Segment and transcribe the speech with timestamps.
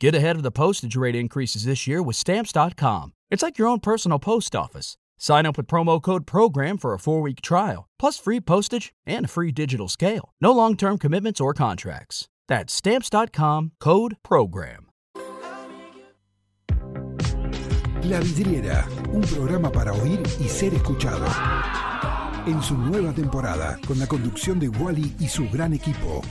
[0.00, 3.12] Get ahead of the postage rate increases this year with Stamps.com.
[3.30, 4.96] It's like your own personal post office.
[5.18, 9.26] Sign up with promo code PROGRAM for a four week trial, plus free postage and
[9.26, 10.32] a free digital scale.
[10.40, 12.28] No long term commitments or contracts.
[12.48, 14.86] That's Stamps.com code PROGRAM.
[18.04, 21.26] La Vidriera, un programa para oír y ser escuchado.
[22.46, 26.22] En su nueva temporada, con la conducción de Wally y su gran equipo.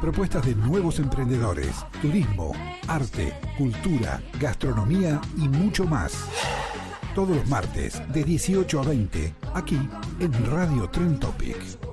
[0.00, 2.52] Propuestas de nuevos emprendedores, turismo,
[2.88, 6.14] arte, cultura, gastronomía y mucho más.
[7.14, 9.78] Todos los martes de 18 a 20, aquí
[10.20, 11.89] en Radio Tren Topic.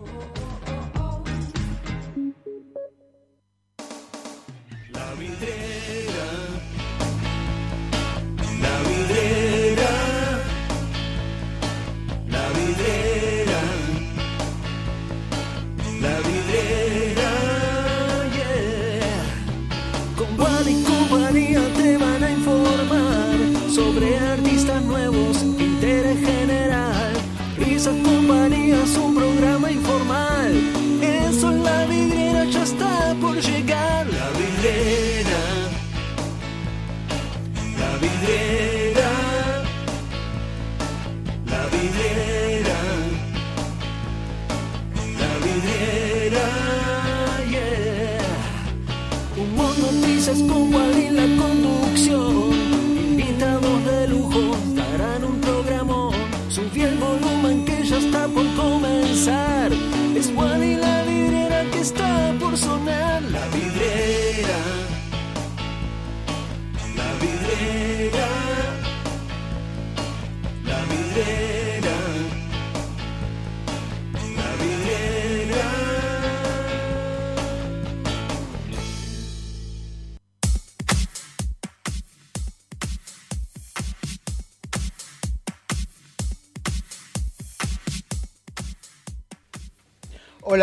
[28.87, 29.16] So.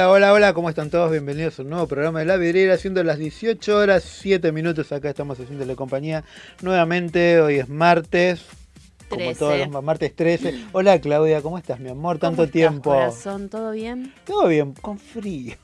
[0.07, 1.11] Hola, hola, hola, ¿cómo están todos?
[1.11, 4.93] Bienvenidos a un nuevo programa de La Vidriera, siendo las 18 horas 7 minutos.
[4.93, 6.25] Acá estamos haciéndole compañía
[6.63, 7.41] nuevamente.
[7.41, 8.43] Hoy es martes,
[9.09, 9.39] como 13.
[9.39, 10.67] todos los ma- martes 13.
[10.73, 12.19] Hola, Claudia, ¿cómo estás, mi amor?
[12.19, 12.91] ¿Cómo Tanto estás, tiempo.
[12.91, 13.49] corazón?
[13.49, 14.13] ¿Todo bien?
[14.25, 15.55] Todo bien, con frío.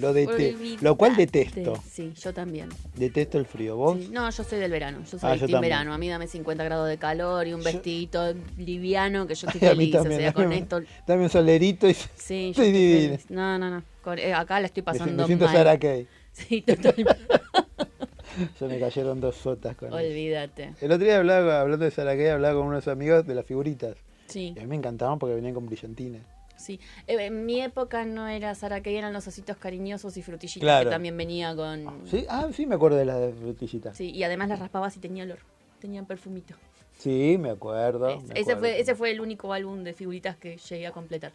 [0.00, 1.82] Lo, dete- lo cual detesto.
[1.88, 2.68] Sí, yo también.
[2.96, 3.76] Detesto el frío.
[3.76, 3.98] ¿Vos?
[3.98, 4.08] Sí.
[4.12, 4.98] No, yo soy del verano.
[5.10, 5.60] Yo Ah, soy team también.
[5.60, 5.92] verano.
[5.94, 9.60] A mí dame 50 grados de calor y un Yo- vestidito liviano que yo estoy
[9.68, 9.94] feliz.
[9.94, 10.80] O también, sea, con esto.
[11.06, 13.18] dame un solerito y Sí, yo estoy divina.
[13.28, 13.82] No, no, no.
[14.02, 15.54] Con- eh, acá la estoy pasando me siento mal.
[15.54, 16.06] Sarah Kay.
[16.32, 17.16] Sí, totalmente.
[18.58, 19.96] Se me cayeron dos sotas con eso.
[19.96, 20.74] Olvídate.
[20.80, 23.96] El otro día hablaba, hablando de Sarah Kay, hablaba con unos amigos de las figuritas.
[24.28, 26.22] Sí, Y a mí me encantaban porque venían con brillantines.
[26.58, 26.78] Sí.
[27.06, 30.90] Eh, en mi época no era Sara que eran los ositos cariñosos y frutillitas Claro.
[30.90, 32.06] que también venía con.
[32.06, 32.26] ¿Sí?
[32.28, 33.96] Ah, sí, me acuerdo de las de frutillitas.
[33.96, 35.38] Sí, y además las raspabas y tenía olor.
[35.80, 36.54] Tenían perfumito.
[36.98, 38.08] Sí, me acuerdo.
[38.10, 41.32] Es- me ese, fue, ese fue el único álbum de figuritas que llegué a completar.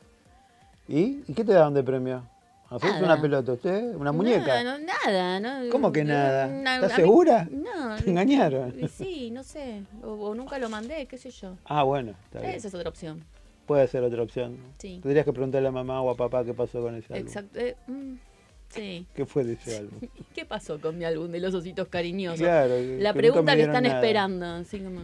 [0.87, 1.23] ¿Y?
[1.27, 2.23] ¿Y qué te daban de premio?
[2.69, 3.05] ¿Haces Nada.
[3.05, 3.95] una pelota usted?
[3.95, 4.63] ¿Una muñeca?
[4.63, 5.69] No, no, nada, ¿no?
[5.71, 6.47] ¿Cómo que nada?
[6.75, 7.47] ¿Estás mí- segura?
[7.51, 7.95] No.
[7.97, 8.73] ¿Te engañaron?
[8.89, 9.83] Sí, no sé.
[10.01, 11.55] O, o nunca lo mandé, qué sé yo.
[11.65, 12.55] Ah, bueno, está bien.
[12.55, 13.23] Esa es otra opción.
[13.65, 14.57] Puede ser otra opción.
[14.77, 14.99] Sí.
[15.01, 17.27] Tendrías que preguntarle a mamá o a papá qué pasó con ese álbum.
[17.27, 17.59] Exacto.
[17.59, 18.13] eh, mm,
[18.69, 19.05] sí.
[19.15, 19.99] ¿Qué fue de ese álbum?
[20.35, 22.39] ¿Qué pasó con mi álbum de los ositos cariñosos?
[22.39, 22.75] Claro.
[22.99, 23.95] La que pregunta que están nada.
[23.95, 24.45] esperando.
[24.45, 25.01] Así como,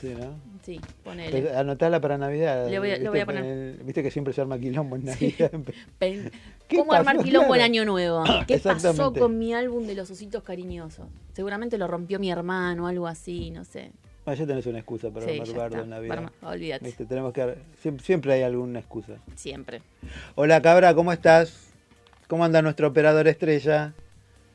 [0.00, 0.34] Sí, ¿no?
[0.62, 1.40] sí, ponele.
[1.42, 2.68] Pues, Anotala para Navidad.
[2.68, 3.08] Le voy ¿viste?
[3.08, 3.44] voy a poner.
[3.44, 5.34] El- Viste que siempre se arma quilombo en Sí.
[5.38, 5.50] Navidad.
[6.68, 7.64] ¿Qué ¿Cómo armar quilombo en Claro.
[7.64, 8.22] Año Nuevo?
[8.46, 11.06] ¿Qué pasó con mi álbum de los ositos cariñosos?
[11.32, 13.90] Seguramente lo rompió mi hermano o algo así, no sé.
[14.26, 16.18] Ah, ya tenés una excusa para Sí, armar bardo en Navidad.
[16.18, 16.92] Arma- olvídate.
[17.06, 17.54] Tenemos que...
[17.80, 19.14] Siempre, siempre hay alguna excusa.
[19.36, 19.82] Siempre.
[20.34, 21.70] Hola, Cabra, ¿cómo estás?
[22.26, 23.92] ¿Cómo anda nuestro operador estrella?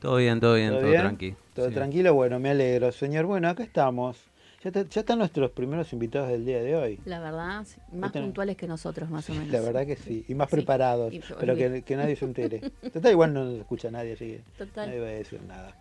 [0.00, 1.00] Todo bien, todo bien, ¿Todo todo, bien?
[1.02, 1.34] tranqui.
[1.54, 1.74] ¿Todo Sí.
[1.74, 2.12] tranquilo?
[2.12, 2.92] Bueno, me alegro.
[2.92, 4.18] Señor, bueno, acá estamos.
[4.62, 7.00] Ya, te- ya están nuestros primeros invitados del día de hoy.
[7.06, 9.48] La verdad, más puntuales que nosotros, más o menos.
[9.48, 10.24] La verdad que sí.
[10.28, 10.56] Y más Sí.
[10.56, 11.12] preparados.
[11.14, 12.60] Y- pero que nadie se entere.
[12.92, 14.88] Total, igual no nos escucha nadie, así que Total.
[14.88, 15.74] nadie va a decir nada.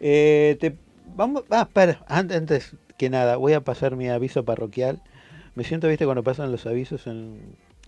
[0.00, 0.74] Eh, te,
[1.14, 5.00] vamos, ah, espera, antes, antes que nada, voy a pasar mi aviso parroquial.
[5.54, 7.40] Me siento, viste, cuando pasan los avisos en,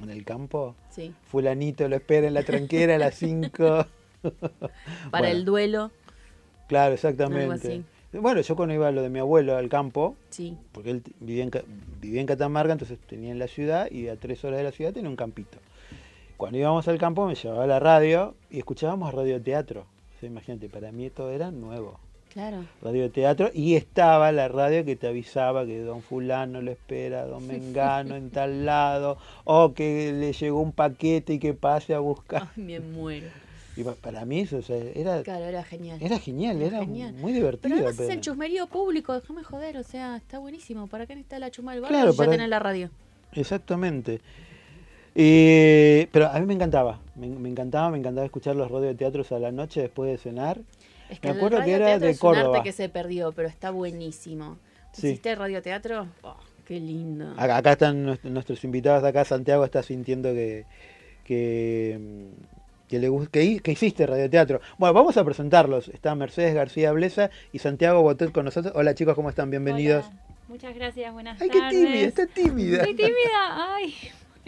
[0.02, 0.74] en el campo.
[0.90, 1.12] Sí.
[1.30, 3.86] Fulanito lo espera en la tranquera a las 5.
[5.10, 5.90] Para el duelo,
[6.68, 7.82] Claro, exactamente.
[8.12, 10.56] Bueno, yo cuando iba a lo de mi abuelo al campo, Sí.
[10.72, 11.50] porque él vivía en,
[12.00, 14.92] vivía en Catamarca, entonces tenía en la ciudad y a tres horas de la ciudad
[14.92, 15.58] tenía un campito.
[16.36, 19.82] Cuando íbamos al campo me llevaba la radio y escuchábamos radioteatro.
[19.82, 21.98] O sea, imagínate, para mí todo era nuevo.
[22.38, 22.64] Claro.
[22.82, 28.14] Radioteatro y estaba la radio que te avisaba que don fulano lo espera, don Mengano
[28.14, 32.48] en tal lado, o que le llegó un paquete y que pase a buscar.
[32.56, 33.26] Ay, me muero.
[33.76, 35.98] Y pa- para mí eso o sea, era, Claro, era genial.
[36.00, 37.12] era genial, Era era genial.
[37.14, 37.74] muy Pero divertido.
[37.74, 40.86] además es el chusmerío público, déjame joder, o sea, está buenísimo.
[40.86, 42.90] ¿Para qué necesita la chuma del barrio Claro, si ya para- tenés la radio?
[43.32, 44.20] Exactamente.
[45.14, 49.40] Eh, pero a mí me encantaba, me, me encantaba, me encantaba escuchar los radioteatros a
[49.40, 50.60] la noche después de cenar.
[51.10, 52.62] Es Me el acuerdo que era de es un arte Córdoba.
[52.62, 54.58] que se perdió, pero está buenísimo.
[54.92, 55.08] Sí.
[55.08, 56.06] ¿Hiciste radioteatro?
[56.22, 57.32] Oh, qué lindo.
[57.36, 60.64] Acá, acá están nues- nuestros invitados de acá, Santiago está sintiendo que,
[61.24, 62.28] que,
[62.88, 64.60] que le que, que hiciste radioteatro.
[64.78, 65.88] Bueno, vamos a presentarlos.
[65.88, 68.72] Está Mercedes García Blesa y Santiago Botet con nosotros.
[68.76, 69.50] Hola chicos, ¿cómo están?
[69.50, 70.06] Bienvenidos.
[70.06, 70.22] Hola.
[70.48, 71.78] Muchas gracias, buenas Ay, qué tardes.
[71.78, 72.76] tímida, está tímida.
[72.78, 73.94] Estoy tímida, ay,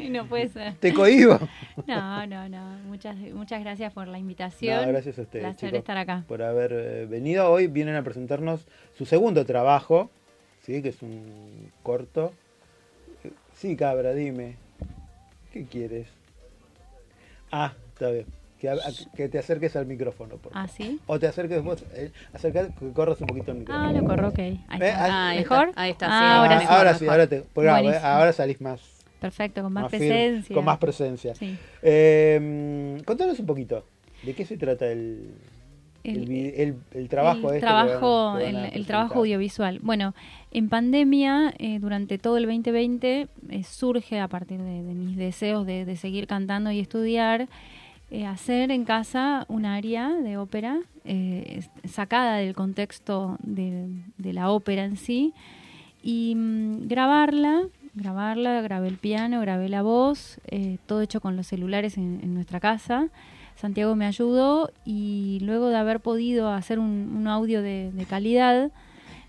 [0.11, 0.75] no puede ser.
[0.77, 1.39] Te cohibo.
[1.87, 2.79] No, no, no.
[2.87, 4.83] Muchas, muchas gracias por la invitación.
[4.83, 6.25] No, gracias a ustedes, Placer chicos, estar acá.
[6.29, 7.51] por haber eh, venido.
[7.51, 8.67] Hoy vienen a presentarnos
[8.97, 10.11] su segundo trabajo,
[10.65, 10.83] ¿sí?
[10.83, 12.33] que es un corto.
[13.55, 14.57] Sí, cabra, dime.
[15.53, 16.07] ¿Qué quieres?
[17.51, 18.27] Ah, está bien.
[18.61, 20.69] Que, a- a- que te acerques al micrófono, por favor.
[20.69, 21.01] ¿Ah, sí?
[21.07, 23.89] O te acerques vos, eh, acerca- que corras un poquito el micrófono.
[23.89, 24.39] Ah, lo corro, ok.
[24.39, 25.05] Ahí Eh, está.
[25.07, 25.69] ah, ahí ¿Mejor?
[25.71, 26.75] está, ahí está, sí, Ah, Ah, ahora mejor, sí.
[26.75, 27.21] ahora sí, mejor.
[27.21, 28.81] ahora, te, ahora salís más,
[29.21, 30.55] Perfecto, con más, presencia.
[30.55, 31.35] con más presencia.
[31.35, 31.57] Sí.
[31.83, 33.85] Eh, contanos un poquito,
[34.25, 35.31] ¿de qué se trata el,
[36.03, 36.53] el, El- vi-
[36.95, 39.79] el- trabajo el este trabajo, van- el, trabajo audiovisual.
[39.83, 40.15] Bueno,
[40.51, 45.67] en pandemia, eh, durante todo el 2020, eh, surge a partir de, de mis deseos
[45.67, 47.49] de, de seguir cantando y estudiar,
[48.11, 50.81] eh, hacer en casa un área de ópera
[51.89, 53.87] sacada del contexto de,
[54.19, 55.33] de la ópera en sí
[56.03, 57.63] y mm, grabarla,
[57.95, 62.35] grabarla, grabé el piano, grabé la voz, eh, todo hecho con los celulares en, en
[62.35, 63.09] nuestra casa.
[63.57, 68.71] Santiago me ayudó y luego de haber podido hacer un, audio de, calidad,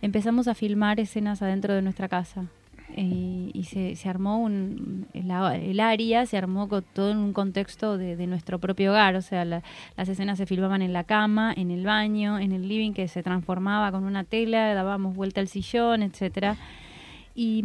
[0.02, 2.46] empezamos a filmar escenas adentro de nuestra casa.
[2.96, 7.98] Eh, y se, se armó un, el área, se armó con todo en un contexto
[7.98, 9.63] de, de nuestro propio hogar, o sea, la-
[9.96, 13.24] las escenas se filmaban en la cama, en el baño, en el living que se
[13.24, 16.58] transformaba con una tela, dábamos vuelta al sillón, etcétera.
[17.43, 17.63] Y,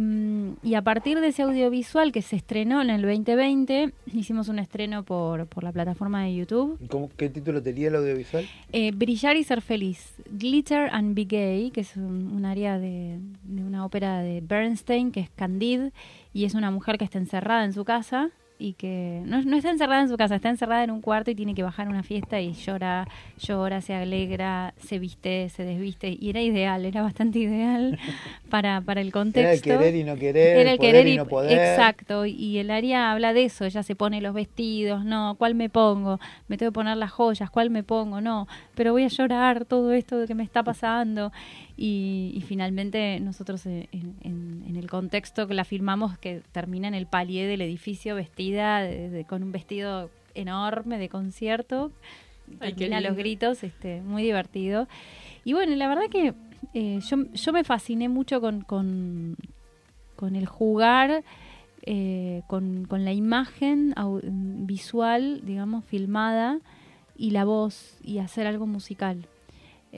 [0.63, 5.03] y a partir de ese audiovisual que se estrenó en el 2020, hicimos un estreno
[5.03, 6.79] por, por la plataforma de YouTube.
[6.89, 8.43] ¿Cómo- ¿Qué título tenía el audiovisual?
[8.71, 10.15] Eh, Brillar y ser feliz.
[10.31, 15.11] Glitter and Be Gay, que es un, un área de, de una ópera de Bernstein,
[15.11, 15.91] que es Candide,
[16.33, 19.69] y es una mujer que está encerrada en su casa y que no, no está
[19.69, 22.03] encerrada en su casa, está encerrada en un cuarto y tiene que bajar a una
[22.03, 23.07] fiesta y llora,
[23.39, 26.17] llora, se alegra, se viste, se desviste.
[26.19, 27.99] Y era ideal, era bastante ideal
[28.49, 29.39] para, para el contexto.
[29.39, 31.51] Era el querer y no querer, Era el poder querer y, y, no poder.
[31.57, 35.69] exacto, y el área habla de eso, ella se pone los vestidos, no, ¿cuál me
[35.69, 36.19] pongo?
[36.47, 38.21] Me tengo que poner las joyas, ¿cuál me pongo?
[38.21, 41.31] No, pero voy a llorar todo esto de que me está pasando
[41.77, 46.87] y, y finalmente nosotros eh, en, en- en el contexto que la filmamos que termina
[46.87, 51.91] en el palier del edificio vestida de- de- con un vestido enorme de concierto,
[52.59, 54.87] Ay, termina los gritos, este, muy divertido.
[55.45, 56.33] Y bueno, la verdad que
[56.73, 59.35] eh, yo, yo me fasciné mucho con, con,
[60.15, 61.23] con el jugar,
[61.83, 63.93] eh, con, con la imagen
[64.65, 66.59] visual, digamos, filmada,
[67.17, 69.27] y la voz, y hacer algo musical.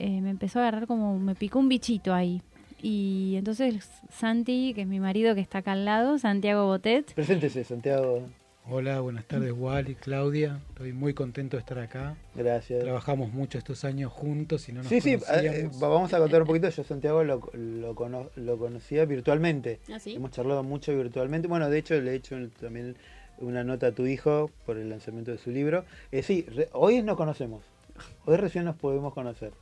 [0.00, 2.40] Eh, me empezó a agarrar como, me picó un bichito ahí.
[2.82, 7.62] Y entonces Santi, que es mi marido que está acá al lado, Santiago Botet, Preséntese,
[7.64, 8.22] Santiago.
[8.66, 10.60] Hola, buenas tardes, Wally, Claudia.
[10.70, 12.14] Estoy muy contento de estar acá.
[12.34, 12.82] Gracias.
[12.82, 15.80] Trabajamos mucho estos años juntos y no nos Sí, sí, eh, conocíamos.
[15.80, 16.68] vamos a contar un poquito.
[16.70, 19.80] Yo Santiago lo, lo, cono- lo conocía virtualmente.
[19.92, 20.14] ¿Ah, sí?
[20.14, 21.48] Hemos charlado mucho virtualmente.
[21.48, 22.96] Bueno, de hecho le he hecho también
[23.38, 25.84] una nota a tu hijo por el lanzamiento de su libro.
[26.12, 27.62] Eh, sí, re- hoy nos conocemos.
[28.24, 29.52] Hoy recién nos podemos conocer.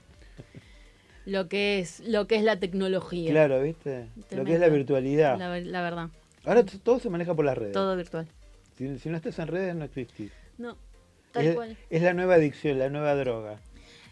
[1.27, 3.31] Lo que es, lo que es la tecnología.
[3.31, 4.07] Claro, ¿viste?
[4.31, 5.39] Lo que es la virtualidad.
[5.39, 6.09] La, la verdad,
[6.45, 7.73] Ahora todo se maneja por las redes.
[7.75, 8.27] todo virtual.
[8.79, 10.31] Si, si no estás en redes no existís.
[10.57, 10.77] No,
[11.33, 11.77] tal Es, cual.
[11.91, 13.59] es la nueva adicción, la nueva droga.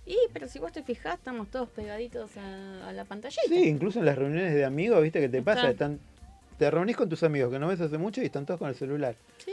[0.04, 3.42] Y, pero si vos te fijás, estamos todos pegaditos a, a la pantallita.
[3.48, 5.60] Sí, incluso en las reuniones de amigos, ¿viste qué te pasa?
[5.70, 5.70] Está.
[5.70, 6.00] Están,
[6.58, 8.74] te reunís con tus amigos que no ves hace mucho y están todos con el
[8.74, 9.14] celular.
[9.38, 9.52] sí,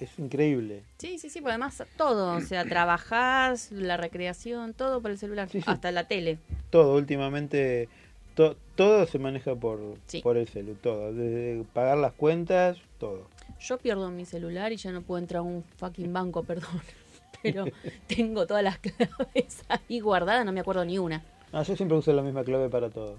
[0.00, 0.82] Es increíble.
[0.98, 5.48] sí, sí, sí, porque además todo, o sea, trabajás, la recreación, todo por el celular,
[5.50, 5.64] Sí, sí.
[5.68, 6.38] hasta la tele.
[6.70, 7.88] Todo, últimamente,
[8.34, 10.20] to- todo se maneja por, Sí.
[10.22, 11.12] por el celu, todo.
[11.12, 13.28] Desde pagar las cuentas, todo.
[13.60, 16.80] Yo pierdo mi celular y ya no puedo entrar a un fucking banco, perdón.
[17.42, 17.64] Pero
[18.06, 21.22] tengo todas las claves ahí guardadas, no me acuerdo ni una.
[21.52, 23.18] No, yo siempre uso la misma clave para todo.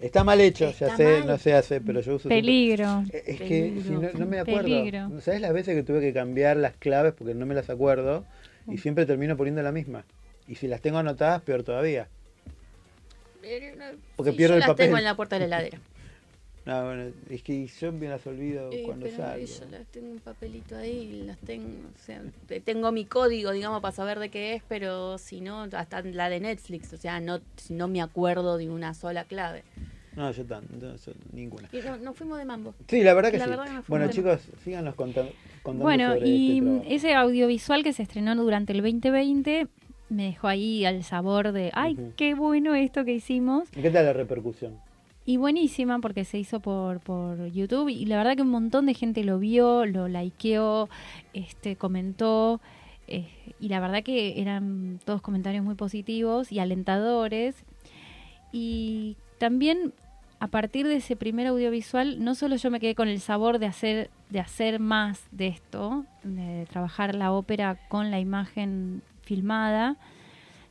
[0.00, 1.26] Está mal hecho, ya sé, mal.
[1.26, 3.02] no se hace, pero yo uso peligro.
[3.12, 3.82] Eh, Es que Peligro.
[3.82, 4.62] si no, no me acuerdo.
[4.62, 5.20] Peligro.
[5.20, 8.24] ¿Sabes las veces que tuve que cambiar las claves porque no me las acuerdo?
[8.68, 10.04] Y siempre termino poniendo la misma.
[10.46, 12.08] Y si las tengo anotadas, peor todavía.
[14.16, 14.86] Porque Sí, pierdo yo el las papel.
[14.86, 15.78] tengo en la puerta de la heladera.
[16.68, 19.46] No, bueno, es que yo me las olvido Eh, cuando pero salgo.
[19.46, 23.80] yo las tengo un papelito ahí, las tengo, o sea, te- tengo mi código, digamos,
[23.80, 27.40] para saber de qué es, pero si no, hasta la de Netflix, o sea, no,
[27.70, 29.62] no me acuerdo de una sola clave.
[30.14, 31.70] No, yo tan, no, yo ninguna.
[31.72, 32.74] Y no, nos fuimos de mambo.
[32.86, 33.50] Sí, la verdad que La sí.
[33.50, 35.32] verdad que bueno, chicos, síganos contando,
[35.62, 39.68] contando Bueno, sobre y este ese audiovisual que se estrenó durante el 2020
[40.10, 43.68] me dejó ahí al sabor de, ay, qué bueno esto que hicimos.
[43.74, 44.78] ¿Y ¿Qué tal la repercusión?
[45.28, 48.94] Y buenísima porque se hizo por, por YouTube y la verdad que un montón de
[48.94, 50.88] gente lo vio, lo likeó,
[51.34, 52.62] este, comentó
[53.08, 53.28] eh,
[53.60, 57.56] y la verdad que eran todos comentarios muy positivos y alentadores.
[58.52, 59.92] Y también
[60.40, 63.66] a partir de ese primer audiovisual, no solo yo me quedé con el sabor de
[63.66, 69.98] hacer, de hacer más de esto, de trabajar la ópera con la imagen filmada,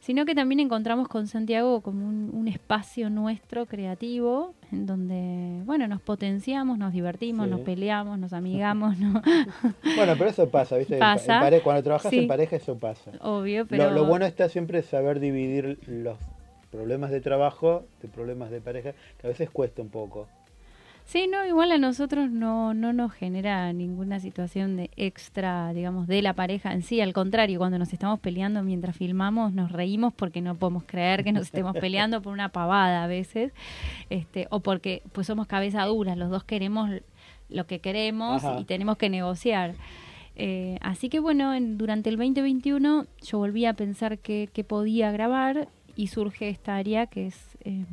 [0.08, 5.86] sino que también encontramos con Santiago como un, un espacio nuestro creativo en donde, bueno,
[5.90, 7.52] nos potenciamos, nos divertimos, Sí.
[7.52, 9.22] nos peleamos, nos amigamos, ¿no?
[9.98, 10.94] Bueno, pero eso pasa, ¿viste?
[10.94, 11.36] En- Pasa.
[11.36, 12.20] en pare- cuando trabajas Sí.
[12.20, 13.12] en pareja eso pasa.
[13.20, 13.90] Obvio, pero...
[13.90, 16.18] Lo, lo bueno está siempre saber dividir los
[16.72, 20.28] problemas de trabajo de problemas de pareja, que a veces cuesta un poco.
[21.08, 26.22] Sí, no, igual a nosotros no, no nos genera ninguna situación de extra, digamos, de
[26.22, 27.00] la pareja en sí.
[27.00, 31.32] Al contrario, cuando nos estamos peleando mientras filmamos, nos reímos porque no podemos creer que
[31.32, 33.54] nos estemos peleando por una pavada a veces,
[34.10, 36.90] este, o porque pues somos cabeza duras, los dos queremos
[37.50, 38.60] lo que queremos Ajá.
[38.60, 39.76] y tenemos que negociar.
[40.36, 45.10] Eh, así que bueno, en- durante el 2021 yo volví a pensar que, que podía
[45.14, 47.86] grabar y surge esta área que es eh,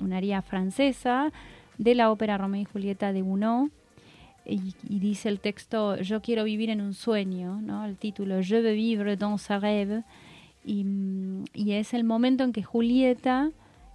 [0.00, 1.30] una área francesa
[1.78, 3.70] de la ópera Romeo y Julieta de Gounod.
[4.44, 7.84] Y, y dice el texto, yo quiero vivir en un sueño, ¿no?
[7.84, 10.04] El título, Je veux vivre dans un rêve.
[10.64, 10.84] Y,
[11.54, 13.50] y es el momento en que Julieta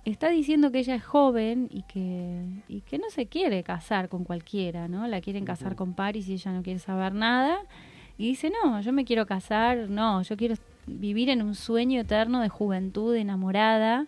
[0.05, 4.23] está diciendo que ella es joven y que, y que no se quiere casar con
[4.23, 5.07] cualquiera, ¿no?
[5.07, 7.59] La quieren casar con Paris y ella no quiere saber nada.
[8.17, 12.41] Y dice, no, yo me quiero casar, no, yo quiero vivir en un sueño eterno
[12.41, 14.05] de juventud enamorada.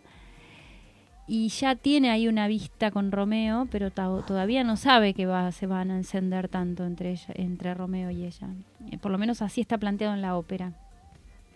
[1.27, 5.51] Y ya tiene ahí una vista con Romeo, pero to- todavía no sabe que va,
[5.51, 8.47] se van a encender tanto entre, ella, entre Romeo y ella.
[8.91, 10.73] Eh, por lo menos así está planteado en la ópera.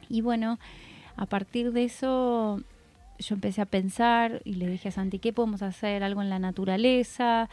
[0.10, 0.58] Y bueno,
[1.18, 2.62] a partir de eso
[3.20, 6.04] yo empecé a pensar y le dije a Santi, ¿qué podemos hacer?
[6.04, 7.48] Algo en la naturaleza.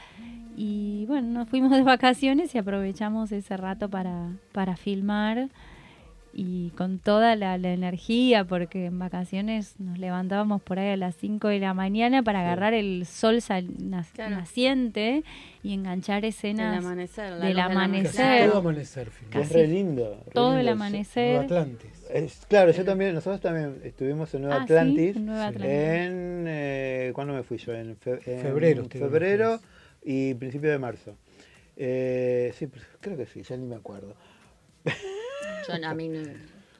[0.56, 5.48] Y bueno, nos fuimos de vacaciones y aprovechamos ese rato para, para filmar
[6.38, 11.16] y con toda la, la energía, porque en vacaciones nos levantábamos por ahí a las
[11.16, 14.36] 5 de la mañana para agarrar el sol sal- nas- Claro.
[14.36, 15.24] naciente
[15.62, 16.76] y enganchar escenas.
[16.76, 17.30] Del amanecer.
[17.32, 18.12] la del amanecer.
[18.40, 20.22] Casi todo amanecer, es re lindo.
[20.26, 21.28] re todo el amanecer.
[21.36, 21.90] Nueva Atlantis.
[22.12, 25.16] Es- claro, yo también, nosotros también estuvimos en Nueva Ah, sí, Atlantis.
[25.16, 25.70] en Nueva Atlantis.
[25.72, 27.72] En, eh, ¿Cuándo me fui yo?
[27.72, 29.60] En, fe- en Febrero, febrero
[30.04, 31.16] y principio de marzo.
[31.78, 34.14] Eh, sí, pues, creo que sí, ya ni me acuerdo.
[35.68, 36.22] Yo, no, a mí no-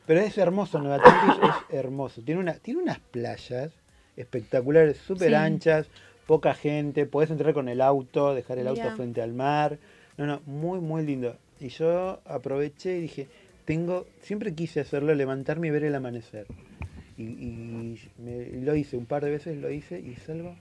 [0.07, 1.37] Pero es hermoso, Nueva Atlantis
[1.71, 2.23] es hermoso.
[2.23, 3.73] Tiene, una, tiene unas playas
[4.17, 5.35] espectaculares, súper Sí.
[5.35, 5.89] anchas,
[6.27, 9.79] poca gente, podés entrar con el auto, dejar el auto frente al mar.
[10.17, 11.37] No, no, muy, muy lindo.
[11.61, 13.27] Y yo aproveché y dije,
[13.65, 16.47] tengo, siempre quise hacerlo, levantarme y ver el amanecer.
[17.19, 20.55] Y, y me- lo hice, un par de veces lo hice y es algo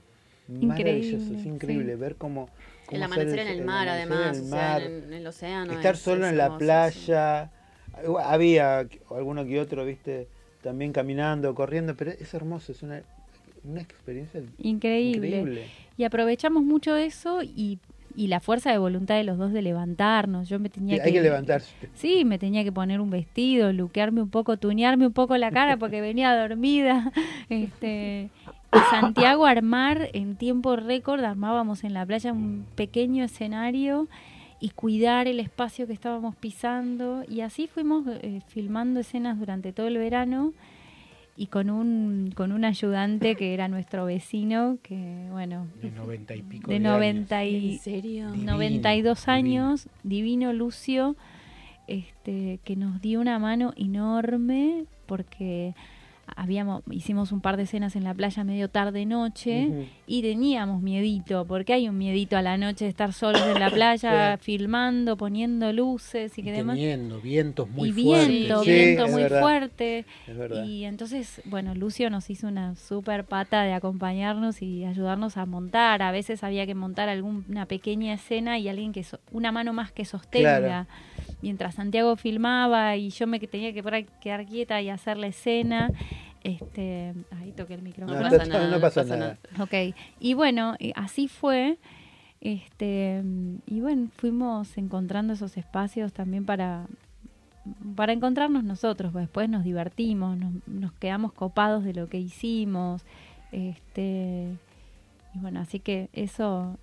[0.48, 2.00] maravilloso, es Increíble, increíble sí.
[2.00, 2.50] ver cómo...
[2.86, 5.74] cómo El amanecer en el mar, además, en el o sea, en, en el océano.
[5.74, 6.66] Estar es- solo es en la hermoso, sí.
[8.24, 10.28] Había alguno que otro, viste,
[10.62, 13.02] también caminando, corriendo, pero es hermoso, es una,
[13.64, 15.28] una experiencia Increíble.
[15.28, 15.66] increíble.
[15.98, 17.80] Y aprovechamos mucho eso y,
[18.16, 20.50] y la fuerza de voluntad de los dos de levantarnos.
[20.50, 21.74] Yo me tenía Sí, hay que levantarse.
[21.94, 25.78] Sí, me tenía que poner un vestido, luquearme un poco, tunearme un poco la cara
[25.78, 27.12] porque venía dormida.
[27.50, 28.30] Este,
[28.74, 34.08] y Santiago armar en tiempo récord, armábamos en la playa un pequeño escenario
[34.60, 37.24] y cuidar el espacio que estábamos pisando.
[37.30, 40.54] Y así fuimos eh, filmando escenas durante todo el verano
[41.38, 46.42] y con un, con un ayudante que era nuestro vecino, que bueno, De noventa y
[46.42, 46.72] pico.
[46.72, 46.80] de.
[46.80, 48.32] 90 y, ¿En serio?
[48.32, 49.34] Divino, 92 divino.
[49.34, 51.16] años, divino Lucio,
[51.88, 55.76] este, que nos dio una mano enorme porque
[56.36, 61.46] habíamos hicimos un par de escenas en la playa medio tarde noche y teníamos miedito,
[61.46, 65.72] porque hay un miedito a la noche de estar solos en la playa filmando, poniendo
[65.74, 68.27] luces y Y que demás teniendo vientos muy y fuertes.
[68.29, 69.41] viento, Sí, viento es muy verdad.
[69.41, 70.05] fuerte.
[70.27, 70.65] Es verdad.
[70.65, 76.01] Y entonces, bueno, Lucio nos hizo una super pata de acompañarnos y ayudarnos a montar.
[76.01, 79.91] A veces había que montar alguna pequeña escena y alguien que so- una mano más
[79.91, 80.60] que sostenga.
[80.60, 80.88] Claro.
[81.46, 83.84] Mientras Santiago filmaba y yo me tenía que
[84.20, 85.92] quedar quieta y hacer la escena.
[86.44, 88.20] Este, ahí toqué el No, micrófono.
[88.20, 89.38] No no, pasa nada, no no pasa pasa nada.
[89.60, 91.78] Ok, y bueno, eh, así fue.
[92.42, 93.22] Este,
[93.68, 96.88] y bueno, fuimos encontrando esos espacios también para,
[97.96, 103.04] para encontrarnos nosotros, pues después nos divertimos, nos, nos quedamos copados de lo que hicimos,
[103.52, 104.50] este,
[105.36, 106.80] y bueno, así que eso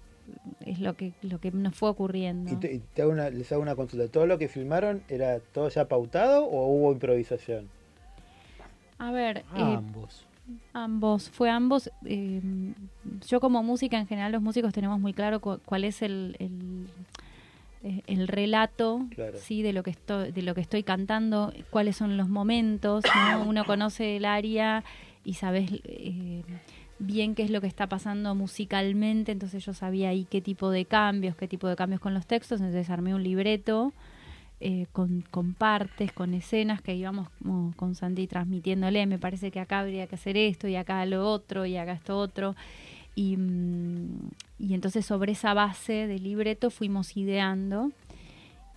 [0.65, 2.53] es lo que lo que nos fue ocurriendo.
[2.53, 4.09] Y, te- y te hago una- les hago una consulta.
[4.09, 7.69] ¿Todo lo que filmaron era todo ya pautado o hubo improvisación?
[8.99, 9.43] A ver, eh,
[9.77, 10.27] Ambos.
[10.73, 11.91] Ambos, fue ambos.
[12.05, 12.41] eh,
[13.29, 16.87] yo como música en general, los músicos tenemos muy claro cu- cuál es el, el,
[17.85, 19.39] eh, el relato Claro.
[19.39, 23.05] sí de lo que estoy de lo que estoy cantando, cuáles son los momentos.
[23.33, 23.45] ¿no?
[23.49, 24.85] Uno conoce el área
[25.25, 26.43] y sabes eh,
[27.03, 30.85] bien qué es lo que está pasando musicalmente, entonces yo sabía ahí qué tipo de
[30.85, 33.93] cambios, qué tipo de cambios con los textos, entonces armé un libreto
[34.61, 39.61] eh, con, con partes, con escenas que íbamos como con Sandy transmitiéndole, me parece que
[39.61, 42.55] acá habría que hacer esto y acá lo otro y acá esto otro.
[43.15, 47.91] Y, mm, y entonces sobre esa base de libreto fuimos ideando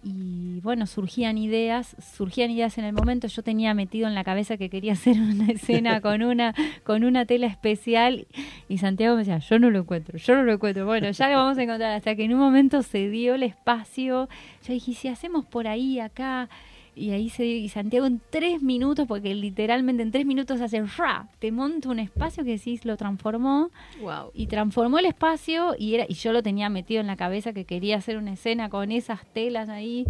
[0.08, 4.56] y bueno, surgían ideas, surgían ideas en el momento, yo tenía metido en la cabeza
[4.56, 8.28] que quería hacer una escena con una con una tela especial
[8.70, 10.86] y Santiago me decía, yo no lo encuentro, yo no lo encuentro.
[10.86, 14.30] Bueno, ya lo vamos a encontrar hasta que en un momento se dio el espacio.
[14.68, 16.50] Yo dije, "¿Y si hacemos por ahí, acá,
[16.96, 21.28] y ahí se y Santiago en tres minutos, porque literalmente en tres minutos hace ra,
[21.40, 23.70] te monta un espacio que decís, lo transformó
[24.02, 24.32] Wow.
[24.34, 27.66] y transformó el espacio y era y yo lo tenía metido en la cabeza que
[27.66, 30.06] quería hacer una escena con esas telas ahí.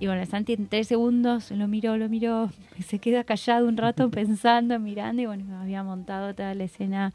[0.00, 2.50] Y bueno Santi en tres segundos lo miró lo miró
[2.84, 7.12] se queda callado un rato pensando mirando y bueno había montado toda la escena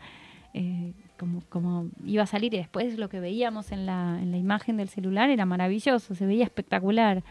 [0.53, 2.53] eh, como como iba a salir.
[2.53, 6.25] Y después lo que veíamos en la en la imagen del celular era maravilloso se
[6.25, 7.21] veía espectacular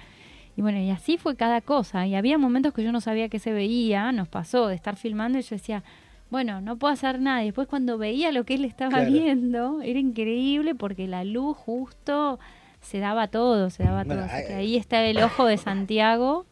[0.59, 2.05] y bueno, y así fue cada cosa.
[2.09, 5.39] Y había momentos que yo no sabía qué se veía, nos pasó de estar filmando
[5.39, 5.85] y yo decía,
[6.31, 7.43] bueno, no puedo hacer nada.
[7.43, 9.13] Y después cuando veía lo que él estaba Claro.
[9.13, 12.41] viendo, era increíble porque la luz justo
[12.81, 14.33] se daba todo, se daba Bueno, todo.
[14.35, 16.45] Así que ahí está el ojo de Santiago,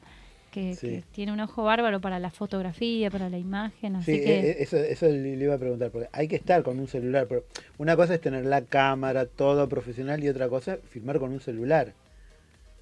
[0.52, 0.86] que, Sí.
[0.86, 3.96] que tiene un ojo bárbaro para la fotografía, para la imagen.
[3.96, 4.38] Así Sí, que...
[4.38, 6.86] e- e- eso, eso le le iba a preguntar, porque hay que estar con un
[6.86, 7.44] celular, pero
[7.76, 11.40] una cosa es tener la cámara, todo profesional, y otra cosa es filmar con un
[11.40, 11.92] celular.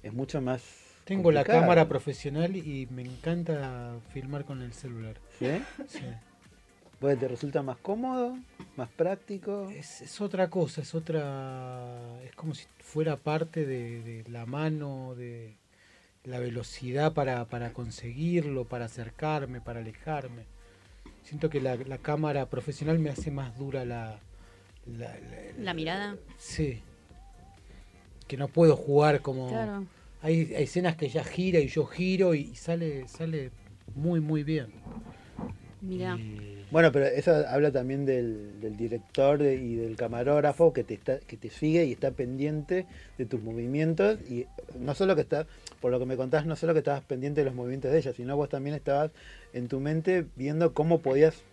[0.03, 0.84] Es mucho más...
[1.05, 1.61] Tengo la complicado.
[1.61, 5.15] cámara profesional y me encanta filmar con el celular.
[5.39, 5.47] ¿Sí?
[5.87, 5.99] Sí.
[6.99, 8.37] Porque te resulta más cómodo,
[8.77, 9.69] más práctico.
[9.69, 11.93] Es, es otra cosa, es otra.
[12.23, 15.55] Es como si fuera parte de, de la mano, de
[16.23, 20.43] la velocidad para, para conseguirlo, para acercarme, para alejarme.
[21.23, 24.19] Siento que la, la cámara profesional me hace más dura la.
[24.87, 26.15] La, la- La mirada.
[26.37, 26.81] Sí.
[28.27, 29.49] Que no puedo jugar como.
[29.49, 29.85] Claro.
[30.25, 33.51] Hay, hay escenas que ella gira y yo giro y sale, sale
[33.93, 34.67] muy, muy bien.
[35.81, 36.17] Mira.
[36.17, 40.95] Y- Bueno, pero eso habla también del, del director de- y del camarógrafo que te
[40.95, 42.87] está, que te sigue y está pendiente
[43.19, 44.47] de tus movimientos y
[44.79, 45.45] no solo que está,
[45.79, 48.13] por lo que me contás, no solo que estabas pendiente de los movimientos de ella,
[48.13, 49.11] sino vos también estabas
[49.53, 51.43] en tu mente viendo cómo podías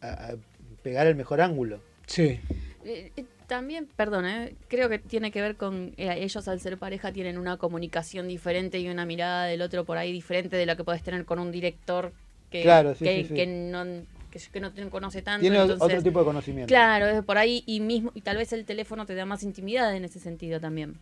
[0.00, 0.34] a- a
[0.82, 1.78] pegar el mejor ángulo.
[2.08, 2.40] Sí.
[2.84, 6.78] Eh, eh, también, perdón, eh, creo que tiene que ver con eh, ellos al ser
[6.78, 10.76] pareja tienen una comunicación diferente y una mirada del otro por ahí diferente de la
[10.76, 12.12] que puedes tener con un director
[12.50, 13.34] que, Claro, sí, que, sí, sí.
[13.34, 13.84] que no
[14.30, 15.40] que, que no te conoce tanto.
[15.42, 16.68] Tiene entonces, otro tipo de conocimiento.
[16.68, 19.94] Claro, es por ahí y mismo y tal vez el teléfono te da más intimidad
[19.96, 20.94] en ese sentido también.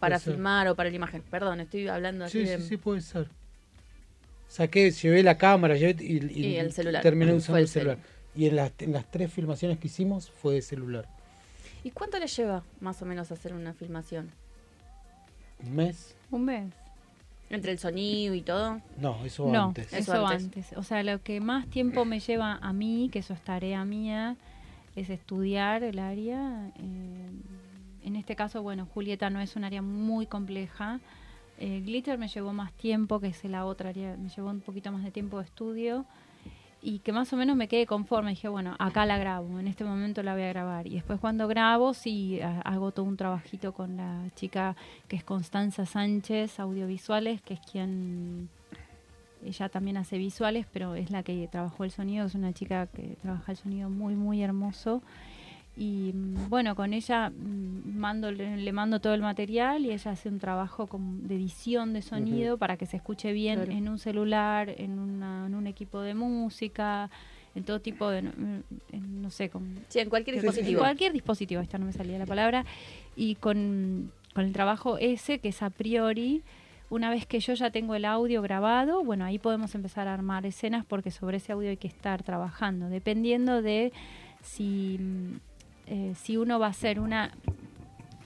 [0.00, 0.32] Para Puede ser.
[0.34, 1.22] filmar o para la imagen.
[1.30, 3.28] Perdón, estoy hablando así Sí, de sí, sí, puede ser.
[4.48, 7.02] Saqué, llevé la cámara llevé y, y- Y el celular.
[7.02, 7.98] terminé usando el el celular.
[8.36, 11.08] Y en las, en las tres filmaciones que hicimos fue de celular.
[11.84, 14.30] ¿Y cuánto le lleva más o menos hacer una filmación?
[15.64, 16.16] ¿Un mes?
[16.30, 16.72] Un mes.
[17.50, 18.80] Entre el sonido y todo.
[18.98, 19.92] No, eso no, antes.
[19.92, 20.44] Eso, Eso antes.
[20.44, 20.72] antes.
[20.76, 24.36] O sea, lo que más tiempo me lleva a mí, que eso es tarea mía,
[24.96, 26.70] es estudiar el área.
[26.76, 27.28] eh,
[28.02, 31.00] en este caso, bueno, Julieta no es un área muy compleja.
[31.58, 34.90] Eh, Glitter me llevó más tiempo, que es la otra área, me llevó un poquito
[34.92, 36.04] más de tiempo de estudio.
[36.86, 38.30] Y que más o menos me quedé conforme.
[38.30, 40.86] Dije, bueno, acá la grabo, en este momento la voy a grabar.
[40.86, 44.76] Y después cuando grabo, sí, ha- hago todo un trabajito con la chica
[45.08, 48.50] que es Constanza Sánchez, audiovisuales, que es quien
[49.42, 53.16] ella también hace visuales, pero es la que trabajó el sonido, es una chica que
[53.22, 55.02] trabaja el sonido muy, muy hermoso.
[55.76, 60.12] Y mm, bueno, con ella mm, mando, le, le mando todo el material y ella
[60.12, 63.72] hace un trabajo con- de edición de sonido para que se escuche bien Claro.
[63.72, 67.10] en un celular, en, una, en un equipo de música,
[67.56, 68.64] en todo tipo de, en,
[69.22, 70.80] no sé, con Sí, en cualquier dispositivo.
[70.80, 72.64] Cualquier dispositivo, esta no me salía la palabra.
[73.16, 76.42] Y con, con el trabajo ese, que es a priori,
[76.90, 80.46] una vez que yo ya tengo el audio grabado, bueno, ahí podemos empezar a armar
[80.46, 83.92] escenas porque sobre ese audio hay que estar trabajando, dependiendo de
[84.42, 85.36] si, mm,
[85.86, 87.32] eh, si uno va a hacer una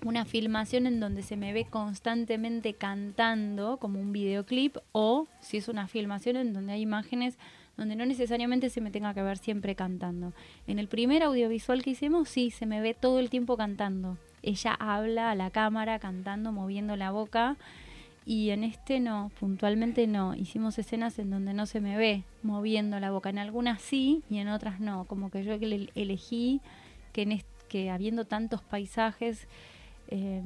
[0.05, 5.67] una filmación en donde se me ve constantemente cantando como un videoclip o si es
[5.69, 7.37] una filmación en donde hay imágenes
[7.77, 10.33] donde no necesariamente se me tenga que ver siempre cantando.
[10.69, 14.19] En el primer audiovisual que hicimos, sí, se me ve todo el tiempo cantando.
[14.43, 17.57] Ella habla a la cámara cantando, moviendo la boca.
[18.27, 20.35] Y en este no, puntualmente no.
[20.35, 23.31] Hicimos escenas en donde no se me ve moviendo la boca.
[23.31, 25.05] En algunas sí y en otras no.
[25.05, 26.61] Como que yo ele- elegí
[27.13, 29.47] que, en que habiendo tantos paisajes
[30.09, 30.43] eh,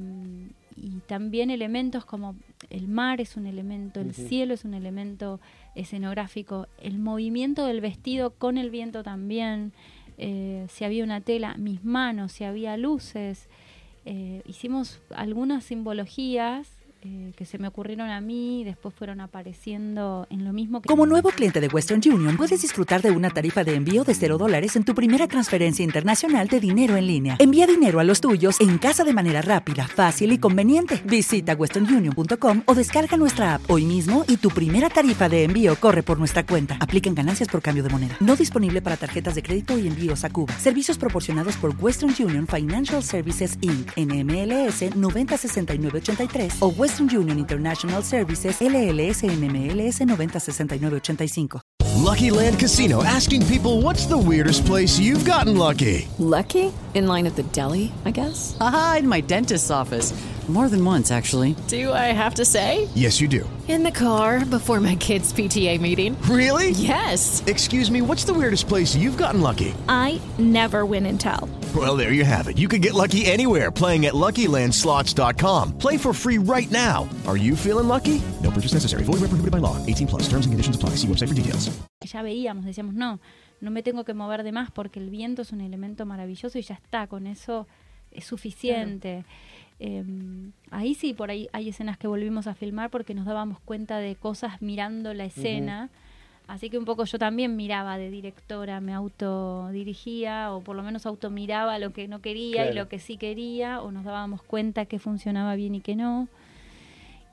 [0.75, 2.35] y también elementos como
[2.69, 5.39] el mar es un elemento, el cielo es un elemento
[5.75, 9.71] escenográfico, el movimiento del vestido con el viento también,
[10.17, 13.47] eh, si había una tela, mis manos, si había luces.
[14.05, 20.25] Eh, hicimos algunas simbologías eh, que se me ocurrieron a mí y después fueron apareciendo
[20.29, 20.87] en lo mismo que...
[20.87, 24.37] Como nuevo cliente de Western Union, puedes disfrutar de una tarifa de envío de 0
[24.37, 27.35] dólares en tu primera transferencia internacional de dinero en línea.
[27.39, 31.01] Envía dinero a los tuyos en casa de manera rápida, fácil y conveniente.
[31.03, 36.03] Visita westernunion.com o descarga nuestra app hoy mismo y tu primera tarifa de envío corre
[36.03, 36.77] por nuestra cuenta.
[36.79, 38.15] Aplican ganancias por cambio de moneda.
[38.21, 40.53] No disponible para tarjetas de crédito y envíos a Cuba.
[40.57, 43.91] Servicios proporcionados por Western Union Financial Services Inc.
[43.97, 51.61] NMLS 906983 o Western Union International Services LLS NMLS 906985.
[52.03, 56.07] Lucky Land Casino asking people what's the weirdest place you've gotten lucky?
[56.19, 56.71] Lucky?
[56.93, 58.57] In line at the deli, I guess?
[58.59, 60.13] Aha, in my dentist's office.
[60.49, 61.55] More than once, actually.
[61.67, 62.89] Do I have to say?
[62.95, 63.49] Yes, you do.
[63.69, 66.21] In the car before my kids' PTA meeting.
[66.23, 66.71] Really?
[66.71, 67.41] Yes.
[67.47, 69.73] Excuse me, what's the weirdest place you've gotten lucky?
[69.87, 71.47] I never win and tell.
[71.73, 72.57] Well, there you have it.
[72.57, 75.77] You can get lucky anywhere playing at LuckyLandSlots.com.
[75.77, 77.07] Play for free right now.
[77.25, 78.21] Are you feeling lucky?
[78.43, 79.03] No purchase necessary.
[79.05, 79.77] Void where prohibited by law.
[79.85, 80.23] 18 plus.
[80.23, 80.97] Terms and conditions apply.
[80.97, 81.71] See website for details.
[82.03, 83.19] ya veíamos, decíamos, no,
[83.61, 86.61] no me tengo que mover de más porque el viento es un elemento maravilloso y
[86.63, 87.65] ya está, con eso
[88.11, 89.23] es suficiente.
[89.85, 90.01] Eh,
[90.71, 94.15] ahí sí, por ahí hay escenas que volvimos a filmar porque nos dábamos cuenta de
[94.15, 95.89] cosas mirando la escena.
[96.47, 101.05] Así que un poco yo también miraba de directora, me autodirigía o por lo menos
[101.05, 104.99] automiraba lo que no quería y lo que sí quería o nos dábamos cuenta que
[104.99, 106.27] funcionaba bien y que no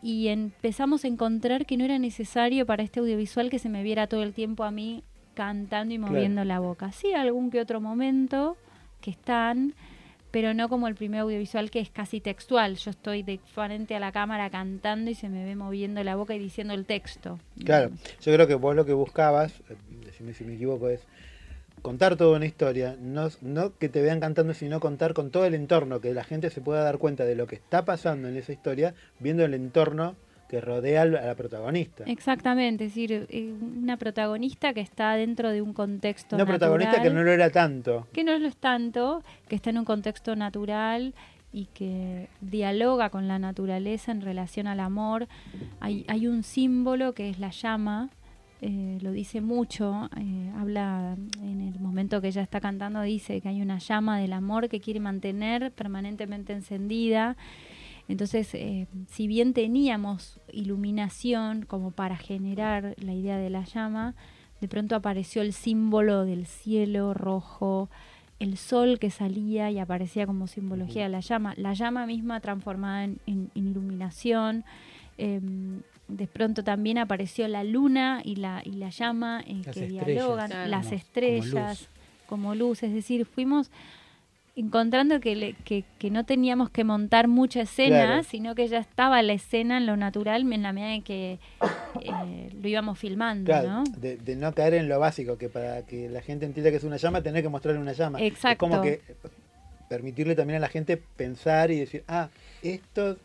[0.02, 4.06] y empezamos a encontrar que no era necesario para este audiovisual que se me viera
[4.06, 5.02] todo el tiempo a mí
[5.34, 6.12] cantando y Claro.
[6.12, 6.90] moviendo la boca.
[6.92, 8.56] Sí, algún que otro momento
[9.00, 9.74] que están,
[10.30, 12.76] pero no como el primer audiovisual que es casi textual.
[12.76, 16.34] Yo estoy de frente a la cámara cantando y se me ve moviendo la boca
[16.34, 17.38] y diciendo el texto.
[17.64, 17.90] Claro,
[18.20, 21.00] yo creo que vos lo que buscabas, eh, decime si me equivoco, es
[21.82, 25.54] contar toda una historia, no, no que te vean cantando, sino contar con todo el
[25.54, 28.52] entorno, que la gente se pueda dar cuenta de lo que está pasando en esa
[28.52, 30.14] historia, viendo el entorno
[30.50, 32.02] que rodea a la protagonista.
[32.08, 37.08] Exactamente, es decir, eh, una protagonista que está dentro de un contexto Una protagonista que
[37.08, 37.14] natural.
[37.14, 38.08] no lo era tanto.
[38.12, 41.14] que no lo es tanto, que está en un contexto natural
[41.52, 45.28] y que dialoga con la naturaleza en relación al amor.
[45.78, 48.10] Hay, hay un símbolo que es la llama,
[48.60, 53.48] eh, lo dice mucho, eh, habla en el momento que ella está cantando, dice que
[53.48, 57.36] hay una llama del amor que quiere mantener permanentemente encendida.
[58.08, 64.14] Entonces, eh, si bien teníamos iluminación como para generar la idea de la llama,
[64.60, 67.88] de pronto apareció el símbolo del cielo rojo,
[68.38, 73.04] el sol que salía y aparecía como simbología de la llama, la llama misma transformada
[73.04, 74.64] en, en- en iluminación.
[75.18, 75.40] eh,
[76.08, 80.48] de pronto también apareció la luna y la, y la llama en Las que dialogan,
[80.50, 80.68] claro.
[80.68, 81.88] las como estrellas luz.
[82.26, 82.82] como luz.
[82.82, 83.70] Es decir, fuimos
[84.56, 88.22] encontrando que, le- que, que no teníamos que montar mucha escena, Claro.
[88.24, 91.38] sino que ya estaba la escena en lo natural en la medida en que
[92.02, 93.84] eh, lo íbamos filmando, Claro, ¿no?
[93.98, 96.84] de, de no caer en lo básico, que para que la gente entienda que es
[96.84, 98.20] una llama, tener que mostrarle una llama.
[98.20, 98.66] Exacto.
[98.66, 99.00] Es como que
[99.88, 102.28] permitirle también a la gente pensar y decir, ah,
[102.62, 103.16] esto,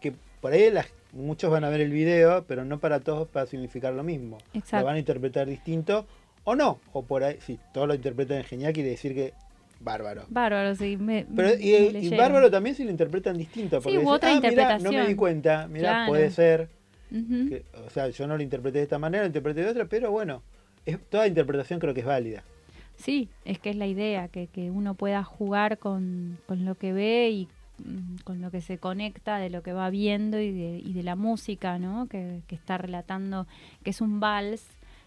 [0.00, 3.42] que por ahí las- muchos van a ver el video, pero no para todos va
[3.42, 4.38] a significar lo mismo.
[4.52, 4.78] Exacto.
[4.80, 6.06] Lo van a interpretar distinto
[6.44, 6.78] o no.
[6.92, 9.32] O por ahí, si todos lo interpretan genial, quiere decir que
[9.84, 10.24] bárbaro.
[10.28, 10.96] Bárbaro, sí.
[10.96, 13.76] Me, Pero, me y, bárbaro también si lo interpretan distinto.
[13.78, 15.06] Sí, Porque dicen, otra ah, mirá, no me interpretación.
[15.06, 16.08] di cuenta, mira, Claro.
[16.08, 16.68] puede ser.
[17.10, 20.10] Que- o sea, yo no lo interpreté de esta manera, lo interpreté de otra, pero
[20.10, 20.42] bueno,
[20.84, 22.42] es, toda interpretación creo que es válida.
[22.96, 26.92] Sí, es que es la idea, que, que uno pueda jugar con, con lo que
[26.92, 27.48] ve y
[27.84, 31.02] mm, con lo que se conecta de lo que va viendo y de, y de
[31.04, 32.06] la música, ¿no?
[32.08, 33.46] Que, que está relatando,
[33.84, 34.64] que es un vals.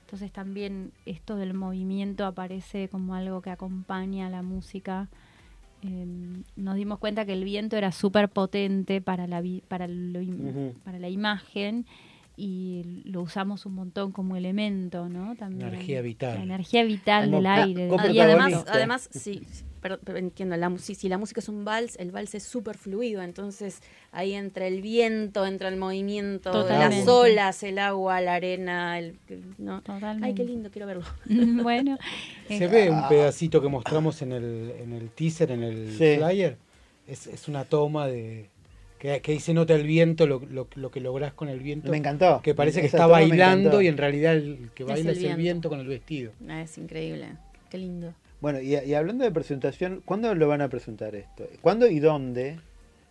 [0.08, 5.10] Entonces también esto del movimiento aparece como algo que acompaña a la música.
[5.84, 6.06] Eh,
[6.56, 10.22] nos dimos cuenta que el viento era súper potente para la, vi- para, lo
[10.86, 11.86] para la imagen.
[12.40, 15.36] Y lo usamos un montón como elemento, ¿no?
[15.36, 15.70] También.
[15.70, 16.36] Energía vital.
[16.38, 17.88] La energía vital Como del aire.
[17.90, 19.42] como Ah, y además, además sí,
[19.82, 22.78] pero, pero entiendo, la, si, si la música es un vals, el vals es súper
[22.78, 26.98] fluido, entonces ahí entra el viento, entra el movimiento, Totalmente.
[27.00, 29.18] las olas, el agua, la arena, el,
[29.58, 29.82] ¿no?
[29.82, 30.28] Totalmente.
[30.28, 31.06] Ay, qué lindo, quiero verlo.
[31.64, 31.98] bueno,
[32.48, 36.18] Se eh, ve un pedacito que mostramos en el, en el teaser, en el Sí.
[36.18, 36.58] flyer.
[37.08, 38.50] Es, es una toma de
[39.00, 41.90] que, que ahí se nota el viento, lo, lo, lo que lográs con el viento.
[41.92, 42.42] Me encantó.
[42.44, 45.24] Que parece que está bailando y en realidad el que Es baila el es el
[45.24, 45.38] viento.
[45.42, 46.32] viento con el vestido.
[46.50, 47.28] Ah, es increíble,
[47.70, 48.14] qué lindo.
[48.42, 51.48] Bueno, y, y hablando de presentación, ¿cuándo lo van a presentar esto?
[51.62, 52.60] ¿Cuándo y dónde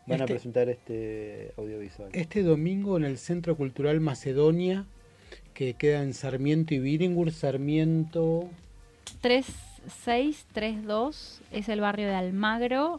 [0.06, 2.10] van a Este- presentar este audiovisual?
[2.12, 4.84] Este domingo en el Centro Cultural Macedonia,
[5.52, 8.48] que queda en Sarmiento y Billingur, Sarmiento
[9.20, 12.98] 3632 es el barrio de Almagro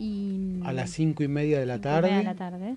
[0.00, 2.10] y a las cinco y media de la tarde.
[2.16, 2.66] de la tarde.
[2.66, 2.76] Linda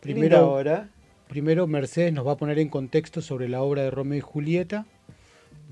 [0.00, 0.88] Primero, hora.
[1.28, 4.86] primero Mercedes nos va a poner en contexto sobre la obra de Romeo y Julieta.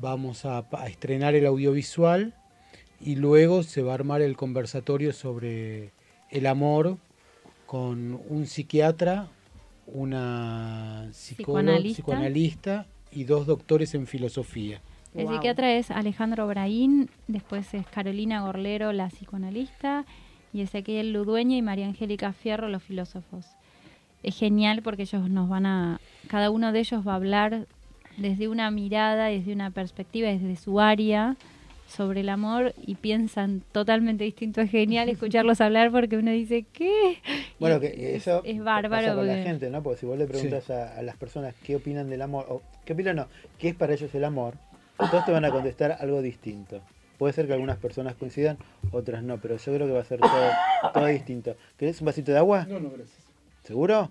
[0.00, 2.34] Vamos a, a estrenar el audiovisual
[3.00, 5.92] y luego se va a armar el conversatorio sobre
[6.30, 6.98] el amor
[7.66, 9.28] con un psiquiatra,
[9.86, 11.94] una psicóloga, Psicoanalista.
[12.02, 14.80] psicoanalista y dos doctores en filosofía.
[15.14, 15.34] El Wow.
[15.34, 20.06] psiquiatra es Alejandro Braín, después es Carolina Gorlero, la psicoanalista,
[20.52, 23.46] y Ezequiel Ludueña y María Angélica Fierro, los filósofos.
[24.22, 27.66] Es genial porque ellos nos van a, cada uno de ellos va a hablar
[28.18, 31.36] desde una mirada, desde una perspectiva, desde su área
[31.88, 34.60] sobre el amor y piensan totalmente distinto.
[34.60, 37.18] Es genial escucharlos hablar porque uno dice, ¿qué?
[37.58, 39.06] Bueno, que es, eso es bárbaro.
[39.06, 39.82] pasa con la porque- gente, ¿no?
[39.82, 42.92] Porque si vos le preguntas a, a las personas qué opinan del amor, o qué
[42.92, 43.26] opinan, no,
[43.58, 44.54] qué es para ellos el amor,
[45.10, 46.80] todos te van a contestar algo distinto.
[47.22, 48.58] Puede ser que algunas personas coincidan,
[48.90, 50.50] otras no, pero yo creo que va a ser todo,
[50.92, 51.54] todo distinto.
[51.76, 52.66] ¿Querés un vasito de agua?
[52.68, 53.16] No, no, gracias.
[53.62, 54.10] ¿Seguro?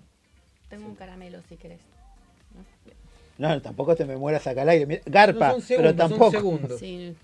[0.70, 1.80] Tengo un caramelo si querés.
[3.36, 4.86] No, tampoco te me mueras acá al aire.
[4.86, 6.30] Mira, Garpa, No, son segundos, pero son tampoco.
[6.30, 6.80] segundos.
[6.80, 7.14] Sí,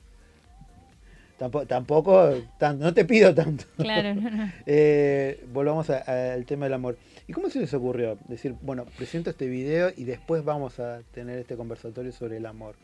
[1.39, 3.65] Tampoco, tampoco tan- no te pido tanto.
[3.79, 4.53] Claro, no, no.
[4.67, 6.99] Eh, volvamos al tema del amor.
[7.27, 8.19] ¿Y cómo se les ocurrió?
[8.29, 12.75] Decir, bueno, presento este video y después vamos a tener este conversatorio sobre el amor.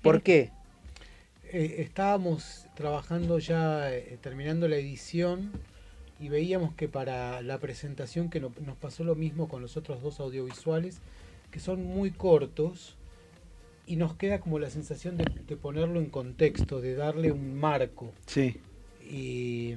[0.00, 0.48] ¿Por qué?
[1.52, 5.50] Eh, estábamos trabajando ya, eh, terminando la edición,
[6.20, 10.00] y veíamos que para la presentación, que no- nos pasó lo mismo con los otros
[10.02, 11.00] dos audiovisuales,
[11.50, 12.96] que son muy cortos,
[13.86, 18.12] y nos queda como la sensación de, de ponerlo en contexto, de darle un marco.
[18.26, 18.60] Sí.
[19.02, 19.74] Y,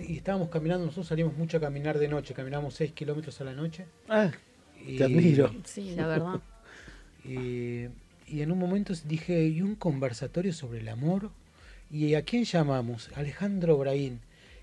[0.00, 3.54] y estábamos caminando, nosotros salimos mucho a caminar de noche, caminamos 6 kilómetros a la
[3.54, 3.86] noche.
[4.08, 4.30] Ah,
[4.86, 5.50] y- te admiro.
[5.64, 6.40] sí, la verdad.
[7.24, 7.86] y,
[8.26, 11.30] y en un momento dije, ¿y un conversatorio sobre el amor?
[11.90, 13.10] ¿Y a quién llamamos?
[13.14, 14.20] Alejandro Braín.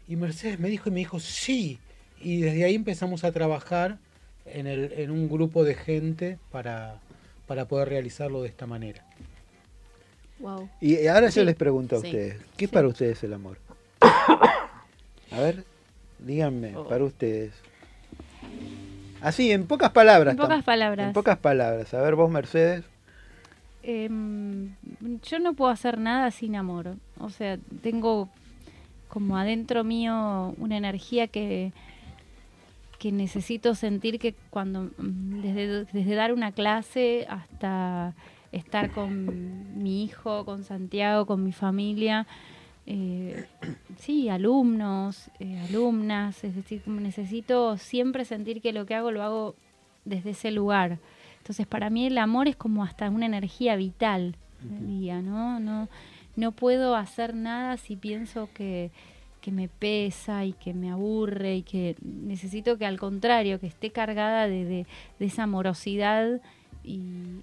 [0.07, 1.79] Y Mercedes me dijo y me dijo, sí.
[2.19, 3.97] Y desde ahí empezamos a trabajar
[4.45, 6.99] en, el, en un grupo de gente para,
[7.47, 9.05] para poder realizarlo de esta manera.
[10.39, 10.69] Wow.
[10.81, 12.73] Y ahora yo les pregunto a sí, ustedes, ¿qué es sí.
[12.73, 13.57] para ustedes el amor?
[14.01, 15.63] A ver,
[16.19, 16.87] díganme, Oh.
[16.87, 17.53] para ustedes.
[19.21, 20.31] Así, en pocas palabras.
[20.33, 21.07] En pocas palabras.
[21.07, 21.93] En pocas palabras.
[21.93, 22.83] A ver, vos, Mercedes.
[23.83, 24.75] Em,
[25.23, 26.95] yo no puedo hacer nada sin amor.
[27.19, 28.29] O sea, tengo
[29.07, 31.73] como adentro mío una energía que,
[32.99, 38.13] que necesito sentir que cuando, desde, desde dar una clase hasta
[38.51, 42.27] estar con mi hijo, con Santiago, con mi familia,
[42.85, 43.45] eh,
[43.97, 49.55] sí, alumnos, eh, alumnas, es decir, necesito siempre sentir que lo que hago lo hago
[50.05, 50.99] desde ese lugar.
[51.41, 54.35] Entonces, para mí el amor es como hasta una energía vital,
[55.23, 55.59] ¿no?
[55.59, 55.89] No,
[56.35, 58.91] no puedo hacer nada si pienso que,
[59.41, 63.89] que me pesa y que me aburre y que necesito que al contrario, que esté
[63.91, 64.85] cargada de, de-
[65.19, 66.39] de esa amorosidad
[66.83, 67.01] y,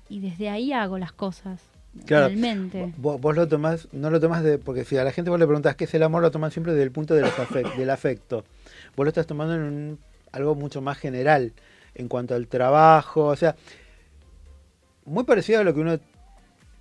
[0.08, 1.60] y desde ahí hago las cosas.
[2.06, 2.28] Claro.
[2.28, 2.92] Realmente.
[2.98, 5.46] Vos, vos lo tomás, no lo tomás de, porque si a la gente vos le
[5.46, 7.32] preguntás qué es el amor, lo toman siempre desde el punto de los
[7.76, 8.44] del afecto.
[8.96, 9.98] Vos lo estás tomando en un-
[10.30, 11.52] algo mucho más general,
[11.94, 13.56] en cuanto al trabajo, o sea,
[15.08, 15.98] muy parecido a lo que uno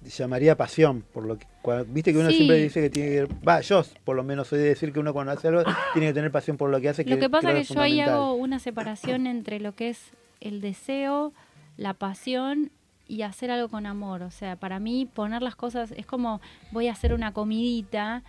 [0.04, 1.48] llamaría pasión, por lo que,
[1.88, 2.38] viste que uno Sí.
[2.38, 5.12] siempre dice que tiene que, va, yo por lo menos soy de decir que uno
[5.14, 5.64] cuando hace algo
[5.94, 7.04] tiene que tener pasión por lo que hace.
[7.04, 10.62] Lo que pasa es que yo ahí hago una separación entre lo que es el
[10.62, 11.34] deseo,
[11.78, 12.72] la pasión
[13.08, 14.22] y hacer algo con amor.
[14.22, 18.24] O sea, para mí poner las cosas es como voy a hacer una comidita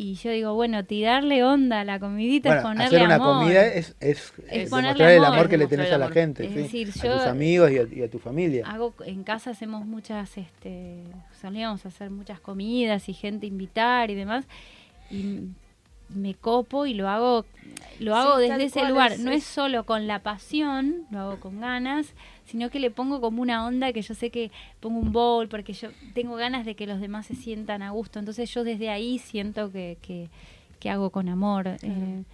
[0.00, 3.40] y yo digo, bueno, tirarle onda a la comidita es ponerle hacer una amor.
[3.40, 6.08] comida es, es, Es es ponerle demostrar el amor, amor que le tenés a la
[6.08, 8.64] gente, Es sí, decir, a yo- tus amigos y a, y a tu familia.
[8.66, 11.02] Hago en casa hacemos muchas, este,
[11.40, 14.44] solíamos hacer muchas comidas y gente invitar y demás
[15.10, 15.40] y
[16.10, 17.44] me copo y lo hago
[18.00, 19.12] lo hago Sí, desde ese cual, lugar.
[19.12, 23.20] es- no es- solo con la pasión, lo hago con ganas, sino que le pongo
[23.20, 26.74] como una onda que yo sé que pongo un bowl porque yo tengo ganas de
[26.76, 28.18] que los demás se sientan a gusto.
[28.18, 30.28] Entonces yo desde ahí siento que, que,
[30.80, 31.68] que hago con amor.
[31.82, 32.24] Eh,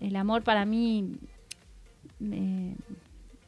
[0.00, 1.16] el amor para mí
[2.20, 2.74] eh,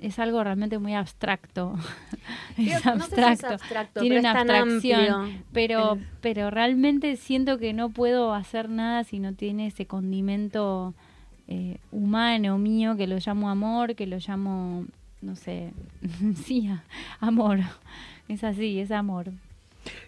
[0.01, 1.75] es algo realmente muy abstracto.
[2.57, 3.47] Creo- es no sé si es abstracto.
[3.55, 5.45] abstracto, Tiene pero una abstracción.
[5.53, 10.95] Pero, pero realmente siento que no puedo hacer nada si no tiene ese condimento
[11.49, 14.87] eh, humano mío, que lo llamo amor, que lo llamo,
[15.23, 15.73] no sé,
[16.45, 16.71] sí,
[17.21, 17.61] amor.
[18.29, 19.33] Es así, es amor.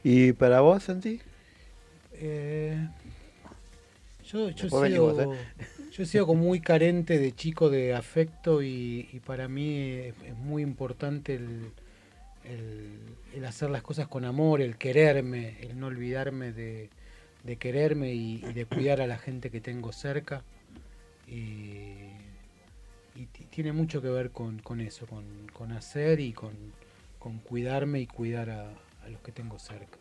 [0.02, 1.20] ¿Y para vos, Santi?
[2.12, 2.88] Eh,
[4.24, 5.44] yo, yo, venimos, sido,
[5.90, 10.14] yo he sido como muy carente de chico de afecto y, y para mí es,
[10.26, 11.72] es muy importante el,
[12.44, 16.90] el- el hacer las cosas con amor, el quererme, el no olvidarme de,
[17.44, 20.42] de quererme y, y de cuidar a la gente que tengo cerca.
[21.26, 22.12] Y,
[23.14, 26.52] y ti- tiene mucho que ver con, con eso, con, con hacer y con,
[27.18, 28.70] con cuidarme y cuidar a,
[29.04, 29.98] a los que tengo cerca.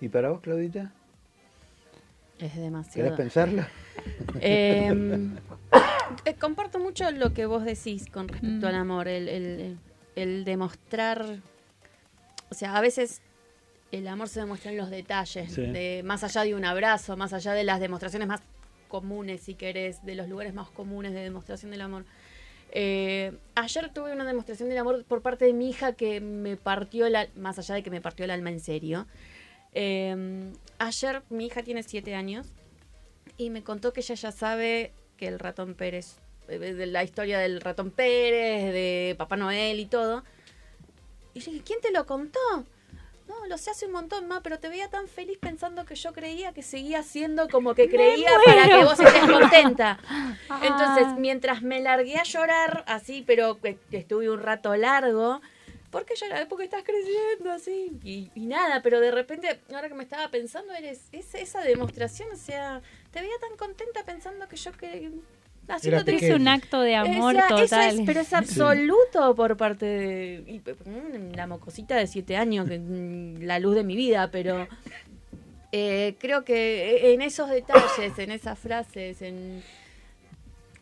[0.00, 0.92] ¿Y para vos, Claudita?
[2.38, 3.10] Es demasiado.
[3.10, 3.66] ¿Querés pensarlo?
[4.40, 4.90] Eh,
[6.24, 8.68] eh, comparto mucho lo que vos decís con respecto Mm.
[8.70, 9.78] al amor, el, el- el-
[10.16, 11.24] el demostrar,
[12.50, 13.20] o sea, a veces
[13.92, 15.62] el amor se demuestra en los detalles, Sí.
[15.62, 18.40] de, más allá de un abrazo, más allá de las demostraciones más
[18.90, 22.04] comunes, si querés, de los lugares más comunes de demostración del amor.
[22.72, 27.06] Eh, ayer tuve una demostración del amor por parte de mi hija que me partió
[27.06, 29.06] el más allá de que me partió el alma en serio.
[29.72, 32.52] Eh, ayer mi hija tiene siete años
[33.38, 37.38] y me contó que ella ya sabe que el ratón Pérez, eh, de la historia
[37.38, 40.24] del ratón Pérez, de Papá Noel y todo.
[41.34, 42.38] Y yo dije, ¿quién te lo contó?
[43.30, 46.12] No, lo sé hace un montón más, pero te veía tan feliz pensando que yo
[46.12, 49.98] creía que seguía siendo como que creía para que vos estés contenta.
[50.62, 51.14] Entonces, Ah.
[51.16, 53.56] mientras me largué a llorar, así, pero
[53.92, 55.40] estuve un rato largo,
[55.92, 56.48] ¿por qué llorar?
[56.48, 57.92] Porque estás creciendo así.
[58.02, 62.30] Y, y nada, pero de repente, ahora que me estaba pensando, eres es, esa demostración,
[62.32, 62.80] o sea,
[63.12, 65.10] te veía tan contenta pensando que yo que...
[65.76, 67.94] haciéndote- Es un acto de amor o sea, eso total.
[68.00, 73.42] es- pero es absoluto por parte de mm, la mocosita de siete años, que, mm,
[73.42, 74.66] la luz de mi vida, pero
[75.72, 79.62] eh, creo que en esos detalles, en esas frases, en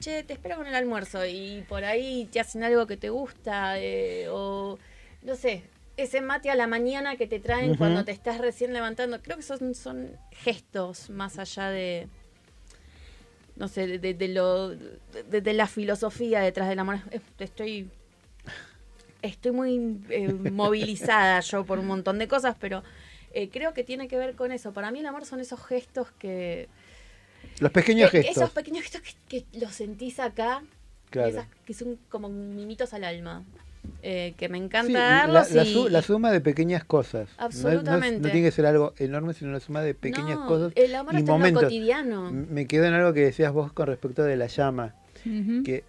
[0.01, 3.79] che, te espero con el almuerzo y por ahí te hacen algo que te gusta
[3.81, 4.79] eh, o
[5.23, 5.65] no sé,
[5.97, 9.43] ese mate a la mañana que te traen cuando te estás recién levantando, creo que
[9.43, 12.07] son, son gestos más allá de
[13.59, 17.01] no sé, de, de- de lo de, la filosofía detrás del amor.
[17.11, 17.91] Eh, Estoy
[19.23, 22.83] estoy muy eh, movilizada yo por un montón de cosas, pero
[23.35, 24.73] eh, creo que tiene que ver con eso.
[24.73, 26.69] Para mí el amor son esos gestos que
[27.59, 28.37] Los pequeños que- gestos.
[28.45, 30.63] Esos pequeños gestos que, que los sentís acá,
[31.11, 31.29] Claro.
[31.31, 33.45] esas que son como mimitos al alma.
[34.03, 37.29] Eh, que me Sí, encanta la, darlos la y- su- la suma de pequeñas cosas.
[37.39, 38.31] No es- No, es- no Absolutamente.
[38.31, 41.19] tiene que ser algo enorme, sino la suma de pequeñas No, cosas el amor y
[41.19, 41.63] está en lo momentos.
[41.65, 42.31] cotidiano.
[42.31, 44.95] Me quedo en algo que decías vos con respecto de la llama.
[45.65, 45.85] Que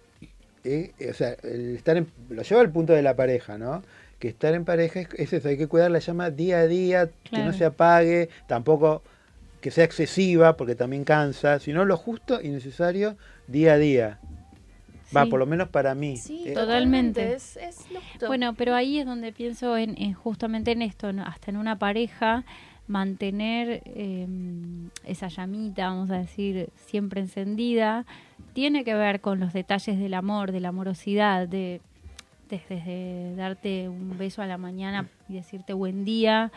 [0.64, 3.82] eh, o sea, el estar en- lo lleva al punto de la pareja, ¿no?
[4.18, 7.08] Que estar en pareja es, es eso, hay que cuidar la llama día a día,
[7.30, 9.02] que no se apague, tampoco
[9.62, 14.18] que sea excesiva, porque también cansa, sino lo justo y necesario día a día.
[15.16, 15.30] Va, Sí.
[15.30, 16.16] por lo menos para mí.
[16.16, 17.32] Sí, Eh, Totalmente.
[17.34, 17.86] Es, es.
[18.26, 21.22] Bueno, pero ahí es donde pienso en, en justamente en esto, ¿no?
[21.24, 22.44] hasta en una pareja,
[22.86, 24.26] mantener eh,
[25.04, 28.04] esa llamita, vamos a decir, siempre encendida,
[28.52, 31.80] tiene que ver con los detalles del amor, de la amorosidad, de
[32.48, 36.50] desde desde darte un beso a la mañana y decirte buen día,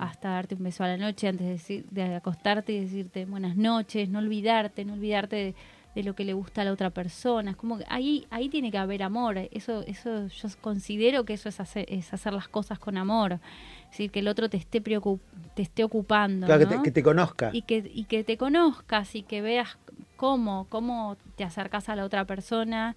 [0.00, 3.56] hasta darte un beso a la noche antes de, decir- de acostarte y decirte buenas
[3.56, 5.54] noches, no olvidarte, no olvidarte de,
[5.96, 7.52] de lo que le gusta a la otra persona.
[7.52, 9.38] Es como que ahí, ahí tiene que haber amor.
[9.50, 13.40] Eso, eso yo considero que eso es hacer, es hacer las cosas con amor.
[13.84, 16.46] Es decir, que el otro te esté te esté ocupando.
[16.46, 16.82] Claro, que ¿no?
[16.82, 17.48] te, que te conozca.
[17.50, 19.78] y que, y que te conozcas y que veas
[20.16, 22.94] cómo, cómo te acercas a la otra persona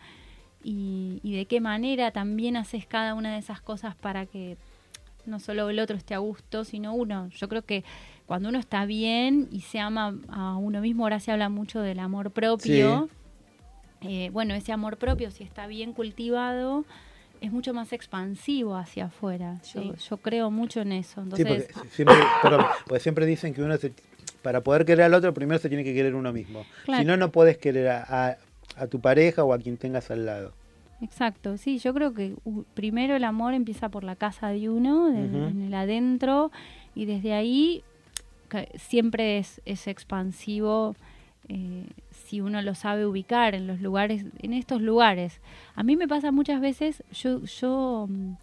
[0.61, 4.57] y, y de qué manera también haces cada una de esas cosas para que
[5.25, 7.29] no solo el otro esté a gusto, sino uno.
[7.29, 7.85] Yo creo que
[8.29, 11.97] cuando uno está bien y se ama a uno mismo, ahora se habla mucho del
[11.99, 13.09] amor propio.
[14.01, 16.85] eh, bueno, ese amor propio, si está bien cultivado,
[17.41, 19.55] es mucho más expansivo hacia afuera.
[19.73, 19.91] Yo, Sí.
[20.09, 21.23] yo creo mucho en eso.
[21.35, 23.93] Sí, Entonces, porque siempre, perdón, porque siempre dicen que uno se-
[24.43, 26.65] para poder querer al otro primero se tiene que querer uno mismo.
[26.85, 27.01] Claro.
[27.01, 28.37] Si no, no puedes querer a, a-
[28.77, 30.53] a tu pareja o a quien tengas al lado.
[31.01, 32.35] Exacto, sí, yo creo que
[32.75, 36.51] primero el amor empieza por la casa de uno, de- en el adentro,
[36.93, 37.83] y desde ahí
[38.75, 40.95] siempre es, expansivo,
[41.47, 45.41] eh, si uno lo sabe ubicar en los lugares, en estos lugares.
[45.75, 48.33] A mí me pasa muchas veces, yo, yo mm,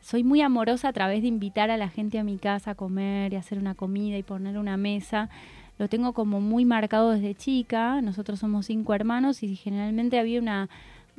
[0.00, 3.32] soy muy amorosa a través de invitar a la gente a mi casa a comer
[3.32, 5.30] y hacer una comida y poner una mesa.
[5.78, 8.00] Lo tengo como muy marcado desde chica.
[8.02, 10.68] Nosotros somos cinco hermanos y generalmente había una,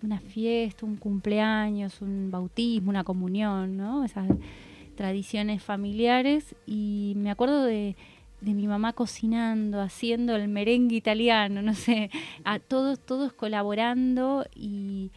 [0.01, 4.03] una fiesta, un cumpleaños, un bautismo, una comunión, ¿no?
[4.03, 4.29] Esas
[4.95, 6.55] tradiciones familiares.
[6.65, 7.95] Y me acuerdo de,
[8.41, 12.09] de mi mamá cocinando, haciendo el merengue italiano, no sé,
[12.43, 15.11] a todos, todos colaborando y,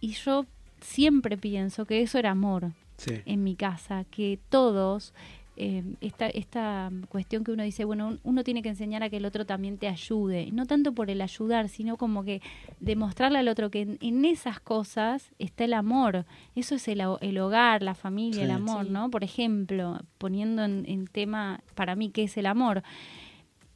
[0.00, 0.46] y yo
[0.80, 3.14] siempre pienso que eso era amor Sí.
[3.26, 5.12] en mi casa, que todos,
[5.56, 9.18] eh, esta, esta cuestión que uno dice, bueno, un- uno tiene que enseñar a que
[9.18, 12.42] el otro también te ayude, no tanto por el ayudar, sino como que
[12.80, 16.26] demostrarle al otro que en, en esas cosas está el amor,
[16.56, 18.90] eso es el, ho- el hogar, la familia, el amor, Sí.
[18.92, 19.10] ¿no?
[19.10, 22.82] Por ejemplo, poniendo en, en tema para mí qué es el amor.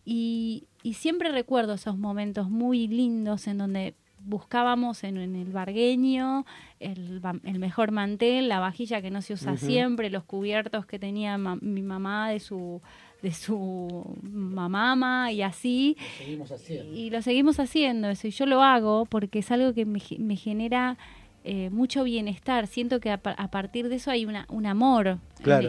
[0.04, 3.94] Y, y siempre recuerdo esos momentos muy lindos en donde
[4.28, 6.44] buscábamos en, en el bargueño
[6.80, 11.38] el, el mejor mantel, la vajilla que no se usa siempre, los cubiertos que tenía
[11.38, 12.80] ma- mi mamá de su
[13.22, 15.96] de su mamama y así.
[16.18, 16.94] Seguimos haciendo.
[16.96, 18.28] Y lo seguimos haciendo eso.
[18.28, 20.96] Y yo lo hago porque es algo que me, me genera
[21.42, 22.68] eh, mucho bienestar.
[22.68, 25.18] Siento que a, pa- a partir de eso hay una, un amor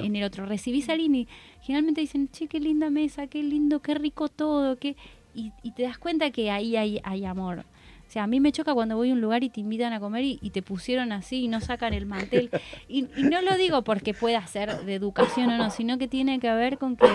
[0.05, 0.45] en, el otro.
[0.45, 1.27] Recibís a alguien y
[1.61, 4.77] generalmente dicen, che, qué linda mesa, qué lindo, qué rico todo.
[4.77, 4.95] Qué...
[5.33, 7.65] Y, y te das cuenta que ahí hay, hay amor.
[8.09, 9.99] O sea, a mí me choca cuando voy a un lugar y te invitan a
[9.99, 12.49] comer y, y te pusieron así y no sacan el mantel.
[12.87, 16.39] Y, y no lo digo porque pueda ser de educación o no, sino que tiene
[16.39, 17.05] que ver con que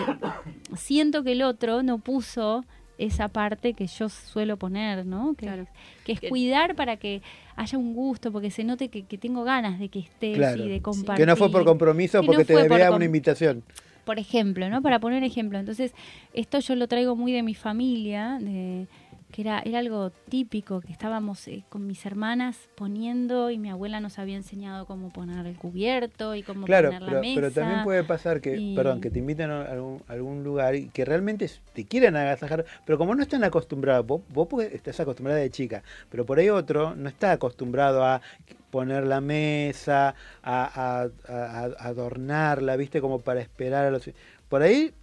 [0.76, 2.64] siento que el otro no puso
[2.96, 5.34] esa parte que yo suelo poner, ¿no?
[5.34, 5.66] Que,
[6.04, 7.22] que es cuidar para que
[7.56, 10.64] haya un gusto, porque se note que, que tengo ganas de que estés Claro.
[10.64, 11.24] y de compartir.
[11.24, 13.64] Que no fue por compromiso, Que porque no te fue por debía com- una invitación.
[14.04, 14.80] por ejemplo, ¿no?
[14.80, 15.58] Para poner ejemplo.
[15.58, 15.92] Entonces,
[16.34, 18.86] esto yo lo traigo muy de mi familia, de
[19.34, 23.98] que era, era algo típico, que estábamos eh, con mis hermanas poniendo y mi abuela
[23.98, 27.34] nos había enseñado cómo poner el cubierto y cómo Claro, poner la pero, mesa.
[27.40, 30.76] pero también puede pasar que, y- perdón, que te inviten a algún, a algún lugar
[30.76, 35.00] y que realmente te quieran agasajar, pero como no están acostumbrados, vos, vos porque estás
[35.00, 38.22] acostumbrada de chica, pero por ahí otro no está acostumbrado a
[38.70, 40.14] poner la mesa,
[40.44, 44.08] a, a- a- a adornarla, viste, como para esperar a los...
[44.48, 44.94] Por ahí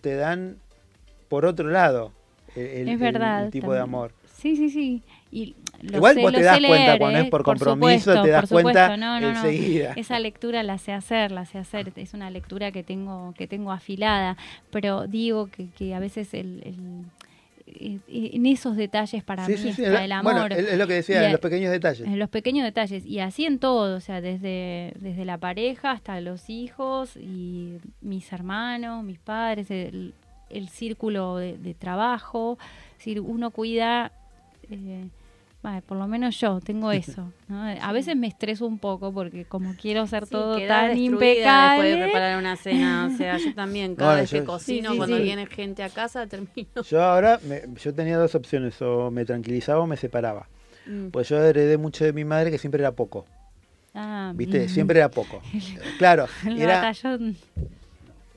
[0.00, 0.58] te dan
[1.28, 2.12] por otro lado
[2.56, 3.44] el, el- es verdad.
[3.46, 4.12] el tipo de amor.
[4.38, 5.02] Sí, sí, sí.
[5.30, 7.30] Y lo Igual sé- vos te das cuenta cuando es ¿eh?
[7.30, 8.96] por compromiso, supuesto, te das por cuenta.
[8.96, 9.38] No, no, no.
[9.38, 9.92] enseguida.
[9.96, 11.92] Esa lectura la sé hacer, la sé hacer.
[11.96, 14.36] Es una lectura que tengo, que tengo afilada.
[14.70, 17.04] Pero digo que, que a veces el, el-
[17.66, 20.34] eh, en esos detalles para Sí, mí sí, está el amor.
[20.34, 22.06] bueno, es- lo que decía, Y en los pequeños detalles.
[22.06, 23.06] En los pequeños detalles.
[23.06, 28.30] Y así en todo, o sea, desde, desde la pareja hasta los hijos y mis
[28.32, 30.14] hermanos, mis padres, el,
[30.52, 32.58] el círculo de, de trabajo.
[32.92, 34.12] Es decir, uno cuida,
[34.70, 35.06] eh,
[35.86, 37.32] por lo menos yo tengo eso.
[37.48, 37.62] ¿no?
[37.62, 41.88] A veces me estreso un poco porque como quiero hacer Sí, todo tan impecable.
[41.88, 43.08] Después de preparar una cena.
[43.12, 45.22] O sea, yo también, cada Bueno, vez que cocino, Sí, sí, cuando sí.
[45.22, 46.82] viene gente a casa, termino.
[46.88, 50.48] Yo ahora, me- yo tenía dos opciones, o me tranquilizaba o me separaba.
[50.86, 51.08] Mm.
[51.08, 53.24] Pues yo heredé mucho de mi madre que siempre era poco,
[53.94, 54.58] Ah, ¿viste?
[54.58, 54.68] bien.
[54.68, 55.40] Siempre era poco.
[55.98, 57.36] Claro, El era, batallón.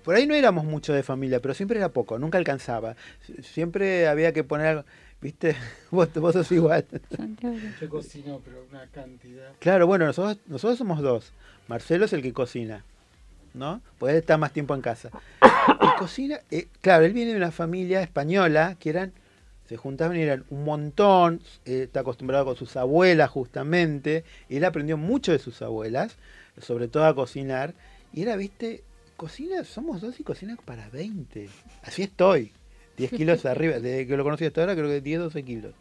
[0.06, 2.96] Por ahí no éramos mucho de familia, pero siempre era poco, nunca alcanzaba.
[3.28, 4.86] Sie- Siempre había que poner algo,
[5.22, 5.56] ¿viste?
[5.92, 6.86] Vos, vos sos igual.
[7.82, 9.52] Yo cocino, pero una cantidad.
[9.60, 11.34] Claro, bueno, nosotros, nosotros somos dos.
[11.68, 12.84] Marcelo es el que cocina,
[13.54, 13.82] ¿no?
[13.98, 15.10] Pues él está más tiempo en casa.
[15.44, 19.14] Y cocina, eh, claro, él viene de una familia española que eran,
[19.68, 24.66] se juntaban y eran un montón, eh, está acostumbrado con sus abuelas justamente, y él
[24.66, 26.18] aprendió mucho de sus abuelas,
[26.62, 27.74] sobre todo a cocinar,
[28.14, 28.84] y era, viste,
[29.18, 31.50] cocina, somos dos y cocina para 20.
[31.84, 32.52] Así estoy,
[32.98, 35.74] 10 kilos arriba, desde que lo conocí hasta ahora creo que 10, 12 kilos.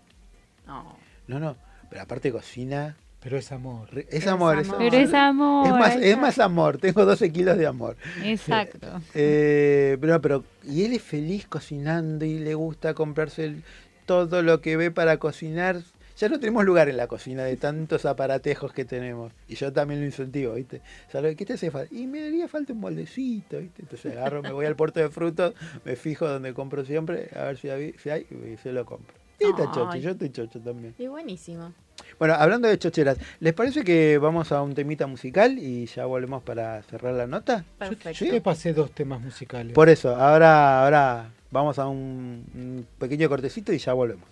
[0.66, 0.96] No.
[1.26, 1.56] No, no,
[1.90, 2.96] pero aparte cocina...
[3.20, 3.88] Pero es amor.
[3.98, 4.78] Es, es amor, es amor.
[4.80, 5.66] Pero es amor.
[5.66, 7.96] Es más, es más amor, tengo 12 kilos de amor.
[8.22, 9.00] Exacto.
[9.14, 13.62] Eh, pero, pero, y él es feliz cocinando y le gusta comprarse el-
[14.04, 15.80] todo lo que ve para cocinar.
[16.16, 19.32] Ya no tenemos lugar en la cocina de tantos aparatejos que tenemos.
[19.48, 20.80] Y yo también lo incentivo, ¿viste?
[21.10, 21.92] ¿Sabes qué te hace falta?
[21.94, 23.82] Y me haría falta un moldecito, ¿viste?
[23.82, 25.54] Entonces agarro, me voy al puerto de frutos,
[25.84, 29.14] me fijo donde compro siempre, a ver si hay, si hay y se lo compro.
[29.40, 30.94] Y está chocho, yo estoy chocho también.
[30.98, 31.72] Y buenísimo.
[32.18, 36.42] Bueno, hablando de chocheras, ¿les parece que vamos a un temita musical y ya volvemos
[36.42, 37.64] para cerrar la nota?
[37.78, 38.12] Perfecto.
[38.12, 39.72] Yo te pasé dos temas musicales.
[39.72, 44.28] Por eso, ahora, ahora vamos a un, un pequeño cortecito y ya volvemos.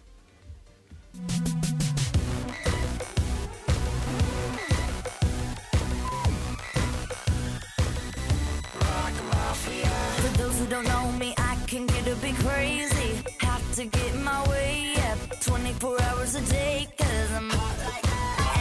[15.83, 18.05] 24 hours a day, cause I'm like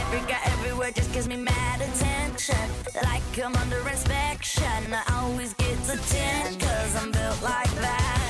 [0.00, 2.68] every guy everywhere just gives me mad attention.
[3.00, 4.92] Like I'm under inspection.
[4.92, 8.21] I always get to 10, cause I'm built like that.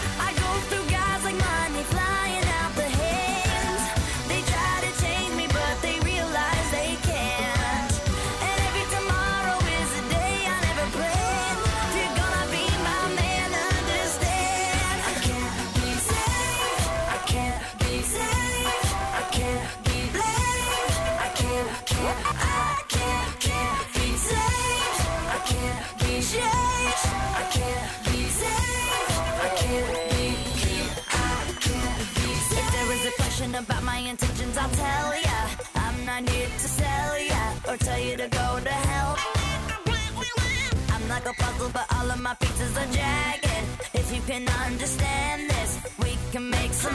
[37.73, 39.17] Or tell you to go to hell.
[40.91, 43.49] I'm like a puzzle, but all of my pieces are jagged.
[43.95, 46.95] If you can understand this, we can make some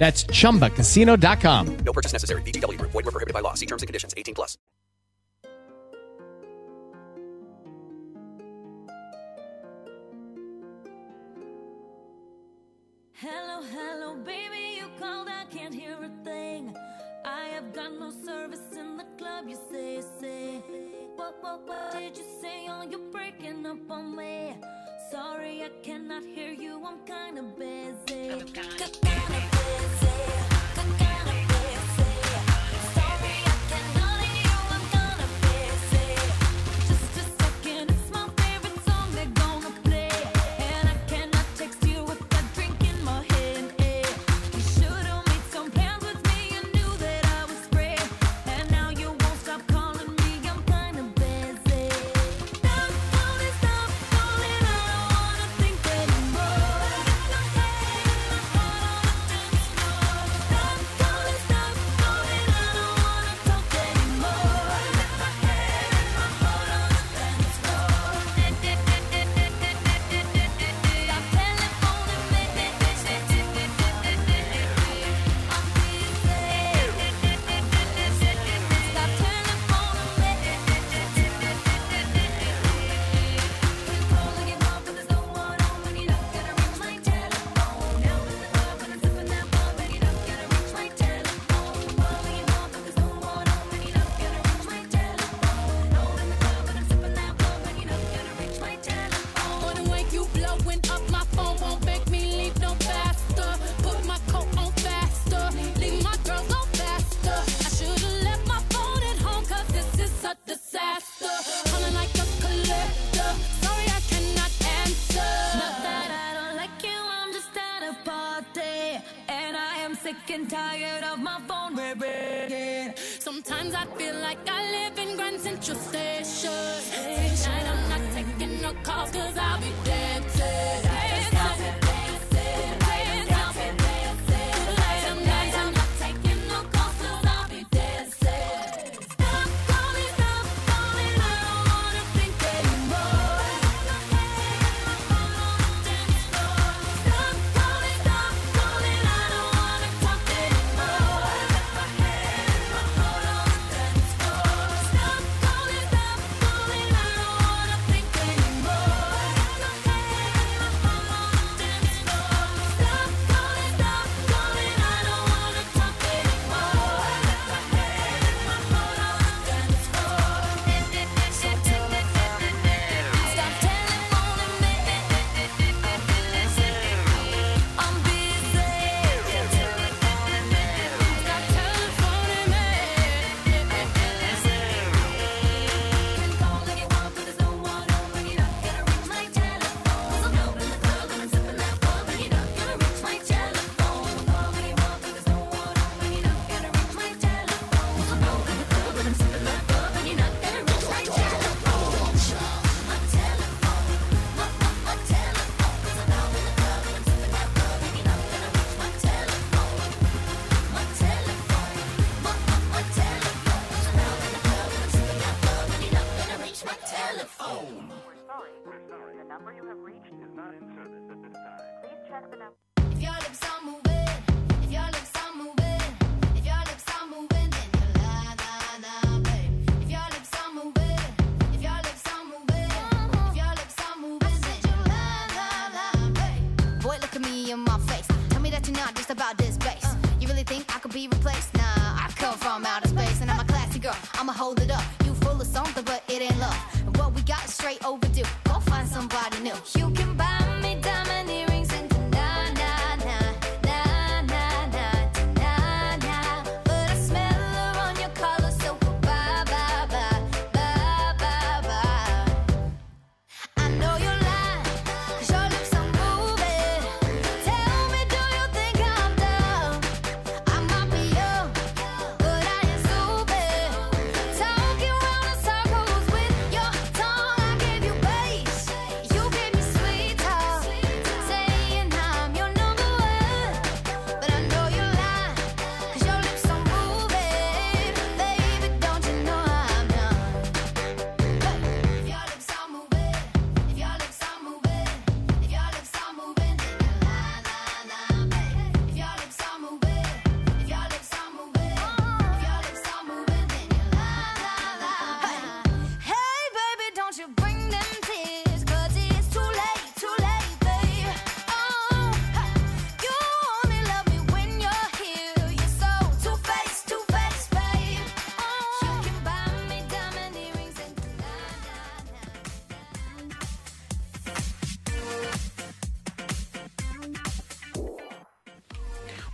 [0.00, 1.76] That's chumbacasino.com.
[1.84, 2.40] No purchase necessary.
[2.42, 2.90] VGW Group.
[2.92, 3.52] Void where prohibited by law.
[3.52, 4.14] See terms and conditions.
[4.16, 4.56] 18 plus.
[13.12, 16.74] Hello, hello, baby, you called, I can't hear a thing.
[17.26, 20.62] I have got no service in the club, you say, say.
[21.16, 22.66] What, what, what did you say?
[22.70, 24.56] Oh, you're breaking up on me.
[25.10, 28.28] Sorry, I cannot hear you, I'm kinda busy.
[28.30, 29.00] Kinda busy.
[29.02, 29.59] Kinda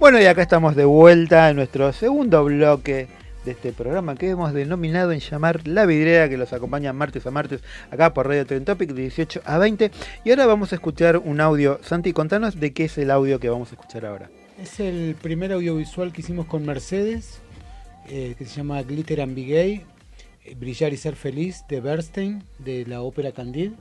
[0.07, 3.09] Bueno, y acá estamos de vuelta en nuestro segundo bloque
[3.45, 7.33] de este programa que hemos denominado en llamar La Vidriera, que los acompaña martes a
[7.33, 9.91] martes acá por Radio Trend Topic de 18 a 20.
[10.23, 11.81] Y ahora vamos a escuchar un audio.
[11.83, 14.31] Santi, contanos de qué es el audio que vamos a escuchar ahora.
[14.63, 17.41] Es el primer audiovisual que hicimos con Mercedes,
[18.09, 19.85] eh, que se llama Glitter and Be Gay,
[20.45, 23.73] eh, Brillar y Ser Feliz, de Bernstein, de la ópera Candide.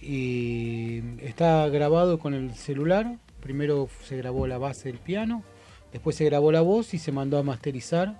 [0.00, 3.18] Y está grabado con el celular.
[3.40, 5.42] Primero se grabó la base del piano,
[5.92, 8.14] después se grabó la voz y se mandó a masterizar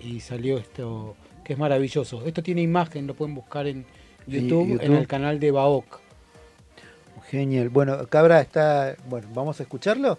[0.00, 2.24] y salió esto que es maravilloso.
[2.26, 3.86] Esto tiene imagen, lo pueden buscar en
[4.26, 6.00] YouTube, en el canal de Baok.
[7.30, 7.68] Genial.
[7.68, 8.96] Bueno, Cabra está.
[9.08, 10.18] Bueno, ¿vamos a escucharlo?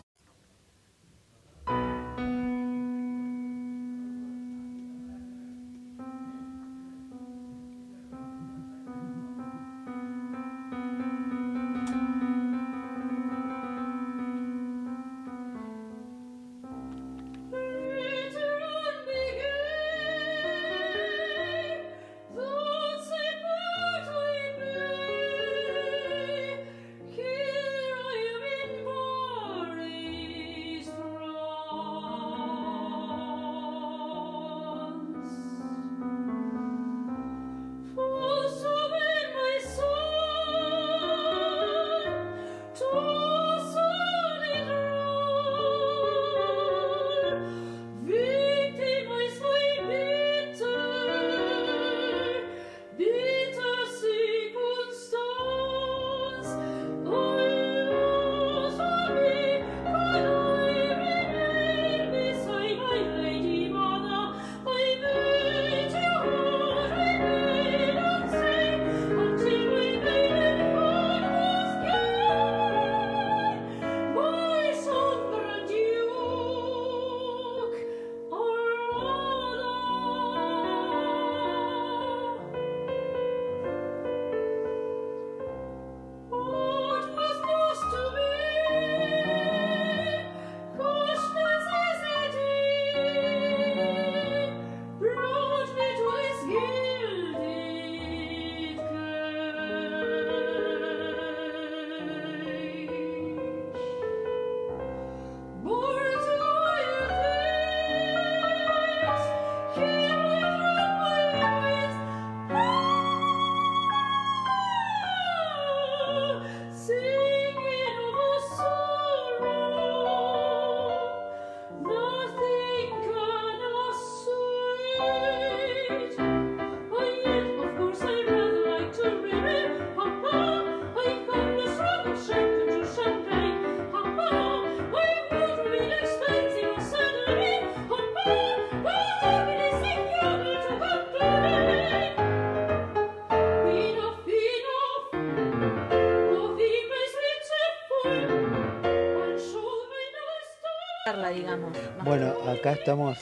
[151.31, 151.71] Digamos.
[151.97, 153.17] más Bueno, acá estamos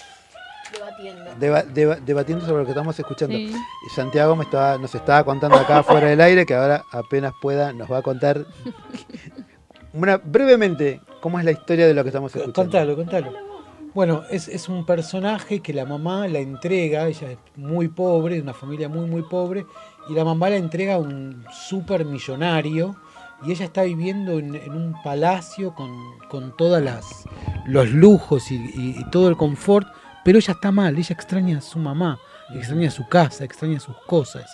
[0.73, 1.31] debatiendo.
[1.39, 3.35] deba- deba- debatiendo sobre lo que estamos escuchando.
[3.35, 3.53] Sí.
[3.87, 7.73] Y Santiago me estaba, nos estaba contando acá fuera del aire que ahora apenas pueda
[7.73, 8.45] nos va a contar
[9.93, 12.53] una, brevemente cómo es la historia de lo que estamos escuchando.
[12.53, 13.49] Contalo, contalo.
[13.93, 18.41] Bueno, es, es un personaje que la mamá la entrega, ella es muy pobre, de
[18.41, 19.65] una familia muy, muy pobre,
[20.07, 22.95] y la mamá la entrega a un super millonario,
[23.43, 25.91] y ella está viviendo en, en un palacio con,
[26.29, 27.25] con todas las
[27.69, 29.87] los lujos y, y- y todo el confort,
[30.25, 32.19] pero ella está mal, ella extraña a su mamá,
[32.53, 34.51] extraña su casa, extraña sus cosas,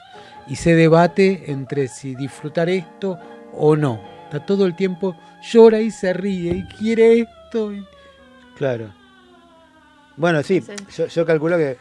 [0.48, 3.18] y se debate entre si disfrutar esto
[3.54, 4.00] o no.
[4.26, 5.16] Está todo el tiempo,
[5.52, 7.72] llora y se ríe, y quiere esto.
[7.74, 7.86] y-
[8.58, 8.94] Claro.
[10.18, 10.64] Bueno, sí,
[10.96, 11.78] Yo, yo calculo que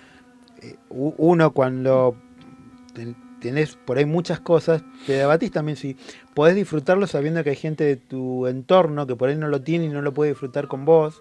[0.62, 2.16] eh, uno cuando
[3.44, 5.96] tenés por ahí muchas cosas, te debatís también si
[6.32, 9.84] podés disfrutarlo sabiendo que hay gente de tu entorno que por ahí no lo tiene
[9.84, 11.20] y no lo puede disfrutar con vos.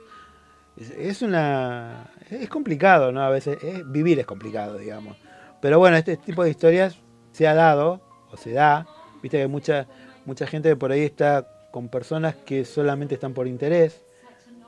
[0.98, 2.08] Es, una...
[2.32, 3.22] es complicado, ¿no?
[3.22, 5.18] A veces es- vivir es complicado, digamos.
[5.62, 6.98] Pero bueno, este tipo de historias
[7.34, 8.00] se ha dado,
[8.32, 8.88] o se da,
[9.22, 9.86] viste que mucha,
[10.26, 14.02] mucha gente que por ahí está con personas que solamente están por interés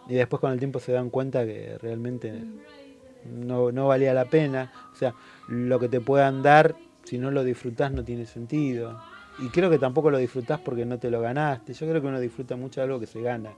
[0.09, 2.43] y después con el tiempo se dan cuenta que realmente
[3.25, 4.71] no, no valía la pena.
[4.93, 5.13] O sea,
[5.47, 6.75] lo que te puedan dar,
[7.05, 8.99] si no lo disfrutás, no tiene sentido.
[9.39, 11.73] Y creo que tampoco lo disfrutás porque no te lo ganaste.
[11.73, 13.51] Yo creo que uno disfruta mucho algo que se gana.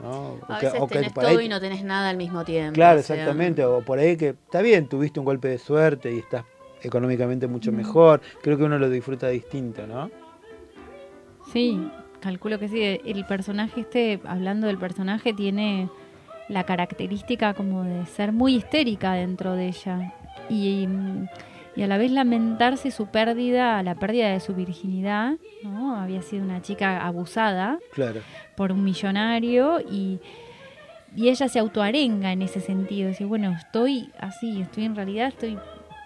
[0.00, 0.10] ¿no?
[0.10, 2.16] O A que- veces o que tenés por ahí- todo y no tenés nada al
[2.16, 2.72] mismo tiempo.
[2.74, 3.64] Claro, o sea, exactamente.
[3.64, 6.44] O por ahí que está bien, tuviste un golpe de suerte y estás
[6.82, 7.76] económicamente mucho Mm.
[7.76, 8.20] mejor.
[8.42, 10.10] Creo que uno lo disfruta distinto, ¿no?
[11.52, 11.88] Sí,
[12.20, 12.82] calculo que sí.
[12.82, 15.88] El personaje este, hablando del personaje, tiene
[16.48, 20.12] la característica como de ser muy histérica dentro de ella.
[20.48, 21.26] Y, mm,
[21.76, 25.96] y a la vez lamentarse su pérdida, la pérdida de su virginidad, ¿no?
[25.96, 28.20] Había sido una chica abusada Claro.
[28.56, 30.20] por un millonario y,
[31.16, 33.08] y ella se autoarenga en ese sentido.
[33.08, 35.58] Dice, bueno, estoy así, estoy en realidad, estoy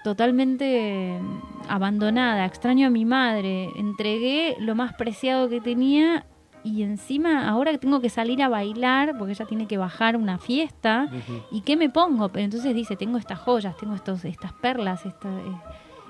[0.04, 1.20] totalmente eh,
[1.68, 6.24] abandonada, extraño a mi madre, entregué lo más preciado que tenía
[6.68, 10.38] y encima ahora que tengo que salir a bailar porque ella tiene que bajar una
[10.38, 11.08] fiesta
[11.50, 15.28] y qué me pongo, pero entonces dice, tengo estas joyas, tengo estos estas perlas, esta-
[15.28, 15.56] eh,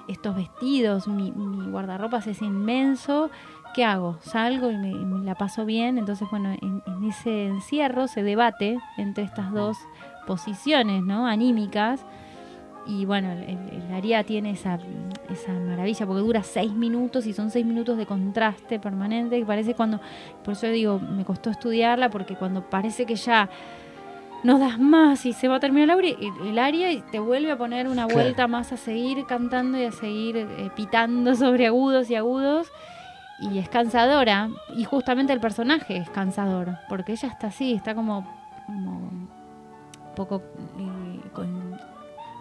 [0.08, 3.30] estos vestidos, mi, mi guardarropas es inmenso.
[3.74, 4.16] ¿Qué hago?
[4.22, 5.98] Salgo y me, y me la paso bien.
[5.98, 9.76] Entonces, bueno, en, en ese encierro se debate entre estas dos
[10.26, 11.26] posiciones, ¿no?
[11.26, 12.04] Anímicas.
[12.88, 14.78] Y bueno, el, el Aria tiene esa,
[15.30, 19.38] esa maravilla porque dura seis minutos y son seis minutos de contraste permanente.
[19.38, 20.00] Que parece cuando,
[20.42, 23.48] por eso digo, me costó estudiarla porque cuando parece que ya
[24.44, 27.18] no das más y se va a terminar el, aria- el- el aria y te
[27.18, 28.14] vuelve a poner una Claro.
[28.22, 32.68] vuelta más a seguir cantando y a seguir eh, pitando sobre agudos y agudos.
[33.40, 34.48] Y es cansadora.
[34.76, 36.76] Y justamente el personaje es cansador.
[36.88, 38.26] Porque ella está así, está como,
[38.66, 39.28] como un
[40.16, 40.36] poco
[40.78, 40.88] eh,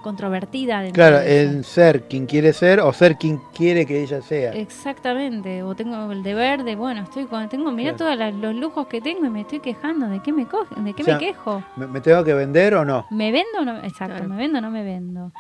[0.08, 0.80] controvertida.
[0.82, 4.53] dentro Claro, de en ser quien quiere ser o ser quien quiere que ella sea.
[4.53, 8.16] Exactamente, o tengo el deber de, bueno, estoy con, tengo, mira Claro.
[8.18, 11.01] todos los lujos que tengo y me estoy quejando, ¿de qué me, co de qué
[11.01, 11.62] O sea, me quejo?
[11.76, 13.05] ¿Me, me tengo que vender o no?
[13.12, 13.78] ¿Me vendo o no?
[13.84, 15.32] Exacto, ¿me vendo o no me vendo?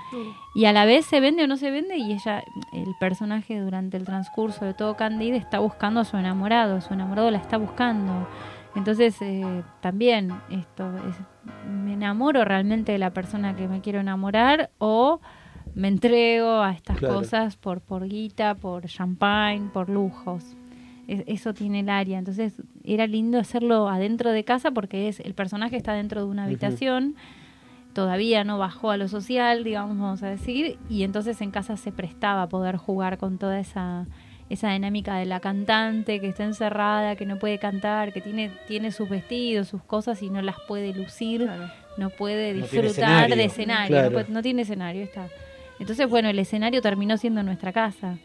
[0.53, 2.43] Y a la vez se vende o no se vende y ella,
[2.73, 7.31] el personaje durante el transcurso de todo Candide está buscando a su enamorado, su enamorado
[7.31, 8.27] la está buscando.
[8.75, 11.15] Entonces eh, también esto es,
[11.83, 15.19] me enamoro realmente de la persona que me quiero enamorar o
[15.75, 17.15] me entrego a estas Claro.
[17.15, 20.55] cosas por, por guita, por champagne, por lujos.
[21.07, 22.17] Es- eso tiene el área.
[22.19, 26.45] Entonces era lindo hacerlo adentro de casa porque es el personaje está dentro de una
[26.45, 27.15] habitación
[27.93, 31.91] todavía no bajó a lo social, digamos, vamos a decir, y entonces en casa se
[31.91, 34.05] prestaba a poder jugar con toda esa
[34.49, 38.91] esa dinámica de la cantante que está encerrada, que no puede cantar, que tiene tiene
[38.91, 41.49] sus vestidos, sus cosas y no las puede lucir,
[41.97, 43.45] no puede No disfrutar de escenario.
[43.45, 44.05] escenario, Claro.
[44.09, 45.27] no, puede- no tiene escenario, está.
[45.79, 48.17] Entonces, bueno, el escenario terminó siendo nuestra casa.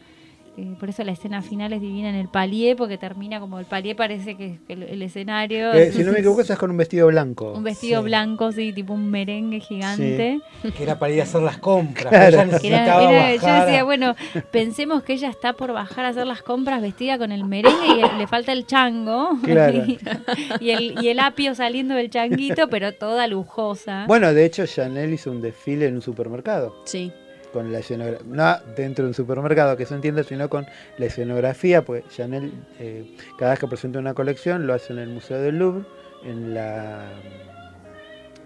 [0.55, 3.65] Eh, por eso la escena final es divina en el palier, porque termina como el
[3.65, 5.73] palier parece que, que el, el escenario.
[5.73, 7.53] Eh, si no me equivoco, estás con un vestido blanco.
[7.53, 10.41] Un vestido blanco, sí, tipo un merengue gigante.
[10.77, 12.09] Que era para ir a hacer las compras.
[12.09, 12.27] Claro.
[12.27, 14.15] Ella Era- necesitaba era- yo bajar decía, bueno,
[14.51, 18.17] pensemos que ella está por bajar a hacer las compras vestida con el merengue y
[18.19, 19.83] le falta el chango Claro.
[19.87, 19.97] y,
[20.59, 24.05] y el, y el apio saliendo del changuito, pero toda lujosa.
[24.07, 26.75] Bueno, de hecho, Chanel hizo un desfile en un supermercado.
[26.85, 27.11] Sí.
[27.53, 28.25] Con la escenografía.
[28.27, 30.65] No dentro de un supermercado que se entienda, sino con
[30.97, 31.83] la escenografía.
[31.83, 35.59] Pues Chanel, eh, cada vez que presenta una colección, lo hace en el Museo del
[35.59, 35.85] Louvre,
[36.25, 37.11] en la,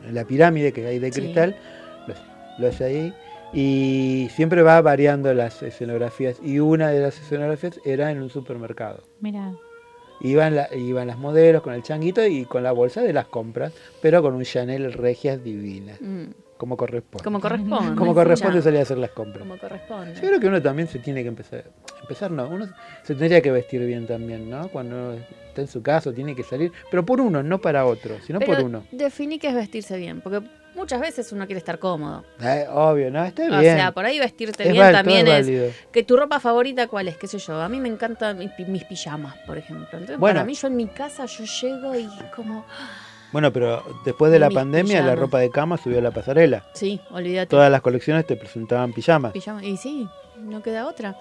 [0.05, 1.22] en la pirámide que hay de Sí.
[1.22, 1.55] cristal.
[2.08, 2.14] Lo,
[2.60, 3.14] lo hace ahí.
[3.53, 6.38] Y siempre va variando las escenografías.
[6.43, 9.03] Y una de las escenografías era en un supermercado.
[9.22, 9.53] Mira,
[10.20, 13.72] Iban, la- iban las modelos con el changuito y con la bolsa de las compras,
[14.01, 16.01] pero con un Chanel regias divinas.
[16.01, 16.32] Mm.
[16.58, 17.24] Como corresponde.
[17.24, 17.95] Como corresponde.
[17.95, 19.39] Como corresponde salir a hacer las compras.
[19.39, 20.16] Como corresponde.
[20.16, 21.66] Yo creo que uno también se tiene que empezar.
[22.01, 22.68] Empezar no, uno
[23.03, 24.68] se tendría que vestir bien también, ¿no?
[24.70, 25.14] Cuando uno
[25.49, 28.53] está en su casa tiene que salir, pero por uno, no para otro, sino Pero
[28.53, 28.84] por uno.
[28.91, 30.41] definí que es vestirse bien, porque
[30.76, 32.24] muchas veces uno quiere estar cómodo.
[32.41, 33.24] Eh, obvio, ¿no?
[33.26, 33.76] Está O bien.
[33.78, 37.28] sea, por ahí vestirte Es bien también es que tu ropa favorita cuál es, qué
[37.28, 37.60] sé yo.
[37.62, 39.86] A mí me encantan mis, mis pijamas, por ejemplo.
[39.91, 40.36] Entonces, Bueno.
[40.39, 42.66] para mí yo en mi casa yo llego y como
[43.32, 46.65] Bueno, pero después de la pandemia, la ropa de cama subió a la pasarela.
[46.73, 47.47] sí, olvídate.
[47.47, 49.34] Todas las colecciones te presentaban pijamas.
[49.34, 49.63] Pijama.
[49.63, 50.07] Y sí,
[50.38, 51.17] no queda otra.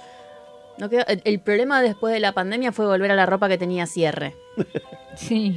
[0.79, 3.59] No queda, el, el problema después de la pandemia fue volver a la ropa que
[3.59, 4.37] tenía cierre.
[5.17, 5.57] sí.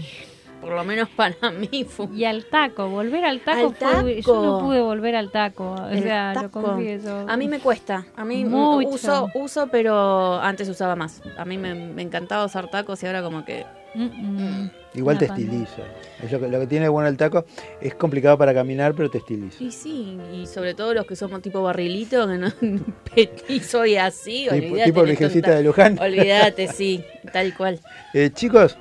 [0.62, 2.08] Por lo menos para mí fue.
[2.14, 4.66] Y al taco, volver al taco, Al fue- yo no taco.
[4.68, 6.62] pude volver al taco, o El sea, lo taco.
[6.62, 7.26] confieso.
[7.30, 8.06] A mí me cuesta.
[8.18, 8.89] A mí Mucho.
[8.89, 11.22] uso, uso, pero antes usaba más.
[11.38, 13.66] A mí me, me encantaba usar tacos y ahora como que.
[13.96, 15.44] Igual Una te panda.
[15.44, 15.82] estiliza.
[16.24, 17.46] Es lo que, lo que tiene bueno el taco.
[17.80, 19.64] Es complicado para caminar, pero te estiliza.
[19.64, 22.50] Y sí, y sobre todo los que somos tipo barrilito, que no
[23.16, 24.84] petizo y así, Tipo- olvídate.
[24.92, 26.00] tipo Virgencita ta- de Luján.
[26.02, 27.80] Olvídate, sí, tal cual.
[28.14, 28.78] Eh, chicos,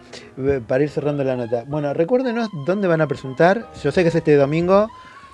[0.66, 1.64] para ir cerrando la nota.
[1.66, 3.66] Bueno, recuérdenos dónde van a presentar.
[3.82, 4.88] Yo sé que es este domingo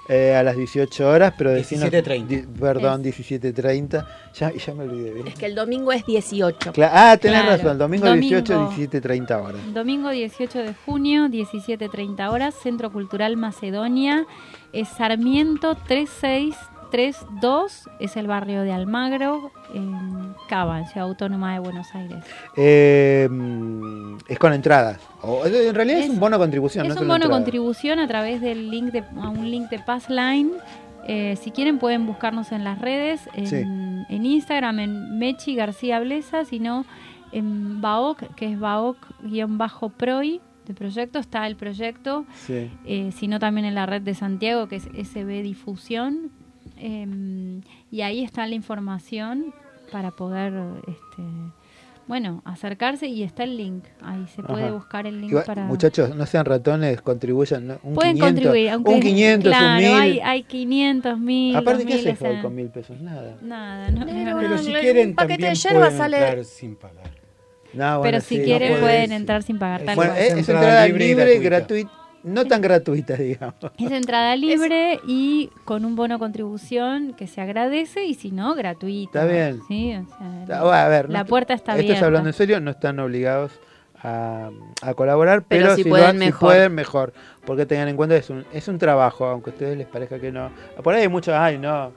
[0.08, 2.26] eh, a las 18 horas, pero decinos- 17:30.
[2.26, 4.06] di- perdón, 17.30.
[4.34, 5.12] Ya, ya me olvidé.
[5.12, 5.26] ¿ves?
[5.28, 6.72] Es que el domingo es 18.
[6.72, 7.56] Cla- ah, tenés Claro.
[7.56, 7.78] razón.
[7.78, 8.28] Domingo, Domingo.
[8.42, 9.60] 18, 17.30 horas.
[9.72, 14.26] Domingo 18 de junio, 17.30 horas, Centro Cultural Macedonia,
[14.72, 15.74] es Sarmiento
[16.94, 22.22] 3632, es el barrio de Almagro, en Cava, Ciudad Autónoma de Buenos Aires.
[22.56, 25.00] Eh, mm, es con entradas.
[25.20, 26.86] O, en realidad es, un bono contribución.
[26.86, 27.34] Es no un bono entrada.
[27.34, 30.52] contribución a través del link de a un link de Passline.
[31.08, 33.56] Eh, si quieren pueden buscarnos en las redes, en, Sí.
[33.56, 36.86] en Instagram, en Mechi García Blesa, sino
[37.32, 42.70] en Baoc, que es Baoc-Proi de proyecto, está el proyecto, Sí.
[42.86, 46.30] eh, sino también en la red de Santiago, que es SB Difusión.
[46.78, 47.60] Em,
[47.90, 49.54] y ahí está la información
[49.92, 50.52] para poder,
[50.88, 51.22] este,
[52.06, 53.84] bueno, acercarse y está el link.
[54.02, 54.72] Ahí se puede Ajá.
[54.72, 55.64] buscar el link Igual, para...
[55.64, 57.66] Muchachos, no sean ratones, contribuyan.
[57.66, 57.78] ¿no?
[57.82, 60.00] Un Pueden 500, contribuir, aunque un 500, claro, un 1000.
[60.02, 63.00] hay, hay 500, 1000, Aparte, ¿qué 2000, haces hoy con mil pesos?
[63.00, 63.36] Nada.
[63.40, 64.04] Nada, no.
[64.06, 67.10] Pero, Pero si un quieren paquete también de yerba pueden sale- entrar sin pagar.
[67.72, 69.82] No, bueno, Pero si sí, quieren no pueden entrar sin pagar.
[69.84, 71.84] tal Bueno, es, Es entrada libre y libre, gratuita.
[71.84, 72.03] gratuita.
[72.24, 73.54] No tan gratuita, digamos.
[73.78, 79.18] Es entrada libre y con un bono contribución que se agradece y si no, gratuito.
[79.18, 79.60] Está bien.
[79.68, 82.06] Sí, o sea, Está- bueno, a ver, la puerta está Esto es abierta.
[82.06, 83.52] hablando en serio, no están obligados
[84.02, 84.50] a,
[84.82, 86.40] a colaborar, Pero pero, si si, pueden, si mejor.
[86.40, 87.12] pueden, mejor.
[87.44, 90.18] Porque tengan en cuenta que es un, es un trabajo, aunque a ustedes les parezca
[90.18, 90.50] que no.
[90.82, 91.92] Por ahí hay muchos, ay, no,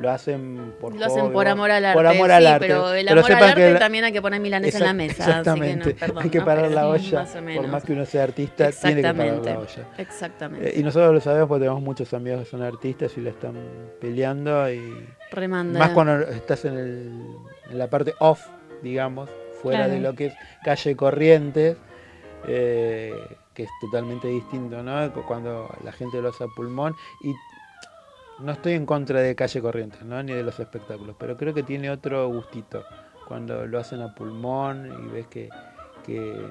[0.00, 1.96] lo hacen por Lo hacen hobby, por o- amor al arte.
[1.96, 2.66] Por amor al sí, arte.
[2.66, 5.12] pero el Pero amor al arte que también hay que poner milanesa en la mesa.
[5.22, 5.92] Así que Exactamente.
[5.92, 7.18] no, perdón, hay que parar la olla.
[7.20, 9.56] más Por más que uno sea artista, tiene que parar la Exactamente.
[9.80, 9.88] olla.
[9.98, 10.68] Exactamente.
[10.70, 13.54] Eh, y nosotros lo sabemos porque tenemos muchos amigos que son artistas y la están
[14.00, 15.78] peleando y Remanda.
[15.78, 17.36] más cuando estás en, el-
[17.70, 18.46] en la parte off,
[18.82, 19.28] digamos,
[19.62, 19.92] fuera Claro.
[19.92, 20.34] de lo que es
[20.64, 21.76] calle Corrientes,
[22.48, 23.12] eh,
[23.54, 25.12] que es totalmente distinto, ¿no?
[25.12, 27.34] Cu- Cuando la gente lo hace a pulmón y
[28.42, 30.22] no estoy en contra de calle Corrientes, ¿no?
[30.22, 32.84] Ni de los espectáculos, pero creo que tiene otro gustito
[33.28, 35.48] cuando lo hacen a pulmón y ves que,
[36.04, 36.46] que,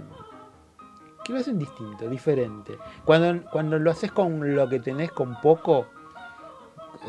[1.25, 2.77] que lo hacen distinto, diferente.
[3.03, 5.87] Cuando, cuando lo haces con lo que tenés, con poco,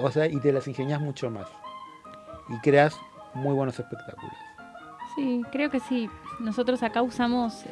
[0.03, 1.47] o sea, y te las ingenias mucho más.
[2.49, 2.99] Y creas
[3.35, 4.35] muy buenos espectáculos.
[5.14, 6.09] Sí, creo que sí.
[6.41, 7.68] Nosotros acá usamos eh,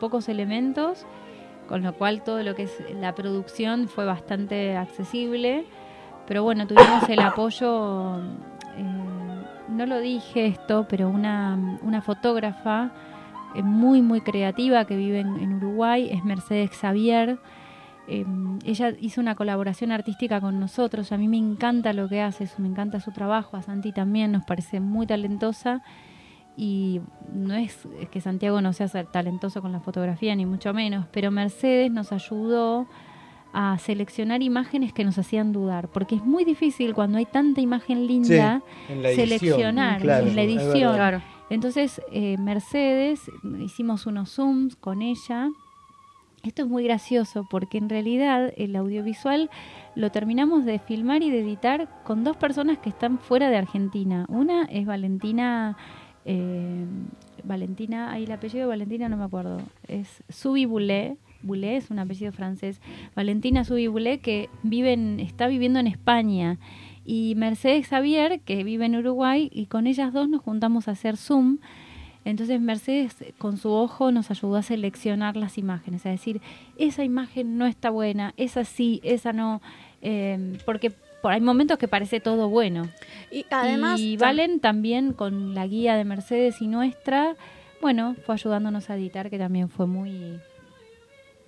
[0.00, 1.06] pocos elementos,
[1.68, 5.66] con lo cual todo lo que es la producción fue bastante accesible.
[6.28, 8.18] Pero bueno, tuvimos el apoyo,
[8.76, 8.84] eh,
[9.70, 12.92] no lo dije esto, pero una, una fotógrafa
[13.54, 17.38] eh, muy, muy creativa que vive en, Uruguay, es Mercedes Xavier.
[18.08, 18.26] Eh,
[18.66, 21.12] ella hizo una colaboración artística con nosotros.
[21.12, 23.56] A mí me encanta lo que hace, me encanta su trabajo.
[23.56, 25.82] A Santi también nos parece muy talentosa.
[26.58, 27.00] Y
[27.32, 31.90] no es que Santiago no sea talentoso con la fotografía, ni mucho menos, pero Mercedes
[31.90, 32.86] nos ayudó
[33.52, 38.06] a seleccionar imágenes que nos hacían dudar, porque es muy difícil cuando hay tanta imagen
[38.06, 39.28] linda en la edición.
[39.28, 40.94] seleccionar Claro, en la edición.
[40.94, 41.22] Claro.
[41.50, 43.30] Entonces, eh, Mercedes,
[43.60, 45.48] hicimos unos zooms con ella.
[46.42, 49.50] Esto es muy gracioso porque en realidad el audiovisual
[49.94, 54.24] lo terminamos de filmar y de editar con dos personas que están fuera de Argentina.
[54.28, 55.76] Una es Valentina,
[56.24, 56.84] eh,
[57.42, 61.18] Valentina, ahí el apellido de Valentina no me acuerdo, es Subi Boulet.
[61.42, 62.80] Boulet es un apellido francés.
[63.14, 66.58] Valentina Subi Boulet que vive en- está viviendo en España
[67.04, 71.16] y Mercedes Xavier, que vive en Uruguay, y con ellas dos nos juntamos a hacer
[71.16, 71.58] Zoom.
[72.24, 76.42] Entonces Mercedes con su ojo nos ayudó a seleccionar las imágenes, a decir,
[76.76, 79.62] esa imagen no está buena, esa sí, esa no,
[80.02, 82.88] eh, porque por, hay momentos que parece todo bueno.
[83.32, 83.98] Y además.
[84.00, 87.36] y Valen también con la guía de Mercedes y nuestra,
[87.80, 90.38] bueno, fue ayudándonos a editar, que también fue muy,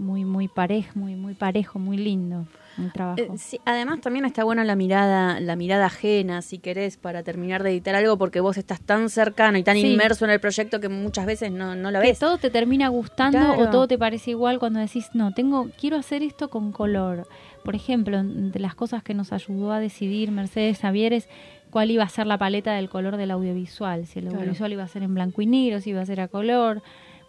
[0.00, 2.46] muy, muy parejo, muy, muy parejo, muy lindo
[2.78, 3.20] el trabajo.
[3.20, 7.62] Eh, sí, además también está buena la mirada, la mirada ajena, si querés, para terminar
[7.62, 9.92] de editar algo, porque vos estás tan cercano y tan Sí.
[9.92, 12.18] inmerso en el proyecto que muchas veces no, no lo que ves.
[12.18, 13.58] todo te termina gustando Claro.
[13.58, 17.26] o todo te parece igual cuando decís, no, tengo, quiero hacer esto con color.
[17.62, 21.28] Por ejemplo, de las cosas que nos ayudó a decidir Mercedes Xavier es
[21.70, 24.38] cuál iba a ser la paleta del color del audiovisual, si el Claro.
[24.38, 26.80] audiovisual iba a ser en blanco y negro, si iba a ser a color.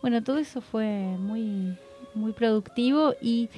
[0.01, 0.85] Bueno, todo eso fue
[1.19, 1.75] muy,
[2.15, 3.49] muy productivo y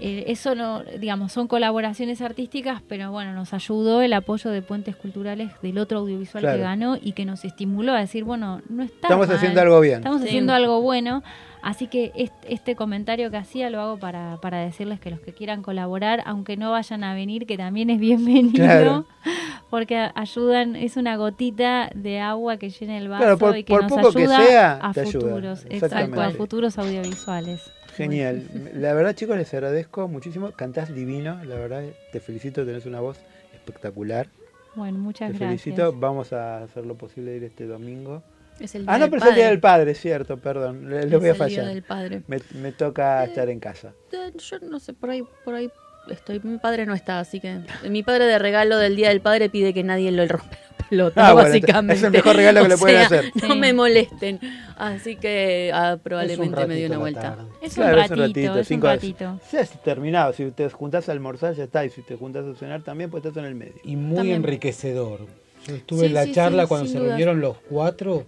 [0.00, 4.94] eh, eso no, digamos, son colaboraciones artísticas, pero bueno, nos ayudó el apoyo de Puentes
[4.94, 9.08] Culturales del otro audiovisual que ganó y que nos estimuló a decir, bueno, no está
[9.08, 9.96] Estamos mal, haciendo algo bien.
[9.98, 10.28] Estamos Sí.
[10.28, 11.22] haciendo algo bueno.
[11.62, 15.32] Así que este, este comentario que hacía lo hago para, para decirles que los que
[15.32, 19.06] quieran colaborar, aunque no vayan a venir, que también es bienvenido, Claro.
[19.70, 23.72] porque ayudan, es una gotita de agua que llena el vaso Claro, por- y que
[23.72, 25.28] por nos poco que ayuda sea, a te ayuda.
[25.28, 27.70] futuros, exacto, a futuros audiovisuales.
[27.94, 28.44] Genial.
[28.74, 30.52] La verdad, chicos, les agradezco muchísimo.
[30.52, 31.82] Cantás divino, la verdad.
[32.12, 33.18] Te felicito, tenés una voz
[33.52, 34.28] espectacular.
[34.76, 35.62] Bueno, muchas Te gracias.
[35.62, 35.92] felicito.
[35.98, 38.22] Vamos a hacer lo posible de ir este domingo.
[38.60, 39.50] Es el Ah, Día no, del pero es el Día Padre.
[39.50, 40.90] del Padre, cierto, perdón.
[40.90, 41.66] Le, le Es voy a el Día fallar.
[41.66, 42.22] del Padre.
[42.26, 43.92] Me, me toca estar en casa.
[44.12, 45.70] Eh, Yo no sé, por ahí, por ahí
[46.10, 46.40] estoy.
[46.42, 47.60] Mi padre no está, así que.
[47.88, 51.28] Mi padre de regalo del Día del Padre pide que nadie lo rompa la pelota,
[51.28, 51.94] Ah, bueno, básicamente.
[51.96, 53.32] es el mejor regalo que O le pueden sea, hacer.
[53.42, 53.58] No Sí.
[53.60, 54.40] me molesten.
[54.78, 57.36] Así que ah, probablemente me dio ratito una vuelta.
[57.60, 59.40] Es Claro, un es un ratito, ratito, es un cinco- ratito.
[59.52, 60.32] Ya es terminado.
[60.32, 61.84] Si te juntás a almorzar, ya está.
[61.84, 63.74] Y si te juntás a cenar también, pues estás en el medio.
[63.84, 64.36] Y muy También.
[64.36, 65.26] enriquecedor.
[65.66, 67.08] Yo estuve Sí, en la sí, charla sí, cuando se dudas.
[67.08, 68.24] reunieron los cuatro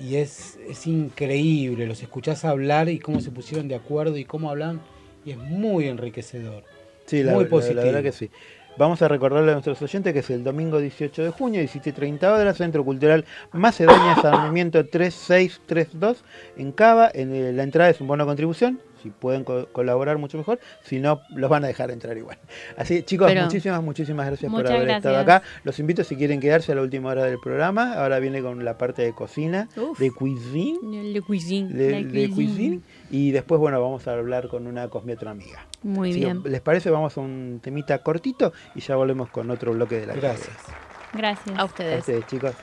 [0.00, 1.86] y es, es increíble.
[1.86, 4.80] Los escuchás hablar y cómo se pusieron de acuerdo y cómo hablan
[5.24, 6.64] y es muy enriquecedor.
[7.06, 7.80] Sí, la, Muy la- positivo.
[7.80, 8.30] la verdad que sí.
[8.76, 12.56] Vamos a recordarle a nuestros oyentes que es el domingo 18 de junio, 17.30 horas,
[12.56, 16.24] Centro Cultural Macedonia, Sarmiento 3632
[16.56, 17.08] en Cava.
[17.14, 18.80] En, la entrada es un bono de contribución.
[19.04, 20.58] Si pueden co- colaborar, mucho mejor.
[20.82, 22.38] Si no, los van a dejar entrar igual.
[22.78, 25.42] Así, chicos, Pero- muchísimas, muchísimas gracias por haber estado acá.
[25.62, 27.92] Los invito si quieren quedarse a la última hora del programa.
[28.02, 29.98] Ahora viene con la parte de cocina, Uf.
[29.98, 31.04] de cuisine.
[31.04, 31.68] Le cuisine.
[31.68, 32.34] de, La de cuisine.
[32.34, 32.80] cuisine.
[33.10, 35.66] Y después, bueno, vamos a hablar con una cosmiatra amiga.
[35.82, 36.40] Muy Si bien.
[36.46, 36.88] ¿Les parece?
[36.88, 40.56] Vamos a un temita cortito y ya volvemos con otro bloque de la Gracias.
[41.12, 41.56] Gracias.
[41.58, 42.00] A A ustedes.
[42.00, 42.54] ustedes, chicos.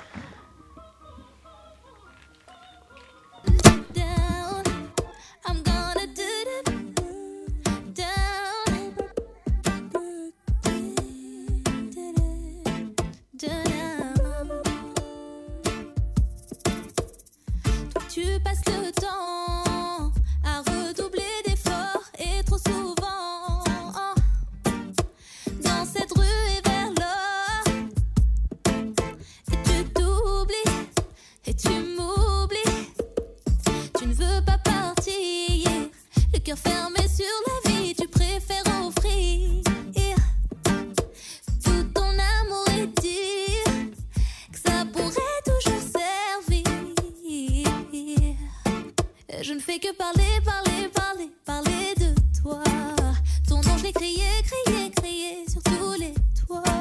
[49.98, 52.64] Parler, parler, parler, parler de toi.
[53.48, 56.14] Ton ange l'est crié, crié, crié sur tous les
[56.48, 56.80] toits.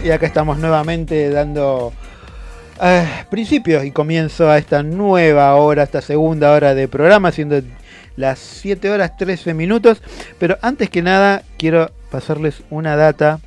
[0.00, 1.92] Y acá estamos nuevamente dando
[2.82, 7.60] eh, principios y comienzo a esta nueva hora, esta segunda hora de programa, siendo
[8.16, 10.02] las 7 horas 13 minutos.
[10.38, 13.40] Pero antes que nada, quiero pasarles una data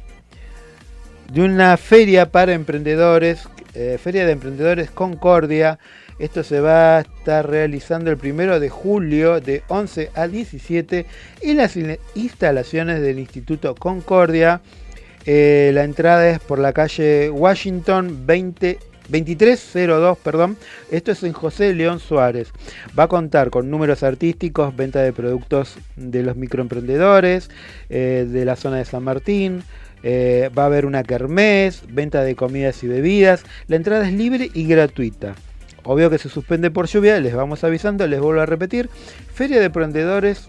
[1.31, 5.79] de una feria para emprendedores, eh, Feria de Emprendedores Concordia.
[6.19, 11.05] Esto se va a estar realizando el primero de julio de 11 a 17
[11.41, 14.61] en las in- instalaciones del Instituto Concordia.
[15.25, 18.79] Eh, la entrada es por la calle Washington 20
[19.09, 20.57] 2302, perdón.
[20.91, 22.51] Esto es en José León Suárez.
[22.97, 27.49] Va a contar con números artísticos, venta de productos de los microemprendedores,
[27.89, 29.63] eh, de la zona de San Martín.
[30.07, 33.43] eh, va a haber una kermés, venta de comidas y bebidas.
[33.67, 35.33] La entrada es libre y gratuita.
[35.83, 38.87] Obvio que se suspende por lluvia, les vamos avisando, les vuelvo a repetir.
[39.33, 40.47] Feria de Emprendedores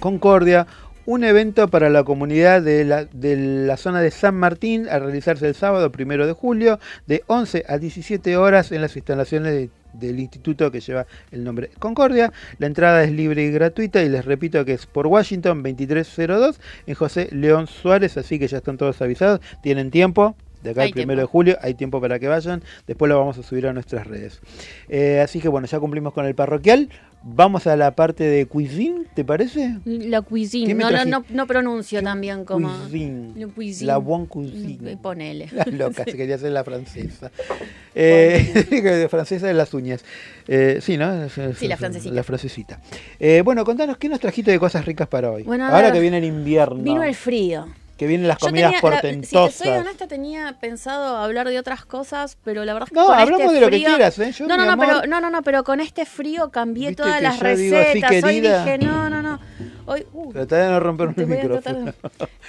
[0.00, 0.66] Concordia,
[1.10, 5.48] un evento para la comunidad de la, de la zona de San Martín a realizarse
[5.48, 6.78] el sábado primero de julio
[7.08, 11.70] de 11 a 17 horas en las instalaciones de- del instituto que lleva el nombre
[11.80, 12.32] Concordia.
[12.58, 16.94] La entrada es libre y gratuita y les repito que es por Washington 2302 en
[16.94, 20.36] José León Suárez, así que ya están todos avisados, tienen tiempo.
[20.62, 21.20] De acá al primero tiempo.
[21.20, 24.40] de julio hay tiempo para que vayan, después lo vamos a subir a nuestras redes.
[24.88, 26.88] Eh, así que bueno, ya cumplimos con el parroquial.
[27.22, 29.76] Vamos a la parte de cuisine, ¿te parece?
[29.84, 30.68] La cuisine.
[30.68, 32.68] ¿Qué me No, no, no, no pronuncio también como.
[32.74, 33.32] Cuisine.
[33.36, 33.86] La cuisine.
[33.86, 34.96] La bonne cuisine.
[34.96, 35.48] Ponele.
[35.52, 37.30] La loca, se quería hacer la francesa.
[37.92, 40.04] Eh, francesa de las uñas.
[40.46, 41.28] Eh, sí, ¿no?
[41.28, 42.14] Sí, la es- francesita.
[42.14, 42.80] La francesita.
[43.18, 45.42] Eh, bueno, contanos, ¿qué nos trajiste de cosas ricas para hoy?
[45.42, 46.82] Bueno, Ahora que viene el invierno.
[46.84, 47.66] Vino el frío.
[48.00, 49.58] Que vienen las Yo comidas tenía, la- si portentosas.
[49.58, 53.04] te soy honesta, tenía pensado hablar de otras cosas, pero la verdad es que No,
[53.08, 54.32] con hablamos este de lo que quieras, ¿eh?
[54.32, 57.20] Yo, no, no, no, amor- pero, no, no, no, pero con este frío cambié todas
[57.20, 58.24] las yo digo así, recetas.
[58.24, 59.38] Hoy dije, no, no, no.
[59.84, 61.84] Hoy, uh, de no romper tratar micrófono.
[61.84, 61.92] de-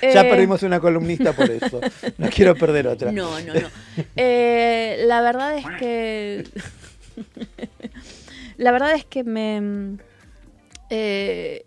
[0.13, 1.81] ya Eh, perdimos una columnista por eso.
[2.17, 3.11] No quiero perder otra.
[3.11, 3.67] No, no, no.
[4.15, 6.47] Eh, la verdad es que.
[8.55, 9.97] la verdad es que me.
[10.89, 11.65] eh,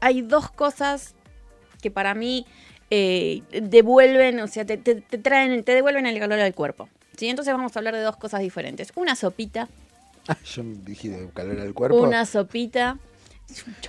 [0.00, 1.16] hay dos cosas
[1.82, 2.46] que para mí
[2.90, 6.88] eh, devuelven, o sea, te, te- te traen, te devuelven el calor al cuerpo.
[7.16, 7.28] ¿sí?
[7.28, 8.92] Entonces vamos a hablar de dos cosas diferentes.
[8.96, 9.68] Una sopita,
[10.30, 11.96] Ah, yo dije de calor al cuerpo.
[12.02, 12.98] una sopita.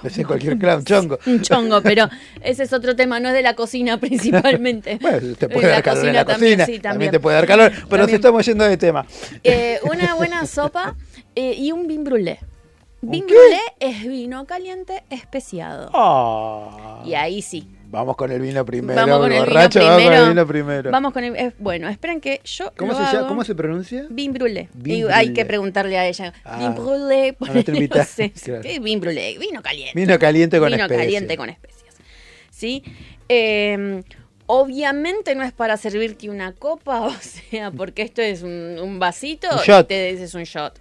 [0.02, 1.20] Pensé cualquier clown, chongo.
[1.26, 2.08] Un chongo, pero
[2.42, 4.98] ese es otro tema, no es de la cocina principalmente.
[5.02, 6.66] Bueno, te De puede la dar calor en la también, cocina.
[6.66, 6.82] sí, también.
[6.94, 7.12] también.
[7.12, 7.72] te puede dar calor.
[7.72, 8.16] Pero nos También.
[8.16, 9.06] estamos yendo de tema.
[9.44, 10.96] Eh, una buena sopa
[11.36, 12.40] eh, y un vin brûlé.
[13.02, 15.90] Vin brûlé es vino caliente especiado.
[15.94, 17.02] Ah.
[17.06, 17.68] Y ahí sí.
[17.92, 19.00] Vamos con el vino primero.
[19.02, 19.98] Vamos con el vino borracho, primero.
[19.98, 20.92] Vamos con el vino primero.
[20.92, 21.36] Vamos con el.
[21.36, 22.72] eh, bueno, esperen que yo.
[22.78, 23.28] ¿Cómo, lo se llama.
[23.28, 24.06] ¿Cómo se pronuncia?
[24.10, 24.70] Vin brûlé.
[25.12, 26.34] Hay que preguntarle a ella.
[26.44, 27.36] Ah, vin brûlé.
[27.40, 28.62] a nuestra invitada, no sé, claro.
[28.62, 29.40] ¿qué es vin brûlé?
[29.40, 30.00] Vino caliente.
[30.00, 31.06] Vino caliente con Vino especias.
[31.06, 31.96] caliente con especias.
[32.52, 32.84] ¿Sí?
[33.28, 34.04] Eh,
[34.46, 39.48] obviamente no es para servirte una copa, o sea, porque esto es un, un vasito
[39.52, 40.80] Un y te dices un shot.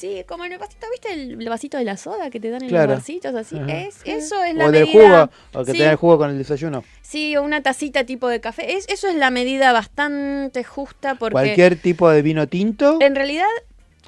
[0.00, 2.62] Sí, como en el vasito, ¿viste el, el vasito de la soda que te dan
[2.62, 2.92] en Claro.
[2.92, 3.34] los vasitos?
[3.34, 3.70] Así, Ajá.
[3.82, 5.26] es, eso es la O del medida.
[5.26, 5.78] jugo, o que Sí.
[5.78, 6.84] te da el jugo con el desayuno.
[7.02, 8.76] Sí, o una tacita tipo de café.
[8.76, 12.98] Es, eso es la medida bastante justa porque Cualquier tipo de vino tinto.
[13.00, 13.46] en realidad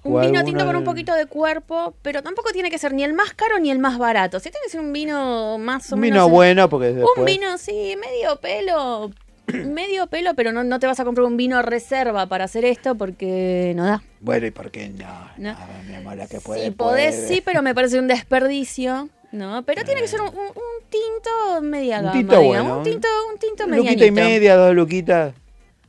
[0.05, 3.13] un vino tinto con un poquito de cuerpo, pero tampoco tiene que ser ni el
[3.13, 4.41] más caro ni el más barato.
[4.41, 6.25] Si tiene que ser un vino más o Un menos...
[6.27, 7.19] vino bueno, porque después.
[7.19, 9.11] Un vino, sí, medio pelo,
[9.67, 12.95] medio pelo, pero no, no te vas a comprar un vino reserva para hacer esto
[12.97, 14.03] porque no da.
[14.21, 15.07] Bueno, ¿y por qué no?
[15.37, 15.57] No.
[15.89, 16.65] Mi amor, la que puede.
[16.65, 17.29] Si podés, puede.
[17.29, 19.09] sí, pero me parece un desperdicio.
[19.33, 22.55] No, pero tiene que ser un, un- un tinto media Un gama, tinto digamos.
[22.59, 22.79] bueno.
[22.79, 25.33] Un tinto, un tinto Luquita y media, dos luquitas.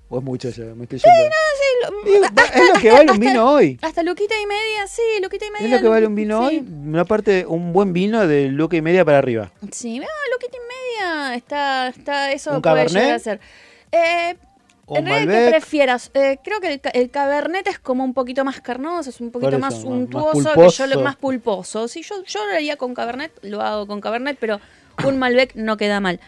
[0.10, 1.30] O es mucho ya, me estoy Sí, yendo.
[1.30, 3.80] no, sí, lo- Digo, va- es lo que vale un vino hoy.
[3.82, 5.66] Hasta luquita y media, sí, luquita y media.
[5.66, 6.58] Es lo que vale un vino sí.
[6.58, 6.68] hoy.
[6.88, 9.52] Una parte, un buen vino de luca y media para arriba.
[9.72, 10.73] Sí, ah, luquita y media,
[11.34, 13.40] está, está, eso ¿Un puede llegar a ser.
[13.92, 14.36] Eh,
[14.86, 16.12] ¿O en realidad, que prefieras?
[16.14, 19.32] Eh, creo que el, ca- el Cabernet es como un poquito más carnoso, es un
[19.32, 21.88] poquito eso, más untuoso, más que yo lo más pulposo.
[21.88, 24.60] Sí, yo, yo lo haría con Cabernet, lo hago con Cabernet, pero
[25.06, 26.20] un Malbec no queda mal.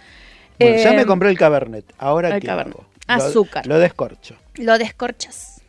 [0.57, 1.85] Bueno, ya me compré el Cabernet.
[1.97, 2.75] Ahora el qué Cabernet.
[2.75, 2.85] hago?
[3.07, 3.67] Lo- Azúcar.
[3.67, 4.35] Lo, descorcho.
[4.55, 5.61] Lo descorchas.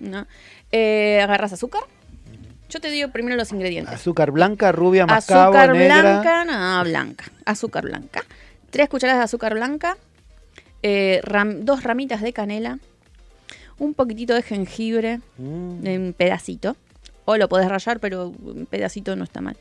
[0.00, 0.26] ¿no?
[0.72, 1.82] Eh, agarras azúcar.
[2.68, 3.94] Yo te digo primero los ingredientes.
[3.94, 6.00] Azúcar blanca, rubia, mascabo, azúcar negra.
[6.00, 7.24] blanca, no, blanca.
[7.44, 8.24] Azúcar blanca.
[8.70, 9.96] Tres cucharadas de azúcar blanca.
[10.86, 12.78] eh, ram- dos ramitas de canela.
[13.78, 15.86] Un poquitito de jengibre Mm.
[15.86, 16.76] en pedacito.
[17.24, 19.56] O lo podés rallar, pero en pedacito no está mal.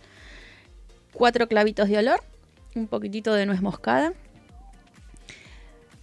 [1.13, 2.21] Cuatro clavitos de olor.
[2.75, 4.11] Un poquitito de nuez moscada.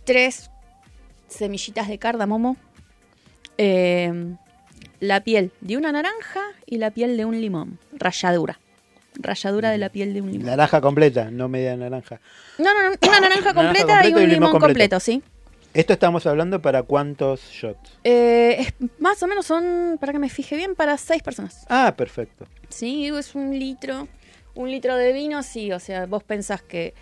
[0.05, 0.51] Tres
[1.29, 2.57] semillitas de cardamomo.
[3.59, 4.37] eh,
[5.01, 7.79] la piel de una naranja y la piel de un limón.
[7.93, 8.59] Ralladura.
[9.15, 10.47] Ralladura de la piel de un limón.
[10.47, 12.21] Naranja completa, no media naranja.
[12.59, 15.01] No, no, no, una naranja completa completo y un limón, completo.
[15.01, 15.23] sí.
[15.73, 17.93] Esto estamos hablando para cuántos shots.
[18.03, 21.65] Eh, es- más o menos son, para que me fije bien, para seis personas.
[21.69, 22.47] Ah, perfecto.
[22.69, 24.09] Sí, es un litro.
[24.57, 25.71] Un litro de vino, sí.
[25.73, 26.93] O sea, vos pensás que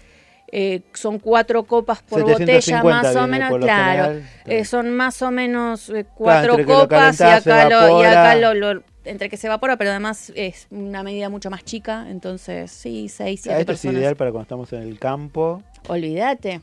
[0.51, 4.03] eh, son cuatro copas por botella, 750 más o menos, claro.
[4.15, 4.31] general.
[4.47, 8.55] Eh, son más o menos eh, cuatro copas y calentás, acá, lo, y acá lo,
[8.55, 12.07] lo- entre que se evapora, pero además es una medida mucho más chica.
[12.11, 14.01] Entonces, sí, seis, Ah, siete esto es personas.
[14.01, 15.63] ideal para cuando estamos en el campo.
[15.89, 16.61] Olvídate.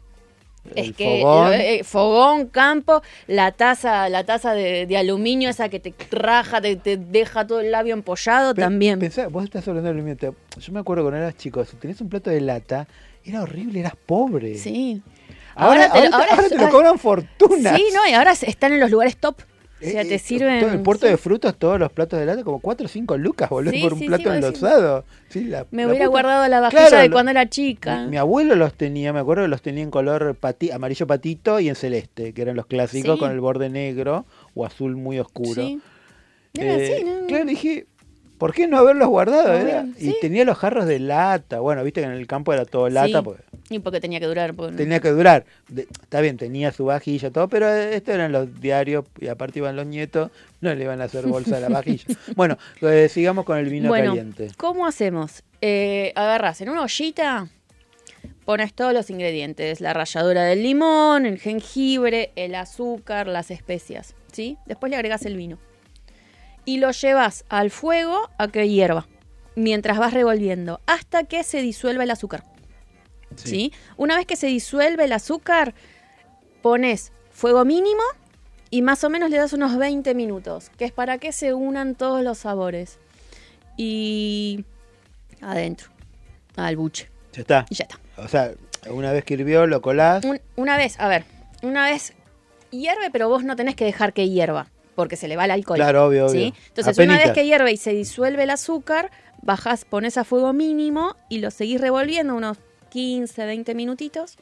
[0.74, 1.53] Es que fogón.
[1.53, 6.76] eh, fogón, campo, la taza, la taza de, de aluminio esa que te raja, te,
[6.76, 8.98] te deja todo el labio empollado Pe- también.
[8.98, 10.34] Pensá, vos estás hablando del alimento.
[10.57, 12.88] Yo me acuerdo cuando eras chico, si tenías un plato de lata,
[13.26, 14.58] era horrible, eras pobre.
[14.58, 15.02] Sí.
[15.56, 17.76] Ahora, Ahora te lo- ahora te- ahora ahora es- te lo cobran fortunas.
[17.78, 19.36] Sí, no, y ahora están en los lugares top.
[19.82, 20.62] O sea, Eh, te eh, sirven.
[20.62, 23.50] todo el puerto de frutos, todos los platos de lata, como 4 o 5 lucas,
[23.50, 25.04] boludo, Sí, por un sí, plato enlosado.
[25.30, 28.04] Sí, la- Me la hubiera puta- guardado la vajilla Claro, de cuando era chica.
[28.06, 31.60] Mi, mi abuelo los tenía, me acuerdo que los tenía en color pati- amarillo patito
[31.60, 34.26] y en celeste, que eran los clásicos con el borde negro
[34.56, 35.62] o azul muy oscuro.
[35.62, 37.28] Eh, así, ¿no?
[37.28, 37.86] Claro, dije,
[38.38, 39.53] ¿por qué no haberlos guardado?
[39.53, 41.60] Era- Y tenía los jarros de lata.
[41.60, 44.28] Bueno, viste que en el campo era todo lata, Sí, porque Y porque tenía que
[44.28, 44.53] durar.
[44.53, 45.45] porque- tenía que durar.
[45.70, 49.76] De- está bien, tenía su vajilla, todo, pero estos eran los diarios y aparte iban
[49.76, 50.30] los nietos,
[50.62, 52.06] no le iban a hacer bolsa a la vajilla.
[52.36, 54.49] bueno, eh, sigamos con el vino bueno, caliente.
[54.57, 55.41] ¿cómo hacemos?
[55.62, 57.48] Eh, agarras en una ollita,
[58.45, 64.57] pones todos los ingredientes, la ralladura del limón, el jengibre, el azúcar, las especias, ¿sí?
[64.68, 65.57] Después le agregas el vino.
[66.66, 69.08] Y lo llevas al fuego a que hierva,
[69.56, 72.44] mientras vas revolviendo, hasta que se disuelva el azúcar.
[73.36, 73.72] ¿sí?
[73.98, 75.74] Una vez que se disuelve el azúcar,
[76.62, 78.02] pones fuego mínimo
[78.72, 81.96] y más o menos le das unos 20 minutos, que es para que se unan
[81.96, 82.98] todos los sabores.
[83.78, 84.64] Y
[85.42, 85.90] adentro,
[86.56, 87.10] al buche.
[87.34, 87.66] Ya está.
[87.70, 88.00] Y ya está.
[88.18, 88.54] O sea,
[88.90, 90.24] una vez que hirvió, lo colás.
[90.24, 91.26] Un- una vez, a ver,
[91.62, 92.14] una vez
[92.72, 95.78] hierve, pero vos no tenés que dejar que hierva, porque se le va el alcohol.
[95.78, 96.38] Claro, obvio, ¿sí?
[96.38, 96.54] obvio.
[96.68, 99.12] Entonces, una vez que hierve y se disuelve el azúcar,
[99.42, 102.58] bajás, pones a fuego mínimo y lo seguís revolviendo unos
[102.90, 104.38] 15, 20 minutitos,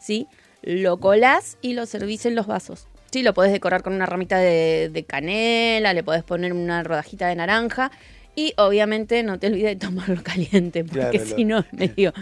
[0.00, 0.28] ¿sí?
[0.62, 2.88] Lo colás y lo servís en los vasos.
[3.10, 7.28] Sí, lo podés decorar con una ramita de, de canela, le podés poner una rodajita
[7.28, 7.90] de naranja
[8.34, 12.12] y obviamente no te olvides de tomarlo caliente, porque Claro, si no medio...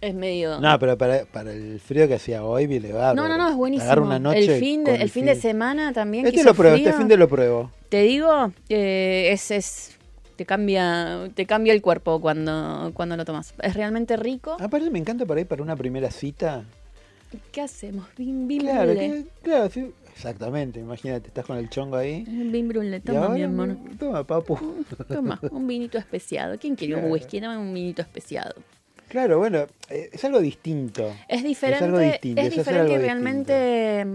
[0.00, 0.60] Es medio...
[0.60, 3.14] No, pero para, para el frío que hacía hoy, bárbaro.
[3.14, 4.02] No, no, no, es buenísimo.
[4.02, 6.26] Una noche el fin de, con el fin de semana también.
[6.26, 7.70] Este lo pruebo, frío, este fin de lo pruebo.
[7.88, 9.98] Te digo, eh, es, es
[10.36, 13.54] te cambia, te cambia el cuerpo cuando, cuando lo tomas.
[13.60, 14.56] Es realmente rico.
[14.60, 16.64] Aparte me encanta para ir para una primera cita.
[17.50, 18.06] ¿Qué hacemos?
[18.16, 20.78] Bim, bim Claro, que- claro, sí, exactamente.
[20.78, 22.24] Imagínate, estás con el chongo ahí.
[22.28, 22.98] Un bim brûlée.
[22.98, 23.76] y Toma, ahora, mi hermano.
[23.98, 24.56] Toma, papu.
[25.08, 26.56] Toma, un vinito especiado.
[26.58, 27.12] ¿Quién quiere un Claro.
[27.14, 27.40] whisky?
[27.40, 28.54] Dame un vinito especiado.
[29.08, 31.10] Claro, bueno, eh, es algo distinto.
[31.28, 34.06] Es diferente, algo distinto, es es diferente y realmente,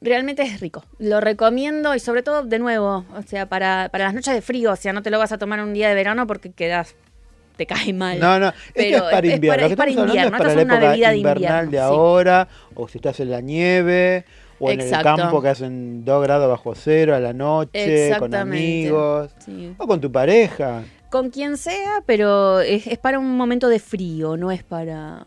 [0.00, 0.84] realmente es rico.
[0.98, 4.72] Lo recomiendo y sobre todo, de nuevo, o sea, para, para las noches de frío,
[4.72, 6.94] o sea, no te lo vas a tomar un día de verano porque quedas,
[7.56, 8.20] te cae mal.
[8.20, 9.66] No, no, esto Pero es para invierno.
[9.66, 11.70] Es para, estamos hablando invierno, es para la es una época de invernal invierno.
[11.70, 11.82] de sí.
[11.82, 14.24] ahora, o si estás en la nieve,
[14.60, 15.10] o en Exacto.
[15.10, 19.74] el campo que hacen 2 grados bajo cero a la noche, con amigos, Sí.
[19.76, 20.82] o con tu pareja.
[21.10, 25.24] Con quien sea, pero es, es para un momento de frío, no es para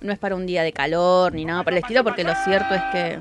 [0.00, 2.74] no es para un día de calor ni nada por el estilo, porque lo cierto
[2.74, 3.20] es que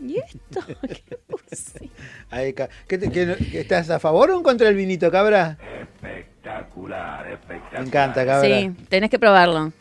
[0.00, 0.60] ¿Y esto?
[0.88, 1.90] ¿Qué puse?
[2.30, 5.58] Ahí ca- ¿Qué te- qué- qué- ¿Estás a favor o en contra del vinito, cabra?
[5.82, 7.80] Espectacular, espectacular.
[7.82, 8.48] Me encanta, cabra.
[8.48, 9.72] Sí, tenés que probarlo.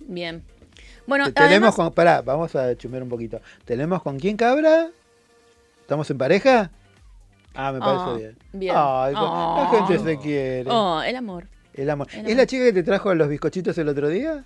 [0.00, 0.42] Bien.
[1.06, 1.92] Bueno, Tenemos además, con.
[1.92, 3.40] Pará, vamos a chumear un poquito.
[3.64, 4.88] ¿Tenemos con quién, cabra?
[5.80, 6.70] ¿Estamos en pareja?
[7.56, 8.36] Ah, me parece Ah, bien.
[8.52, 8.74] bien.
[8.76, 9.70] Ay, la Ah.
[9.72, 10.70] gente se quiere.
[10.70, 11.46] Oh, el amor.
[11.74, 12.08] El amor.
[12.12, 14.44] el ¿Es la chica que te trajo los bizcochitos el otro día?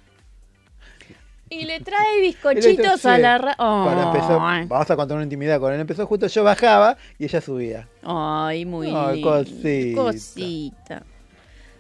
[1.53, 5.81] Y le trae bizcochitos a la ra- vamos a contar una intimidad con él.
[5.81, 7.89] Empezó justo yo bajaba y ella subía.
[8.05, 10.01] Ay, muy Ay, cosita.
[10.01, 11.03] Cosita.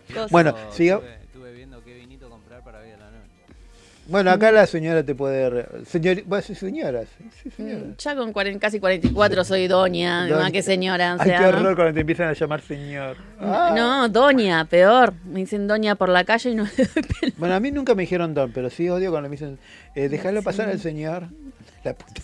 [0.08, 0.26] Cosita.
[0.30, 1.00] Bueno, siga-
[4.10, 5.66] Bueno, acá la señora te puede.
[5.86, 7.02] Señor, bueno, sí, señora.
[7.02, 7.84] sí, sí, señora.
[7.84, 10.36] Mm, Ya con casi 44 soy doña, Doña.
[10.42, 11.14] más que señora.
[11.16, 11.48] O Ay, qué ¿no?
[11.48, 13.16] horror cuando te empiezan a llamar señor.
[13.38, 13.72] Ah.
[13.76, 15.14] No, doña, peor.
[15.24, 16.66] Me dicen doña por la calle y no.
[17.36, 19.58] Bueno, a mí nunca me dijeron don, pero sí odio cuando me dicen,
[19.94, 21.28] eh, déjalo pasar al señor.
[21.84, 22.20] La puta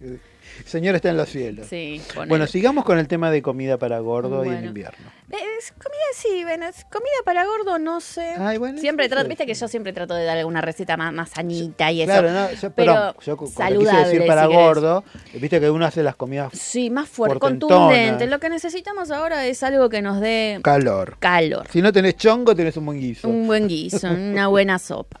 [0.00, 0.18] que
[0.64, 1.66] señor está en los cielos.
[1.68, 2.00] Sí.
[2.28, 5.10] Bueno, sigamos con el tema de comida para gordo y en invierno.
[5.28, 8.34] Es comida, sí, bueno, es comida para gordo, no sé.
[8.78, 12.02] siempre trato, viste que yo siempre trato de dar alguna receta más, más sanita y
[12.02, 12.12] eso.
[12.12, 15.04] Claro, no, yo, pero yo quise saludable, decir para si gordo,
[15.34, 18.26] viste que uno hace las comidas Sí, más fuerte, contundente.
[18.26, 21.16] Lo que necesitamos ahora es algo que nos dé calor.
[21.18, 21.66] calor.
[21.72, 23.28] Si no tenés chongo, tenés un buen guiso.
[23.28, 25.20] Un buen guiso, una buena sopa.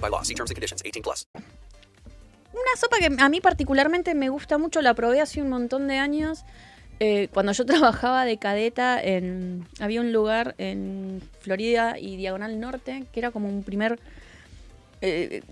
[0.00, 0.22] by law.
[0.24, 0.82] See terms and conditions.
[0.84, 1.26] 18 plus.
[2.52, 5.98] Una sopa que a mí particularmente me gusta mucho, la probé hace un montón de
[5.98, 6.44] años.
[7.02, 13.04] eh, cuando yo trabajaba de cadeta, en, había un lugar en Florida y Diagonal Norte
[13.12, 13.98] que era como un primer
[15.00, 15.42] eh,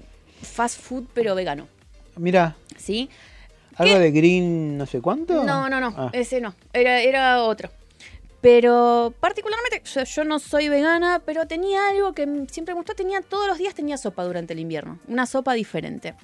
[0.43, 1.67] fast food pero vegano.
[2.17, 3.09] Mira, ¿Sí?
[3.77, 5.45] algo de green no sé cuánto.
[5.45, 6.11] No, no, no, Ah.
[6.13, 7.71] ese no, era, era otro.
[8.41, 13.21] Pero particularmente, yo, yo no soy vegana, pero tenía algo que siempre me gustó, tenía
[13.21, 16.15] todos los días tenía sopa durante el invierno, una sopa diferente.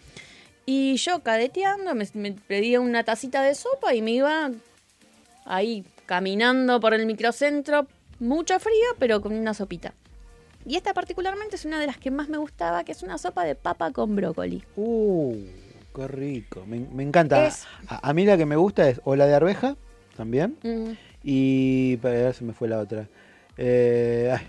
[0.65, 4.51] Y yo cadeteando, me, me pedía una tacita de sopa y me iba
[5.45, 7.87] ahí caminando por el microcentro,
[8.21, 9.93] mucho frío, pero con una sopita.
[10.65, 13.45] Y esta particularmente es una de las que más me gustaba, que es una sopa
[13.45, 14.63] de papa con brócoli.
[14.77, 15.37] Uh,
[15.95, 16.65] qué rico.
[16.67, 17.47] Me, me encanta.
[17.47, 19.77] Es- A, a mí la que me gusta es o la de arveja,
[20.17, 20.57] también.
[20.63, 20.93] Mm.
[21.25, 23.09] Y para se me fue la otra.
[23.57, 24.47] Eh, ay,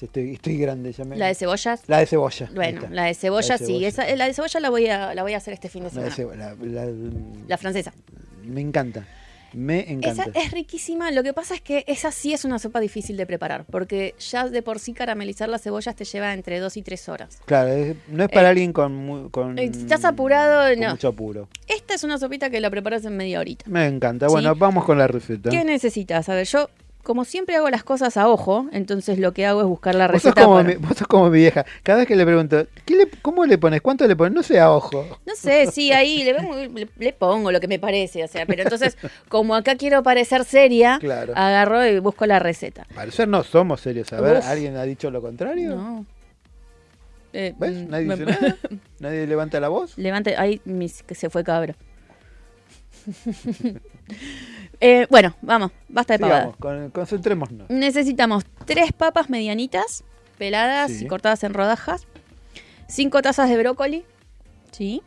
[0.00, 0.92] estoy, estoy grande.
[0.92, 1.16] Ya me...
[1.16, 1.82] ¿La de cebollas?
[1.88, 2.48] La de cebolla.
[2.54, 3.64] Bueno, la de cebolla, sí.
[3.66, 3.88] cebolla.
[3.88, 6.02] Esa, la de cebolla la voy a, la voy a hacer este fin de La
[6.02, 6.54] de semana.
[6.60, 6.92] la- la-
[7.48, 7.92] La francesa.
[8.44, 9.04] me encanta.
[9.54, 10.24] Me encanta.
[10.24, 11.10] Esa es riquísima.
[11.10, 14.48] Lo que pasa es que esa sí es una sopa difícil de preparar, porque ya
[14.48, 17.38] de por sí caramelizar las cebollas te lleva entre 2 y 3 horas.
[17.44, 20.90] Claro, es- no es para Eh, alguien con, Eh, estás apurado, con no.
[20.90, 21.48] mucho apuro.
[21.68, 23.64] Esta es una sopita que la preparas en media horita.
[23.68, 24.26] Me encanta.
[24.28, 24.32] Sí.
[24.32, 25.50] Bueno, vamos con la receta.
[25.50, 26.28] ¿Qué necesitas?
[26.28, 26.68] A ver, yo,
[27.02, 30.22] como siempre hago las cosas a ojo, entonces lo que hago es buscar la Vos
[30.22, 30.44] sos, receta.
[30.44, 31.64] como para- mi, vos sos como mi vieja.
[31.82, 33.80] Cada vez que le pregunto, ¿qué le, ¿cómo le pones?
[33.80, 34.32] ¿Cuánto le pones?
[34.34, 35.04] No sé, a ojo.
[35.26, 38.46] No sé, sí, ahí le, vemos- le- le pongo lo que me parece, o sea,
[38.46, 38.96] pero entonces,
[39.28, 41.32] como acá quiero parecer seria, Claro.
[41.36, 42.86] agarro y busco la receta.
[42.94, 44.12] Parecer no somos serios.
[44.12, 44.46] A ver, Uf.
[44.46, 45.74] ¿alguien ha dicho lo contrario?
[45.76, 46.06] No.
[47.34, 47.72] Eh, ¿Ves?
[47.72, 48.56] mm, Nadie me- dice nada.
[49.00, 49.96] Nadie levanta la voz.
[49.96, 51.74] Levante, ahí mis- que se fue cabra.
[54.84, 56.24] Eh, bueno, vamos, basta de.
[56.24, 57.70] Sigamos, con- concentrémonos.
[57.70, 60.02] Necesitamos tres papas medianitas,
[60.38, 61.04] peladas Sí.
[61.04, 62.06] y cortadas en rodajas,
[62.88, 64.04] cinco tazas de brócoli,
[64.72, 65.00] ¿sí?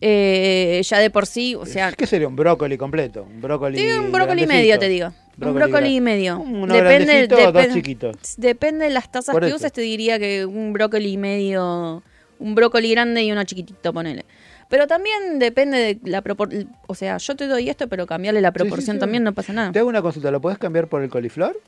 [0.00, 3.22] Eh, ya de por sí, o sea, ¿Qué sería un brócoli completo?
[3.22, 3.78] Un brócoli.
[3.78, 5.12] Sí, un brócoli medio, te digo.
[5.40, 6.40] un brócoli y medio.
[6.40, 8.16] Uno o dos chiquitos.
[8.36, 12.02] Depende de las tazas Por que uses, te diría que un brócoli y medio,
[12.40, 14.24] un brócoli grande y uno chiquitito, ponele.
[14.72, 18.52] Pero también depende de la proporción, o sea, yo te doy esto, pero cambiarle la
[18.52, 19.00] proporción sí.
[19.00, 19.70] también no pasa nada.
[19.70, 21.60] Te hago una consulta, ¿lo podés cambiar por el coliflor?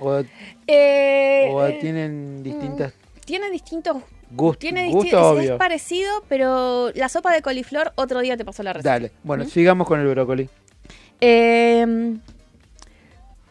[0.00, 0.22] ¿O,
[0.66, 2.94] Eh, o tienen distintas
[3.24, 3.98] tiene distintos
[4.32, 4.58] gustos?
[4.58, 8.90] tiene gusto es- parecido, pero la sopa de coliflor otro día te paso la receta.
[8.90, 10.48] Dale, bueno, sigamos con el brócoli.
[11.20, 12.16] Eh,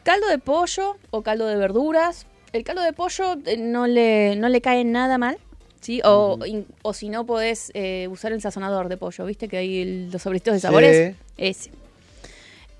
[0.04, 2.28] caldo de pollo o caldo de verduras.
[2.52, 5.38] El caldo de pollo eh, no le, no le cae nada mal.
[5.86, 6.02] ¿Sí?
[6.04, 9.24] O, in- o si no, podés eh, usar el sazonador de pollo.
[9.26, 10.62] ¿Viste que hay el- los sobrecitos de Sí.
[10.64, 11.16] sabores?
[11.38, 11.70] Ese.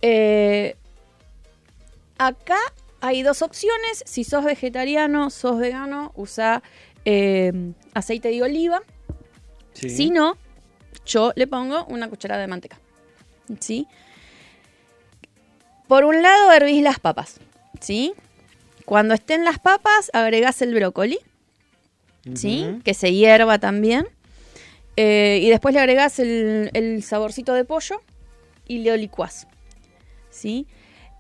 [0.02, 0.76] Eh,
[2.18, 2.58] acá
[3.02, 4.04] hay dos opciones.
[4.08, 6.64] Si sos vegetariano, sos vegano, usa
[7.06, 7.54] eh,
[7.94, 8.82] aceite de oliva.
[9.74, 9.90] Sí.
[9.92, 10.38] Si no,
[11.06, 12.80] yo le pongo una cucharada de manteca.
[13.60, 13.88] ¿Sí?
[15.88, 17.40] Por un lado, hervís las papas.
[17.80, 18.14] ¿Sí?
[18.86, 21.20] Cuando estén las papas, agregás el brócoli.
[22.34, 22.80] ¿Sí?
[22.84, 24.08] Que se hierva también.
[24.98, 28.02] Eh, y después le agregás el, el saborcito de pollo
[28.68, 29.48] y lo licuás.
[30.30, 30.66] ¿Sí?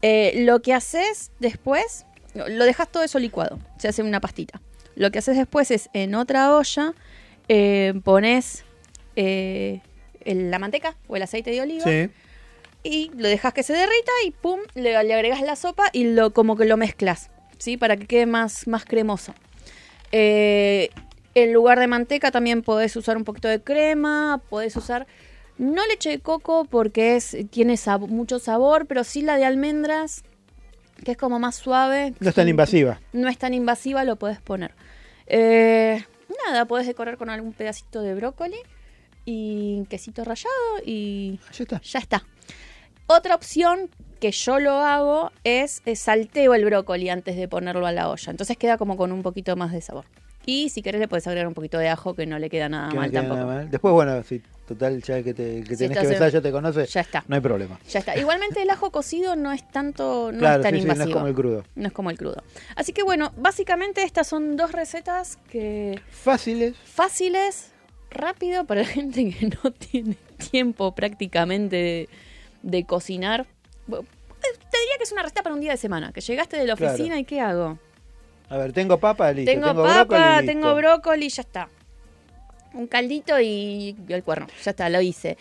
[0.01, 3.59] Eh, lo que haces después, lo dejas todo eso licuado.
[3.77, 4.61] Se hace una pastita.
[4.95, 6.93] Lo que haces después es en otra olla
[7.49, 8.63] eh, pones
[9.15, 12.09] la manteca o el aceite de oliva Sí.
[12.83, 16.33] y lo dejas que se derrita y pum, le, le agregas la sopa y lo
[16.33, 17.77] como que lo mezclas, ¿sí?
[17.77, 19.33] Para que quede más, más cremoso.
[20.17, 20.91] Eh,
[21.33, 25.07] en lugar de manteca también podés usar un poquito de crema, podés usar
[25.57, 30.23] no leche de coco porque es tiene sab- mucho sabor, pero sí la de almendras,
[31.03, 32.13] que es como más suave.
[32.21, 33.01] No es tan invasiva.
[33.11, 34.71] No es tan invasiva, lo puedes poner.
[35.27, 36.01] Eh,
[36.47, 38.59] nada, puedes decorar con algún pedacito de brócoli
[39.25, 40.53] y quesito rallado
[40.85, 41.81] y ya está.
[41.81, 42.23] Ya está.
[43.07, 43.89] Otra opción
[44.19, 48.31] que yo lo hago es, salteo el brócoli antes de ponerlo a la olla.
[48.31, 50.05] Entonces queda como con un poquito más de sabor.
[50.47, 52.89] Y si querés le puedes agregar un poquito de ajo que no le queda nada
[52.89, 53.39] que no mal queda tampoco.
[53.41, 53.71] nada mal.
[53.71, 56.51] Después, bueno, si Total, ya que, te, que Si tenés que besar en- ya te
[56.51, 56.85] conoce.
[56.87, 57.23] Ya está.
[57.27, 57.79] No hay problema.
[57.87, 58.17] Ya está.
[58.17, 60.97] Igualmente el ajo cocido no es tanto, no Claro, es tan sí, sí, no es
[60.97, 61.13] invasivo.
[61.19, 61.63] como el crudo.
[61.75, 62.41] No es como el crudo.
[62.75, 66.75] Así que bueno, básicamente estas son dos recetas que Fáciles.
[66.83, 67.73] fáciles,
[68.09, 70.15] rápido para la gente que no tiene
[70.51, 72.09] tiempo prácticamente de,
[72.63, 73.45] de cocinar.
[73.87, 74.05] Bu-
[74.41, 76.75] Te diría que es una receta para un día de semana, que llegaste de la
[76.75, 76.93] Claro.
[76.93, 77.79] oficina y ¿qué hago?
[78.49, 79.51] A ver, tengo papa, listo.
[79.51, 81.69] tengo, Tengo, papa, brócoli, tengo brócoli, ya está.
[82.73, 85.37] Un caldito y, y el cuerno, ya está, lo hice.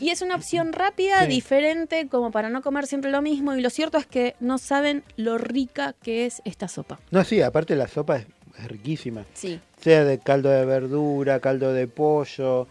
[0.00, 1.28] Y es una opción rápida, Sí.
[1.28, 3.54] diferente, como para no comer siempre lo mismo.
[3.54, 6.98] Y lo cierto es que no saben lo rica que es esta sopa.
[7.10, 8.26] No, sí, aparte la sopa es,
[8.58, 9.24] es riquísima.
[9.34, 9.60] Sí.
[9.80, 12.66] Sea de caldo de verdura, caldo de pollo, eh,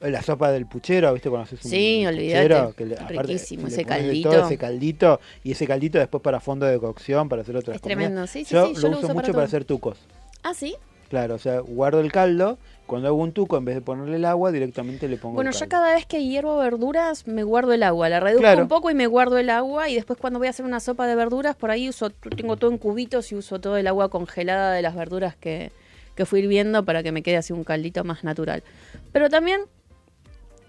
[0.00, 1.28] la sopa del puchero, ¿viste?
[1.28, 4.30] Cuando haces un Sí, puchero, que le- aparte Riquísimo, le ese caldito.
[4.30, 7.80] Todo ese caldito y ese caldito después para fondo de cocción, para hacer otras Es
[7.82, 8.00] comidas.
[8.02, 9.98] tremendo, sí, sí, yo sí, yo lo lo uso mucho para hacer tucos.
[10.42, 10.74] Ah, sí.
[11.08, 14.26] Claro, o sea, guardo el caldo, cuando hago un tuco, en vez de ponerle el
[14.26, 15.70] agua, directamente le pongo Bueno, el yo caldo.
[15.70, 18.62] cada vez que hiervo verduras me guardo el agua, la reduzco Claro.
[18.62, 21.06] un poco y me guardo el agua y después cuando voy a hacer una sopa
[21.06, 24.72] de verduras por ahí uso tengo todo en cubitos y uso todo el agua congelada
[24.74, 25.72] de las verduras que,
[26.14, 28.62] que fui hirviendo para que me quede así un caldito más natural.
[29.10, 29.62] Pero también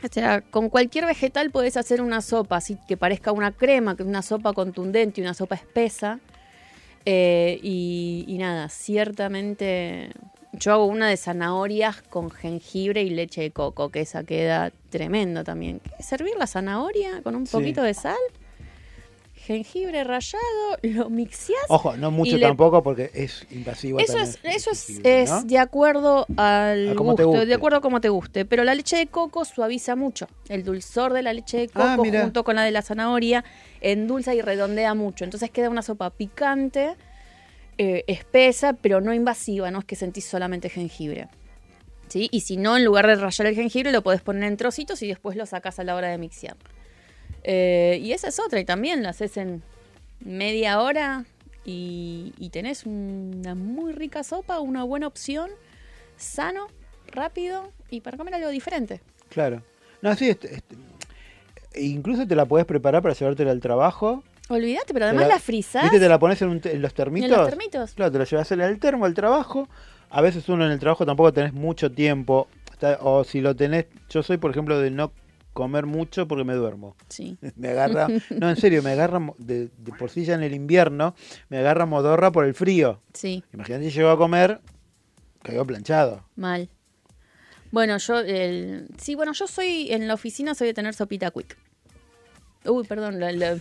[0.03, 4.03] o sea, con cualquier vegetal podés hacer una sopa así que parezca una crema, que
[4.03, 6.19] es una sopa contundente, una sopa espesa.
[7.05, 10.11] Eh, y, y nada, ciertamente
[10.51, 15.43] yo hago una de zanahorias con jengibre y leche de coco, que esa queda tremendo
[15.43, 15.79] también.
[15.99, 17.51] Servir la zanahoria con un Sí.
[17.53, 18.17] poquito de sal,
[19.53, 20.43] jengibre rallado,
[20.83, 21.57] lo mixeás.
[21.69, 23.99] Ojo, no mucho le- tampoco porque es invasivo.
[23.99, 25.43] Eso es, eso es, jengibre, es ¿no?
[25.43, 27.45] de acuerdo al A cómo te gusto, guste.
[27.47, 28.45] de acuerdo a cómo te guste.
[28.45, 30.27] Pero la leche de coco suaviza mucho.
[30.49, 33.43] El dulzor de la leche de Ah, coco junto con la de la zanahoria
[33.81, 35.23] endulza y redondea mucho.
[35.23, 36.95] Entonces queda una sopa picante,
[37.79, 39.71] eh, espesa, pero no invasiva.
[39.71, 41.27] No es que sentís solamente jengibre.
[42.07, 42.27] ¿Sí?
[42.31, 45.07] Y si no, en lugar de rallar el jengibre, lo podés poner en trocitos y
[45.07, 46.55] después lo sacás a la hora de mixear.
[47.43, 49.63] Eh, y esa es otra, y también la haces en
[50.19, 51.25] media hora
[51.65, 55.49] y, y tenés una muy rica sopa, una buena opción,
[56.17, 56.67] sano,
[57.07, 59.01] rápido y para comer algo diferente.
[59.29, 59.63] Claro.
[60.01, 60.75] No, sí, este- este-
[61.75, 64.23] incluso te la podés preparar para llevártela al trabajo.
[64.49, 65.83] Olvídate, pero además la, frizás.
[65.83, 65.99] ¿Viste?
[65.99, 67.29] Te la pones en, un en los termitos.
[67.29, 67.93] ¿En los termitos?
[67.93, 69.69] Claro, te la llevas en el termo al trabajo.
[70.09, 72.47] A veces uno en el trabajo tampoco tenés mucho tiempo.
[73.01, 75.11] O si lo tenés, yo soy, por ejemplo, de no
[75.59, 76.95] comer mucho porque me duermo.
[77.09, 77.37] Sí.
[77.55, 78.07] Me agarra,
[78.39, 81.15] no, en serio, me agarra de, de por sí ya en el invierno,
[81.49, 83.01] me agarra modorra por el frío.
[83.13, 84.61] Sí, Imagínate si llego a comer,
[85.43, 86.23] caigo planchado.
[86.35, 86.69] mal.
[87.71, 88.87] Bueno, yo, el...
[88.97, 91.55] sí, bueno, yo soy, en la oficina soy de tener sopita quick.
[92.69, 93.57] Uy, perdón, la- la-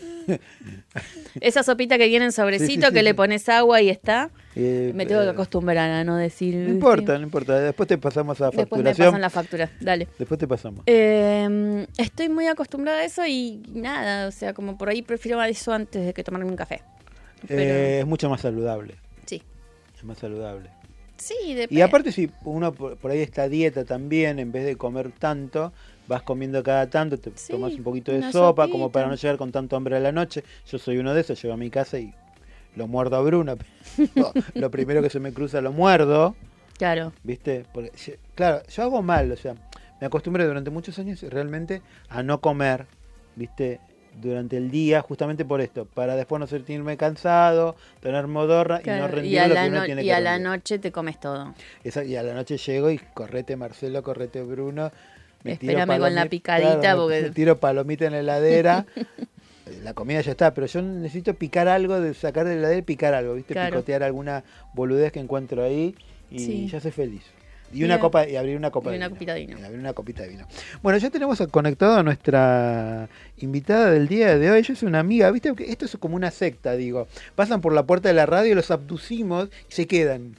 [1.40, 4.30] esa sopita que viene en sobrecito, Sí, sí, sí, que le pones agua y está.
[4.56, 6.54] Eh, Me tengo que eh, acostumbrar a no decir.
[6.54, 7.58] No importa, no importa.
[7.60, 9.06] Después te pasamos a Después me facturación.
[9.08, 10.08] pasan la factura, dale.
[10.18, 10.82] Después te pasamos.
[10.86, 15.72] Eh, estoy muy acostumbrada a eso y nada, o sea, como por ahí prefiero eso
[15.72, 16.82] antes de que tomarme un café.
[17.46, 18.94] Pero Eh, es mucho más saludable.
[19.26, 19.42] sí.
[19.96, 20.70] Es más saludable.
[21.16, 21.74] Sí, depende.
[21.74, 25.72] Y aparte, si uno por, por ahí está dieta también, en vez de comer tanto,
[26.08, 29.52] vas comiendo cada tanto, te tomas un poquito de sopa, como para no llegar con
[29.52, 30.42] tanto hambre a la noche.
[30.66, 32.12] Yo soy uno de esos, llego a mi casa y
[32.76, 33.56] lo muerdo a Bruna.
[34.54, 36.34] lo, primero que se me cruza lo muerdo,
[36.78, 37.12] Claro.
[37.22, 37.64] ¿viste?
[37.72, 37.90] Porque,
[38.34, 39.54] claro, yo hago mal, o sea,
[40.00, 42.86] me acostumbré durante muchos años realmente a no comer,
[43.36, 43.80] ¿viste?
[44.20, 49.06] Durante el día, justamente por esto, para después no sentirme cansado, tener modorra y no
[49.08, 50.90] rendir y a, lo la, que uno no- tiene y que a la noche te
[50.90, 51.52] comes todo.
[51.84, 54.90] Esa- y a la noche llego y correte Marcelo, correte Bruno.
[55.44, 58.86] Me Espérame con la picadita, claro, me- porque- me tiro palomita en la heladera.
[59.84, 62.82] la comida ya está, pero yo necesito picar algo, de sacar de la heladera y
[62.82, 63.54] picar algo, ¿viste?
[63.54, 63.70] Claro.
[63.76, 64.42] Picotear alguna
[64.74, 65.94] boludez que encuentro ahí
[66.30, 66.68] y Sí.
[66.68, 67.22] ya soy feliz.
[67.70, 68.00] Y una Bien.
[68.00, 69.16] copa y abrir una copa Y de una vino.
[69.16, 69.58] copita de vino.
[69.58, 70.46] Y abrir una copita de vino.
[70.82, 74.60] Bueno, ya tenemos conectado a nuestra invitada del día de hoy.
[74.60, 75.52] Ella es una amiga, ¿viste?
[75.66, 77.08] Esto es como una secta, digo.
[77.34, 80.36] Pasan por la puerta de la radio, los abducimos y se quedan.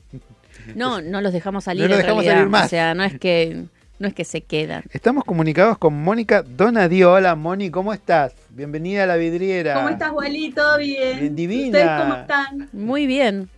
[0.75, 1.83] No, no los dejamos salir.
[1.83, 2.39] No los dejamos realidad.
[2.41, 2.65] salir más.
[2.65, 3.65] O sea, no es que
[3.99, 4.83] no es que se quedan.
[4.91, 7.11] Estamos comunicados con Mónica Donadio.
[7.11, 8.33] Hola, Moni, ¿cómo estás?
[8.49, 9.73] Bienvenida a la vidriera.
[9.73, 10.53] ¿Cómo estás, Wally?
[10.53, 11.19] ¿Todo bien?
[11.19, 11.77] Bien, divina.
[11.77, 12.69] ¿Ustedes cómo están?
[12.71, 13.49] Muy bien.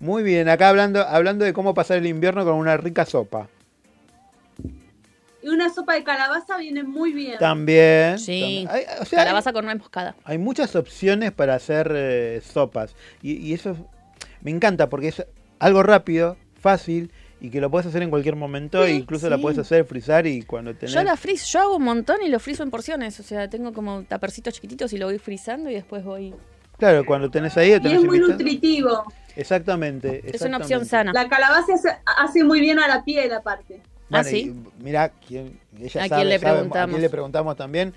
[0.00, 3.48] Muy bien, acá hablando, hablando de cómo pasar el invierno con una rica sopa.
[5.40, 7.38] Y una sopa de calabaza viene muy bien.
[7.38, 8.18] También.
[8.18, 8.66] Sí.
[8.66, 8.68] también.
[8.70, 10.16] Hay, o sea, Calabaza con nuez moscada.
[10.24, 12.94] hay muchas opciones para hacer eh, sopas.
[13.22, 13.76] Y, y eso
[14.42, 15.24] me encanta porque es
[15.60, 18.84] algo rápido, fácil y que lo puedes hacer en cualquier momento.
[18.84, 19.42] e incluso la sí.
[19.42, 20.94] puedes hacer frizar y cuando tenés.
[20.94, 23.18] Yo la frizo, yo hago un montón y lo frizo en porciones.
[23.20, 26.34] O sea, tengo como tapercitos chiquititos y lo voy frizando y después voy.
[26.78, 27.72] Claro, cuando tenés ahí.
[27.74, 29.04] Y tenés es muy nutritivo.
[29.36, 30.22] Exactamente.
[30.24, 31.12] Es una opción sana.
[31.12, 33.80] La calabaza hace, hace muy bien a la piel, aparte.
[33.84, 34.38] ¿Ah, Bueno, sí?
[34.78, 36.88] y Mira, quién, ella ¿A sabe, quién le sabe, preguntamos?
[36.88, 37.94] a quién le preguntamos también.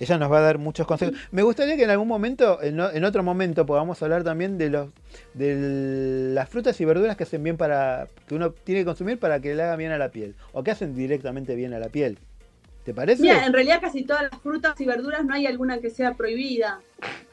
[0.00, 1.14] Ella nos va a dar muchos consejos.
[1.30, 4.88] Me gustaría que en algún momento, en, en otro momento, podamos hablar también de los
[5.34, 9.40] de las frutas y verduras que hacen bien para que uno tiene que consumir para
[9.40, 12.18] que le haga bien a la piel o que hacen directamente bien a la piel.
[12.84, 13.22] ¿Te parece?
[13.22, 16.80] Mira, en realidad casi todas las frutas y verduras no hay alguna que sea prohibida.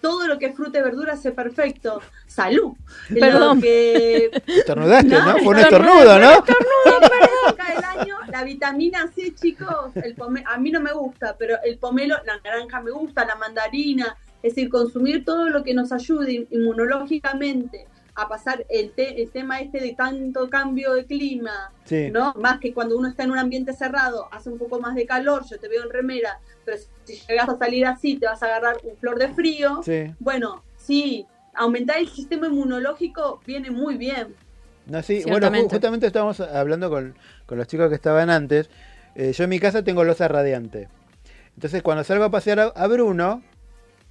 [0.01, 2.01] Todo lo que es fruta y verdura hace perfecto.
[2.27, 2.73] Salud.
[3.09, 3.61] Lo Perdón.
[3.61, 5.37] que Estornudaste, ¿no?
[5.37, 6.31] Fue un estornudo, estornudo, ¿no?
[7.47, 11.57] Época del año, la vitamina C, chicos, el pome- a mí no me gusta, pero
[11.63, 15.91] el pomelo, la naranja me gusta, la mandarina, es decir, consumir todo lo que nos
[15.93, 17.87] ayude inmunológicamente
[18.19, 22.09] a pasar el, te- el tema este de tanto cambio de clima, Sí.
[22.11, 22.33] ¿no?
[22.35, 25.43] Más que cuando uno está en un ambiente cerrado, hace un poco más de calor,
[25.49, 28.77] yo te veo en remera, pero si llegas a salir así, te vas a agarrar
[28.83, 29.81] un flor de frío.
[29.83, 30.13] Sí.
[30.19, 34.35] Bueno, sí, aumentar el sistema inmunológico viene muy bien.
[34.87, 37.15] No, sí, bueno, justamente estábamos hablando con,
[37.45, 38.69] con los chicos que estaban antes.
[39.15, 40.87] Eh, yo en mi casa tengo losa radiante.
[41.55, 43.43] Entonces, cuando salgo a pasear a, a Bruno,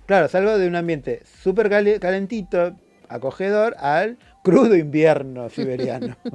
[0.07, 1.69] claro, salgo de un ambiente súper
[2.01, 2.77] calentito,
[3.09, 6.17] acogedor, al crudo invierno siberiano.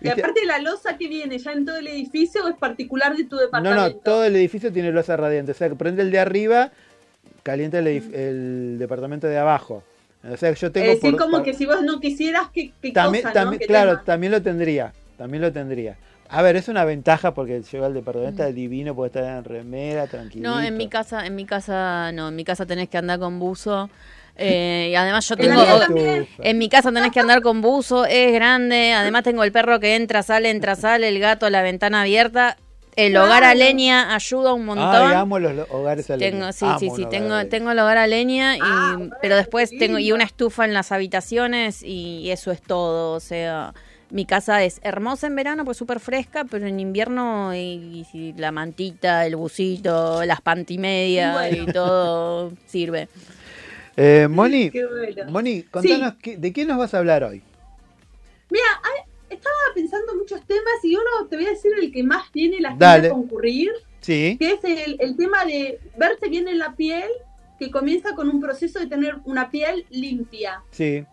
[0.00, 3.16] Y aparte de la losa que viene ya en todo el edificio o es particular
[3.16, 3.82] de tu no, departamento.
[3.88, 5.52] no, todo el edificio tiene losa radiante.
[5.52, 6.70] O sea, que prende el de arriba,
[7.42, 9.82] calienta el, edif- el departamento de abajo.
[10.30, 12.48] O sea, que yo tengo es decir, por- como por- que si vos no quisieras,
[12.52, 13.40] ¿qué, qué También, cosa, no?
[13.42, 14.04] también- ¿Qué claro, tema?
[14.04, 14.92] también lo tendría.
[15.16, 15.96] También lo tendría.
[16.28, 18.46] A ver, es una ventaja porque llega al departamento Mm.
[18.46, 20.48] está divino, puede estar en remera, tranquilo.
[20.50, 23.38] No, en mi casa, en mi casa, no, en mi casa tenés que andar con
[23.38, 23.88] buzo.
[24.36, 25.62] Eh, y además yo tengo,
[26.38, 29.94] en mi casa tenés que andar con buzo, es grande, además tengo el perro que
[29.96, 32.56] entra, sale, entra, sale, el gato, la ventana abierta,
[32.96, 34.88] el hogar a leña ayuda un montón.
[35.08, 36.30] Ay, amo los lo- hogares a leña.
[36.30, 39.70] Tengo, sí, Amo sí, sí, tengo, tengo el hogar a leña, y, Ah, pero después
[39.76, 43.74] tengo y una estufa en las habitaciones y eso es todo, o sea,
[44.10, 48.52] mi casa es hermosa en verano, pues súper fresca, pero en invierno y, y la
[48.52, 51.62] mantita, el busito, las pantimedias Bueno.
[51.68, 53.08] y todo sirve.
[53.96, 55.30] Eh, Moni, bueno.
[55.30, 57.42] Moni, contanos, qué- ¿de qué nos vas a hablar hoy?
[58.50, 58.64] Mira,
[59.30, 62.70] estaba pensando muchos temas y uno te voy a decir el que más tiene la
[62.70, 64.36] gente a concurrir, Sí.
[64.38, 67.08] que es el, el tema de verse bien en la piel,
[67.58, 70.62] que comienza con un proceso de tener una piel limpia.
[70.70, 71.04] Sí.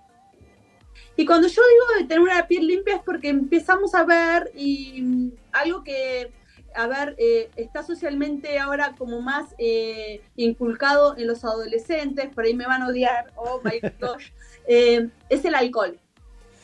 [1.15, 5.01] Y cuando yo digo de tener una piel limpia es porque empezamos a ver y
[5.01, 6.31] mm, algo que,
[6.75, 12.53] a ver, eh, está socialmente ahora como más eh, inculcado en los adolescentes, por ahí
[12.53, 14.31] me van a odiar, oh my gosh,
[14.67, 15.99] eh, es el alcohol.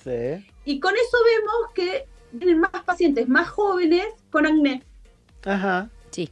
[0.04, 0.48] Sí.
[0.66, 2.08] Y con eso vemos que
[2.38, 4.84] tienen más pacientes más jóvenes con acné.
[5.46, 5.90] Ajá.
[6.12, 6.30] Sí.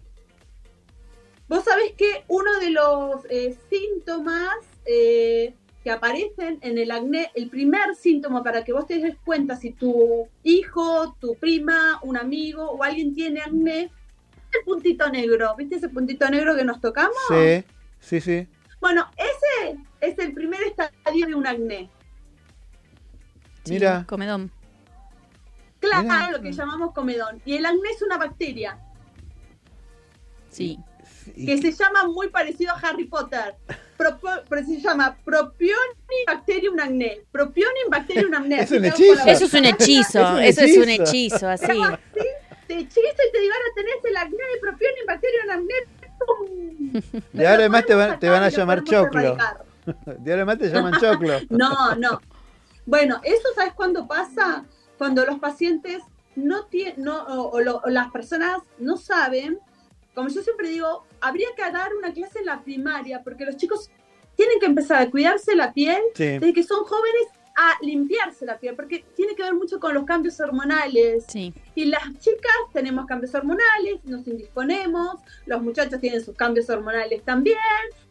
[1.47, 5.53] Vos sabés que uno de los eh, síntomas eh,
[5.85, 9.69] que aparecen en el acné, el primer síntoma para que vos te des cuenta si
[9.71, 13.91] tu hijo, tu prima, un amigo o alguien tiene acné, es
[14.59, 15.55] el puntito negro.
[15.55, 17.15] ¿Viste ese puntito negro que nos tocamos?
[17.29, 17.63] Sí,
[17.99, 18.47] sí, sí.
[18.81, 21.87] Bueno, ese es el primer estadio de un acné.
[23.69, 24.05] Mira.
[24.07, 24.49] Comedón.
[25.79, 26.31] Claro, Mirá.
[26.31, 27.43] lo que llamamos comedón.
[27.45, 28.79] Y el acné es una bacteria
[30.49, 30.79] Sí.
[31.33, 33.55] Que se llama muy parecido a Harry Potter.
[33.97, 37.21] Propo- pero se llama Propionibacterium acne.
[37.31, 38.61] Propionibacterium acne.
[38.61, 39.25] Es un hechizo.
[39.25, 41.47] Eso es un hechizo, Es eso es un hechizo.
[41.49, 41.65] así.
[41.65, 41.97] Así,
[42.67, 45.73] Te hechizo y te digo, ahora tenés el acné de Propionibacterium acne.
[47.33, 49.37] De ahora en más te van, te van a y llamar choclo.
[50.19, 51.39] De ahora en más te llaman choclo.
[51.49, 52.21] No, no.
[52.85, 54.65] Bueno, eso sabes cuándo pasa?
[54.97, 56.01] Cuando los pacientes
[56.35, 59.59] no tienen, no, o, o las personas no saben,
[60.13, 63.89] como yo siempre digo, habría que dar una clase en la primaria, porque los chicos
[64.35, 66.25] tienen que empezar a cuidarse la piel Sí.
[66.39, 67.27] desde que son jóvenes
[67.57, 71.23] a limpiarse la piel, porque tiene que ver mucho con los cambios hormonales.
[71.29, 71.53] Sí.
[71.73, 75.15] Y las chicas tenemos cambios hormonales, nos indisponemos,
[75.45, 77.57] los muchachos tienen sus cambios hormonales también,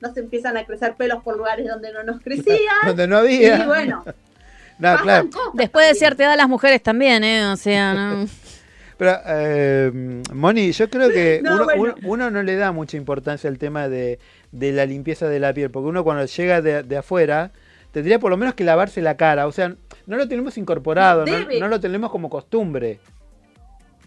[0.01, 2.56] nos empiezan a crecer pelos por lugares donde no nos crecían.
[2.86, 3.64] Donde no había.
[3.64, 4.02] Y bueno,
[4.78, 5.28] No, claro.
[5.52, 7.47] Después de cierta edad las mujeres también, ¿eh?
[7.47, 8.26] O sea, no.
[8.97, 11.83] Pero, eh, Moni, yo creo que No, uno, bueno.
[11.83, 14.19] uno- uno no le da mucha importancia al tema de,
[14.53, 17.51] de la limpieza de la piel, porque uno cuando llega de, de afuera
[17.93, 19.75] tendría por lo menos que lavarse la cara, o sea,
[20.07, 22.99] no lo tenemos incorporado, no lo tenemos como costumbre.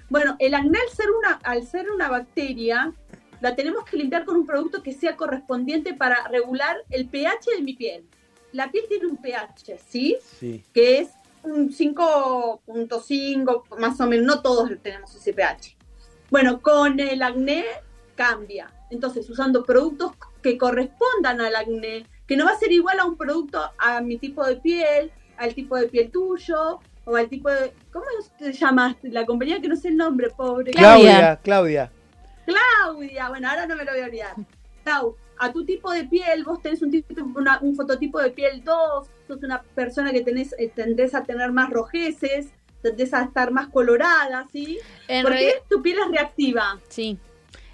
[0.09, 2.93] Bueno, el acné al ser una, al ser una bacteria,
[3.41, 7.61] la tenemos que limpiar con un producto que sea correspondiente para regular el pH de
[7.61, 8.03] mi piel.
[8.53, 10.18] La piel tiene un pH, ¿sí?
[10.39, 10.64] Sí.
[10.73, 11.09] Que es
[11.47, 15.75] un 5.5, más o menos, no todos tenemos ese pH.
[16.29, 17.65] Bueno, con el acné
[18.15, 18.71] cambia.
[18.89, 20.11] Entonces, usando productos
[20.41, 24.17] que correspondan al acné, que no va a ser igual a un producto a mi
[24.17, 27.73] tipo de piel, al tipo de piel tuyo, o al tipo de...
[27.91, 28.05] ¿Cómo
[28.37, 30.71] se llama la compañía que no sé el nombre, pobre?
[30.71, 31.91] Claudia, Claudia.
[32.45, 34.35] Claudia, bueno, ahora no me lo voy a olvidar.
[34.83, 38.64] Clau, a tu tipo de piel, vos tenés un, tipo, una- un fototipo de piel
[38.64, 42.47] 2, sos una persona que tenés, eh, tendés a tener más rojeces,
[42.81, 44.80] tendés a estar más colorada, ¿sí?
[45.07, 46.80] En Porque tu piel es reactiva.
[46.89, 47.18] Sí.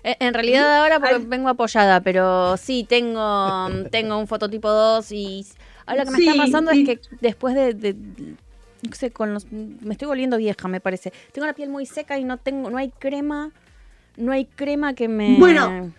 [0.03, 5.45] En realidad ahora porque vengo apoyada, pero sí, tengo, tengo un fototipo 2 y
[5.85, 9.33] ahora lo que me Sí, está pasando es que después de, de- no sé, con
[9.33, 11.13] los, me estoy volviendo vieja, me parece.
[11.31, 13.51] Tengo la piel muy seca y no tengo, no hay crema,
[14.17, 15.37] no hay crema que me...
[15.39, 15.93] Bueno,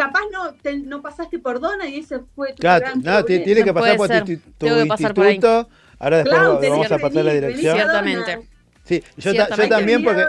[0.00, 3.62] Capaz no, te- no pasaste por Dona y ese fue tu Claro, gran no, tiene
[3.62, 4.24] que pasar por ser.
[4.24, 5.34] tu, tu Tengo que pasar por ahí.
[5.34, 5.68] instituto.
[5.98, 7.76] Ahora después Claro, vamos a pasar la dirección.
[7.76, 8.48] Ciertamente.
[8.84, 9.62] Sí, yo, ta- Ciertamente.
[9.62, 10.24] yo también porque...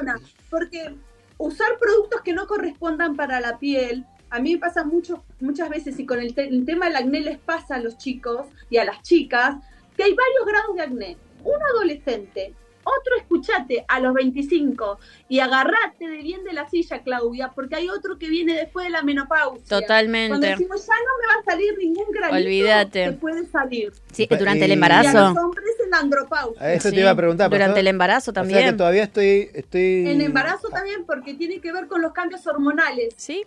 [0.49, 0.95] porque
[1.37, 5.97] usar productos que no correspondan para la piel, a mí me pasa mucho, muchas veces
[5.97, 8.83] y con el, te- el tema del acné les pasa a los chicos y a
[8.83, 9.55] las chicas
[9.95, 11.17] que hay varios grados de acné.
[11.45, 14.99] Uno adolescente, otro escuchate a los 25
[15.29, 18.89] y agarrate de bien de la silla, Claudia, porque hay otro que viene después de
[18.91, 19.63] la menopausia.
[19.67, 20.29] Totalmente.
[20.29, 23.05] Cuando decimos ya no me va a salir ningún granito, Olvídate.
[23.05, 23.93] te puede salir.
[24.11, 25.19] Sí, durante el Y- Y a embarazo.
[25.33, 26.61] los hombres en andropausia.
[26.63, 27.49] A eso Sí, te iba a preguntar.
[27.49, 28.77] durante el embarazo O sea que también.
[28.77, 33.13] todavía estoy, estoy, En embarazo también, porque tiene que ver con los cambios hormonales.
[33.17, 33.43] Sí.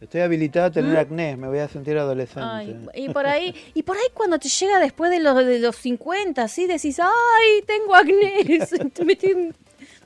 [0.00, 1.00] Estoy habilitado a tener ¿Mm?
[1.00, 2.48] acné, me voy a sentir adolescente.
[2.50, 5.76] Ay, y por ahí, y por ahí cuando te llega después de los, de los
[5.76, 6.66] 50, ¿sí?
[6.66, 8.34] Decís, ay, tengo acné,
[9.04, 9.52] me estoy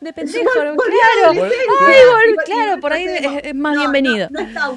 [0.00, 0.74] de pendejo, claro,
[1.30, 1.50] ay, vol-
[2.28, 4.28] Y- y- claro, por ahí es, es más no, bienvenido.
[4.30, 4.72] no, no está-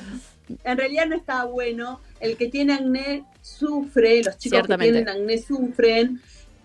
[0.63, 1.99] en realidad no está bueno.
[2.21, 6.21] El que tiene acné sufre, los chicos que tienen acné sufren.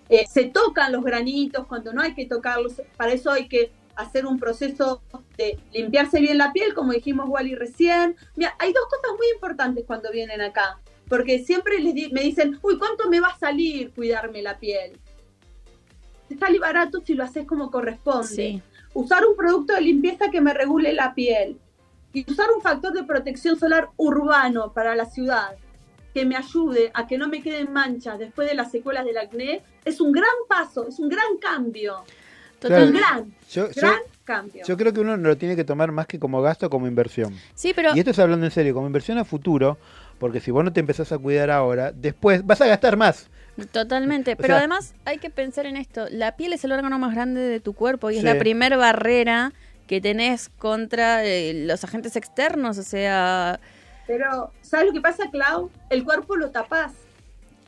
[0.08, 2.74] Eh, se tocan los granitos cuando no hay que tocarlos.
[2.96, 5.02] Para eso hay que hacer un proceso
[5.36, 8.16] de limpiarse bien la piel, como dijimos Wally recién.
[8.36, 10.78] Mira, hay dos cosas muy importantes cuando vienen acá.
[11.08, 14.98] Porque siempre les di- me dicen, uy, ¿cuánto me va a salir cuidarme la piel?
[16.28, 18.62] Te sale barato si lo haces como corresponde Sí.
[18.94, 21.58] usar un producto de limpieza que me regule la piel
[22.14, 25.56] y usar un factor de protección solar urbano para la ciudad
[26.14, 29.62] que me ayude a que no me queden manchas después de las secuelas del acné
[29.84, 32.04] es un gran paso, es un gran cambio.
[32.68, 32.84] Claro.
[32.86, 33.94] Un gran, Yo, yo- gran
[34.24, 34.64] cambio.
[34.66, 37.34] yo creo que uno no lo tiene que tomar más que como gasto, como inversión.
[37.54, 39.78] Sí, pero Y esto es hablando en serio, como inversión a futuro,
[40.18, 43.28] porque si vos no te empezás a cuidar ahora, después vas a gastar más.
[43.72, 47.14] Totalmente, pero sea- además hay que pensar en esto, la piel es el órgano más
[47.14, 49.52] grande de tu cuerpo y es la primer barrera
[49.86, 53.60] que tenés contra eh, los agentes externos, o sea,
[54.06, 55.70] Pero, ¿sabes lo que pasa, Clau?
[55.90, 56.92] El cuerpo lo tapás.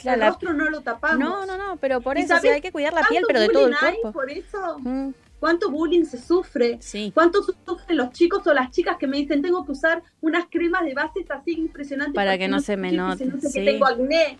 [0.04, 1.18] Claro, el rostro no lo tapamos.
[1.18, 3.24] no, no, no, pero por ¿Y eso o sea, sabés hay que cuidar la piel,
[3.26, 4.12] pero de todo el bullying hay cuerpo.
[4.12, 4.78] por eso?
[4.78, 5.10] Mm,
[5.40, 6.78] ¿Cuánto bullying se sufre?
[6.80, 10.46] sí, ¿Cuánto sufren los chicos o las chicas que me dicen tengo que usar unas
[10.50, 13.52] cremas de bases así impresionantes Para porque que no se me que note, sí.
[13.52, 14.38] que tengo acné?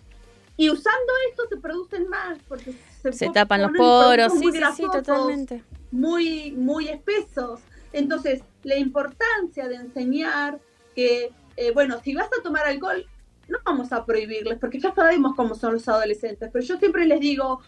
[0.57, 2.73] Y usando esto se producen más porque
[3.11, 5.63] se, tapan los poros, sí, sí, totalmente.
[5.91, 7.59] Muy, muy espesos.
[7.91, 10.59] Entonces, la importancia de enseñar
[10.95, 13.05] que, eh, bueno, si vas a tomar alcohol,
[13.47, 17.19] no vamos a prohibirles, porque ya sabemos cómo son los adolescentes, pero yo siempre les
[17.19, 17.61] digo,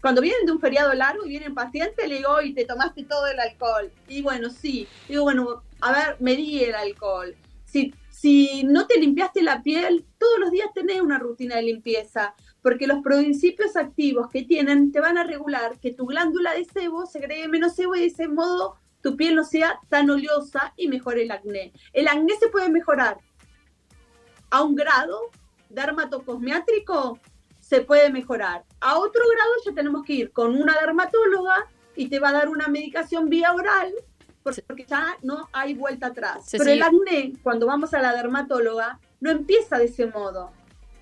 [0.00, 3.26] cuando vienen de un feriado largo y vienen pacientes, le digo, y te tomaste todo
[3.26, 3.90] el alcohol.
[4.06, 4.86] Y bueno, sí.
[5.08, 7.34] Digo, bueno, a ver, medí el alcohol.
[7.64, 12.34] Si, si no te limpiaste la piel, todos los días tenés una rutina de limpieza,
[12.62, 17.06] porque los principios activos que tienen te van a regular que tu glándula de sebo
[17.06, 21.22] segregue menos sebo y de ese modo tu piel no sea tan oleosa y mejore
[21.22, 21.72] el acné.
[21.92, 23.18] El acné se puede mejorar
[24.50, 25.20] a un grado
[25.70, 27.18] dermatocosmiátrico
[27.60, 28.64] se puede mejorar.
[28.80, 31.66] A otro grado ya tenemos que ir con una dermatóloga
[31.96, 33.92] y te va a dar una medicación vía oral
[34.42, 36.46] por- porque ya no hay vuelta atrás.
[36.46, 40.50] Sí, Pero el acné, cuando vamos a la dermatóloga, no empieza de ese modo.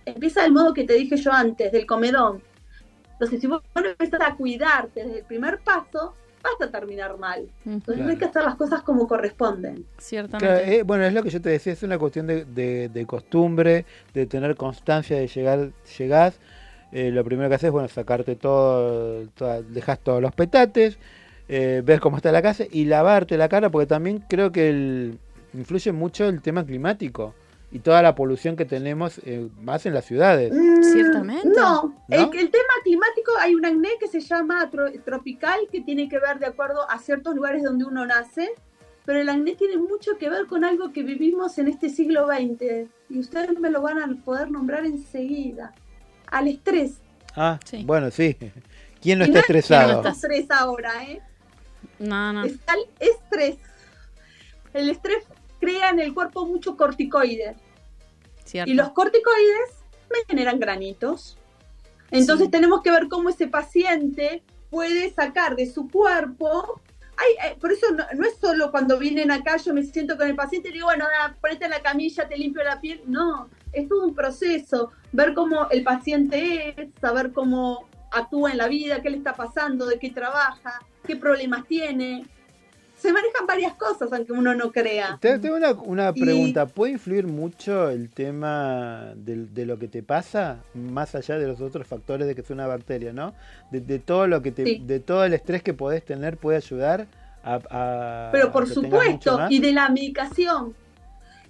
[0.04, 2.42] Empieza del modo que te dije yo antes, del comedón.
[3.12, 6.14] Entonces, si vos no empezás a cuidarte desde el primer paso,
[6.58, 7.48] vas a terminar mal.
[7.64, 8.10] Entonces Claro.
[8.10, 9.84] hay que hacer las cosas como corresponden.
[9.98, 10.46] Ciertamente.
[10.46, 13.06] Claro, eh, bueno, es lo que yo te decía, es una cuestión de, de- de
[13.06, 16.38] costumbre, de tener constancia de llegar, llegás,
[16.92, 20.98] eh, lo primero que haces es, bueno, sacarte todo, toda- dejas todos los petates,
[21.48, 25.18] eh, ves cómo está la casa y lavarte la cara, porque también creo que el-
[25.54, 27.34] influye mucho el tema climático
[27.76, 30.50] y toda la polución que tenemos eh, más en las ciudades.
[30.52, 31.48] Mm, Ciertamente.
[31.48, 32.04] No, ¿No?
[32.08, 36.18] El, el tema climático, hay un acné que se llama tro- tropical, que tiene que
[36.18, 38.48] ver de acuerdo a ciertos lugares donde uno nace,
[39.04, 42.88] pero el acné tiene mucho que ver con algo que vivimos en este siglo XX,
[43.10, 45.74] y ustedes me lo van a poder nombrar enseguida,
[46.28, 47.00] al estrés.
[47.36, 47.84] Ah, Sí.
[47.84, 48.36] bueno, sí.
[49.02, 49.92] ¿Quién no Y está estresado?
[49.92, 51.20] no está estrés ahora, ¿eh?
[51.98, 52.44] No, no.
[52.44, 53.56] Está el estrés.
[54.72, 55.24] El estrés
[55.60, 57.56] crea en el cuerpo mucho corticoides.
[58.46, 58.70] Cierto.
[58.70, 61.36] Y los corticoides me generan granitos.
[62.10, 62.50] Entonces Sí.
[62.50, 66.80] tenemos que ver cómo ese paciente puede sacar de su cuerpo.
[67.18, 70.28] Ay, eh, por eso no, no es solo cuando vienen acá, yo me siento con
[70.28, 73.02] el paciente y digo, bueno, ah, ponete en la camilla, te limpio la piel.
[73.06, 74.92] No, es todo un proceso.
[75.12, 79.86] Ver cómo el paciente es, saber cómo actúa en la vida, qué le está pasando,
[79.86, 82.26] de qué trabaja, qué problemas tiene.
[83.06, 85.16] Se manejan varias cosas, aunque uno no crea.
[85.20, 86.66] Te- Tengo una, una Y- pregunta.
[86.66, 91.86] ¿Puede influir mucho el tema de, lo que te pasa, más allá de los otros
[91.86, 93.32] factores de que es una bacteria, ¿no?
[93.70, 94.82] De, de todo lo que te, Sí.
[94.84, 97.06] de todo el estrés que podés tener puede ayudar
[97.44, 100.74] a, a- Pero por a supuesto, y de la medicación.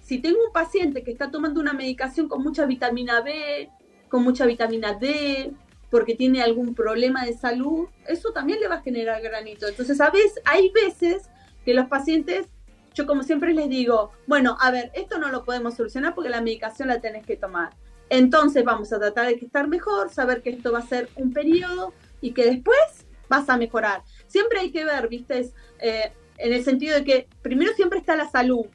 [0.03, 3.67] Si tengo un paciente que está tomando una medicación con mucha vitamina B,
[4.09, 5.51] con mucha vitamina D,
[5.89, 9.67] porque tiene algún problema de salud, eso también le va a generar granito.
[9.67, 11.31] Entonces, a veces, hay veces
[11.67, 12.47] que los pacientes,
[12.93, 16.39] yo como siempre les digo, bueno, a ver, esto no lo podemos solucionar porque la
[16.39, 17.71] medicación la tenés que tomar.
[18.09, 21.93] Entonces vamos a tratar de estar mejor, saber que esto va a ser un periodo
[22.21, 24.01] y que después vas a mejorar.
[24.27, 28.29] Siempre hay que ver, viste, eh, en el sentido de que primero siempre está la
[28.29, 28.67] salud.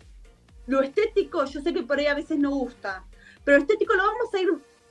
[0.67, 3.07] Lo estético, yo sé que por ahí a veces no gusta,
[3.43, 4.49] pero lo estético lo vamos a ir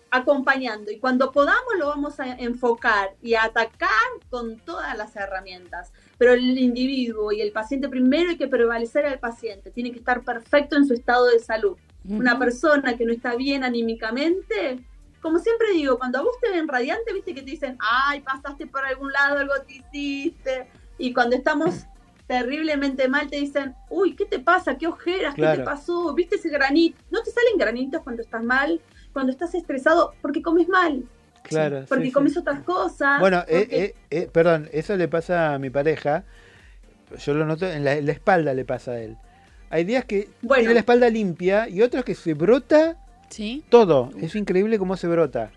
[0.10, 3.90] acompañando y cuando podamos lo vamos a enfocar y a atacar
[4.32, 5.94] con todas las herramientas.
[6.22, 10.22] Pero el individuo y el paciente primero hay que prevalecer al paciente, tiene que estar
[10.22, 11.78] perfecto en su estado de salud.
[12.08, 14.86] Una persona que no está bien anímicamente,
[15.20, 18.68] como siempre digo, cuando a vos te ven radiante, viste que te dicen, ay, pasaste
[18.68, 20.68] por algún lado, algo te hiciste.
[21.00, 21.88] Y cuando estamos
[22.28, 24.78] terriblemente mal, te dicen, uy, ¿qué te pasa?
[24.78, 25.34] ¿Qué ojeras?
[25.34, 26.14] ¿Qué te pasó?
[26.14, 27.00] ¿Viste ese granito?
[27.10, 28.80] ¿No te salen granitos cuando estás mal?
[29.12, 31.04] Cuando estás estresado, porque comes mal,
[31.44, 32.14] Claro, porque sí, sí.
[32.14, 33.20] comes otras cosas.
[33.20, 36.24] Bueno, eh, porque- eh, eh, perdón, eso le pasa a mi pareja.
[37.18, 39.18] Yo lo noto, en la, en la espalda le pasa a él.
[39.70, 42.98] Hay días que tiene la espalda limpia y otros que se brota
[43.70, 44.12] todo.
[44.20, 45.52] Es increíble cómo se brota.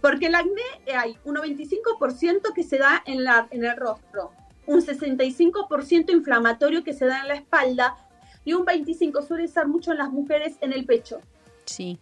[0.00, 0.60] Porque el acné
[0.96, 4.32] hay un 95% que se da en, la, en el rostro,
[4.66, 7.96] un 65% inflamatorio que se da en la espalda
[8.44, 11.20] y un 25% suele ser mucho en las mujeres en el pecho.
[11.66, 11.98] Sí.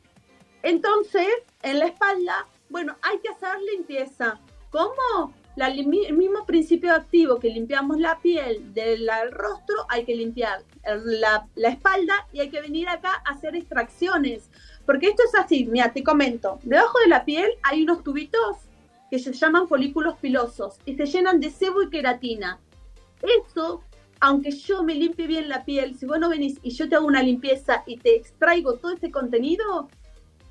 [0.62, 1.26] Entonces,
[1.62, 4.40] en la espalda, bueno, hay que hacer limpieza.
[4.70, 5.34] ¿Cómo?
[5.56, 10.62] El mismo principio activo que limpiamos la piel del rostro, hay que limpiar
[11.04, 14.48] la, espalda y hay que venir acá a hacer extracciones.
[14.86, 16.60] Porque esto es así, mira, te comento.
[16.62, 18.56] Debajo de la piel hay unos tubitos
[19.10, 22.60] que se llaman folículos pilosos y se llenan de sebo y queratina.
[23.20, 23.82] Eso,
[24.20, 27.06] aunque yo me limpie bien la piel, si vos no venís y yo te hago
[27.06, 29.88] una limpieza y te extraigo todo este contenido,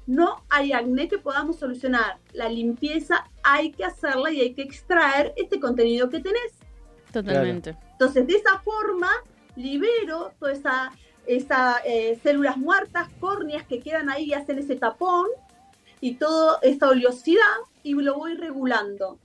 [0.10, 2.18] no hay acné que podamos solucionar.
[2.34, 6.52] La limpieza hay que hacerla y hay que extraer este contenido que tenés.
[7.14, 7.78] Totalmente.
[7.92, 9.12] Entonces, de esa forma,
[9.56, 10.90] libero todas esas
[11.28, 15.28] esa, eh, células muertas, córneas que quedan ahí y hacen ese tapón
[16.02, 17.44] y toda esa oleosidad
[17.84, 19.20] y lo voy regulando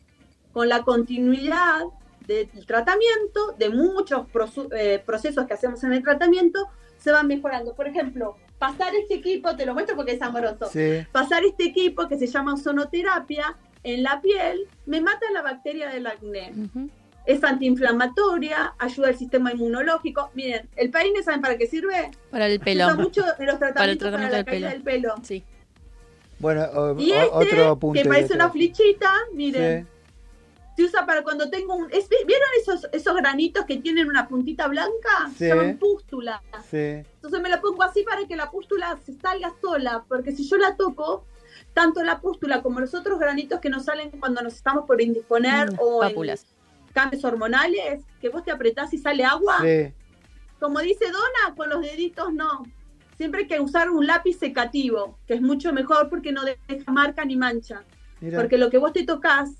[0.52, 1.84] con la continuidad
[2.26, 4.26] del tratamiento, de muchos
[4.72, 7.74] eh, procesos que hacemos en el tratamiento, se van mejorando.
[7.74, 11.04] Por ejemplo, pasar este equipo, te lo muestro porque es amoroso, Sí.
[11.12, 16.06] pasar este equipo que se llama ozonoterapia en la piel, me mata la bacteria del
[16.06, 16.52] acné.
[17.26, 20.30] Es antiinflamatoria, ayuda al sistema inmunológico.
[20.34, 22.10] Miren, el peine, ¿saben para qué sirve?
[22.30, 22.84] Para el pelo.
[22.86, 24.70] usa mucho en los tratamientos Para el tratamiento para la del caída pelo.
[24.70, 25.14] del pelo.
[25.26, 25.44] Sí.
[26.38, 28.02] Bueno, o- Y este, otro punto.
[28.02, 29.90] que parece de- una flichita, miren, Sí.
[30.76, 31.88] Se usa para cuando tengo un...
[31.92, 35.28] es- ¿Vieron esos, esos granitos que tienen una puntita blanca?
[35.30, 35.36] Sí.
[35.36, 36.40] Se llaman pústulas.
[36.70, 36.76] Sí.
[37.16, 40.56] Entonces me la pongo así para que la pústula se salga sola, porque si yo
[40.56, 41.24] la toco,
[41.72, 45.72] tanto la pústula como los otros granitos que nos salen cuando nos estamos por indisponer
[45.72, 46.44] Mm, o pápulas.
[46.88, 49.92] en cambios hormonales, que vos te apretás y sale agua, Sí.
[50.60, 52.64] como dice Donna, con los deditos no.
[53.16, 57.24] Siempre hay que usar un lápiz secativo, que es mucho mejor porque no deja marca
[57.24, 57.84] ni mancha.
[58.20, 58.40] Mira.
[58.40, 59.50] Porque lo que vos te tocas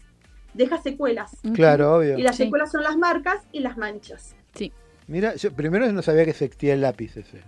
[0.55, 1.37] deja secuelas.
[1.55, 2.19] Claro, obvio.
[2.19, 2.45] Y las Sí.
[2.45, 4.35] secuelas son las marcas y las manchas.
[4.55, 4.73] Sí.
[5.07, 7.43] Mira, yo primero no sabía que se existía el lápiz ese.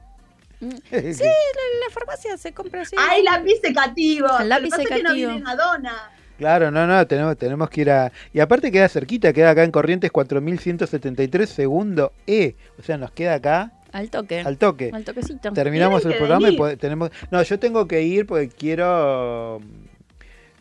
[0.61, 2.97] Sí, la, la farmacia se compra así.
[2.99, 4.29] ¡Ay, lápiz secativo!
[4.41, 5.31] El lápiz Lo que pasa es que no secativo.
[5.31, 6.11] viene Madonna.
[6.39, 8.13] Claro, no, no, tenemos, tenemos que ir a...
[8.35, 12.57] Y aparte queda cerquita, queda acá en Corrientes 4173, segundo E.
[12.79, 14.41] O sea, nos queda acá Al toque.
[14.41, 14.91] al toque.
[14.93, 15.51] Al toquecito.
[15.55, 16.77] Terminamos el programa y venir.
[16.79, 17.11] tenemos...
[17.31, 19.63] No, yo tengo que ir porque quiero...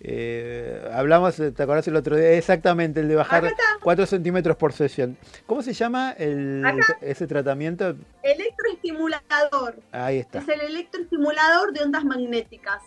[0.08, 2.34] eh, hablamos, ¿te acordás el otro día?
[2.34, 3.52] Exactamente, el de bajar
[3.82, 5.18] 4 centímetros por sesión.
[5.48, 6.64] ¿Cómo se llama el,
[7.02, 7.96] ese tratamiento?
[8.22, 9.80] Electroestimulador.
[9.92, 10.40] Ahí está.
[10.40, 12.84] Es el electroestimulador de ondas magnéticas.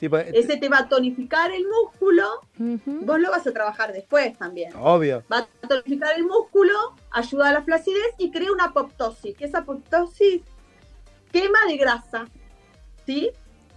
[0.00, 2.40] Sí, pues, Ese te va a tonificar el músculo.
[2.56, 4.72] Vos lo vas a trabajar después también.
[4.74, 5.22] obvio.
[5.32, 6.74] Va a tonificar el músculo,
[7.12, 9.36] ayuda a la flacidez y crea una apoptosis.
[9.36, 10.42] Que esa apoptosis
[11.30, 12.26] quema de grasa.
[13.06, 13.30] ¿Sí?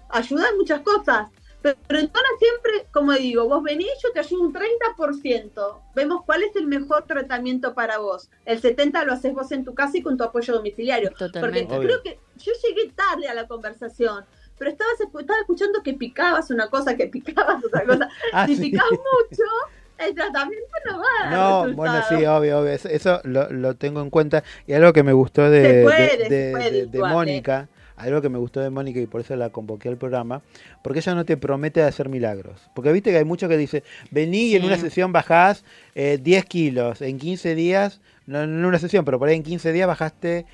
[0.10, 1.30] Ayuda en muchas cosas.
[1.66, 5.82] Pero, pero en Tona siempre, como digo, vos venís, yo te ayudo un 30%.
[5.96, 8.30] Vemos cuál es el mejor tratamiento para vos.
[8.46, 11.10] El 70% lo haces vos en tu casa y con tu apoyo domiciliario.
[11.18, 11.74] Totalmente.
[11.74, 14.26] Porque creo que yo llegué tarde a la conversación.
[14.60, 18.10] Pero estabas, estaba escuchando que picabas una cosa, que picabas otra cosa.
[18.32, 18.72] Ah, si sí.
[18.72, 19.44] mucho,
[19.98, 21.76] el tratamiento no va a dar No, resultado.
[21.76, 22.72] bueno, sí, obvio, obvio.
[22.74, 24.44] Eso, lo, lo tengo en cuenta.
[24.68, 27.00] Y algo que me gustó de, puede, de- ¿eh?
[27.00, 30.42] Mónica, algo que me gustó de Mónica y por eso la convoqué al programa,
[30.84, 32.62] porque ella no te promete hacer milagros.
[32.74, 35.64] Porque viste que hay muchos que dicen, vení y en una sesión bajás
[35.96, 39.72] eh, 10 kilos, en 15 días, no en una sesión, pero por ahí en 15
[39.72, 40.46] días bajaste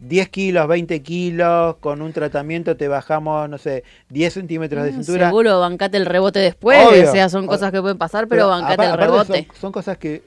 [0.00, 5.26] 10 kilos, 20 kilos, con un tratamiento te bajamos, no sé, 10 centímetros de cintura.
[5.26, 6.78] Mm, Seguro, bancate el rebote después.
[6.86, 7.08] Obvio.
[7.08, 9.46] O sea, son cosas que pueden pasar, pero, bancate el rebote.
[9.50, 10.22] Son, son cosas que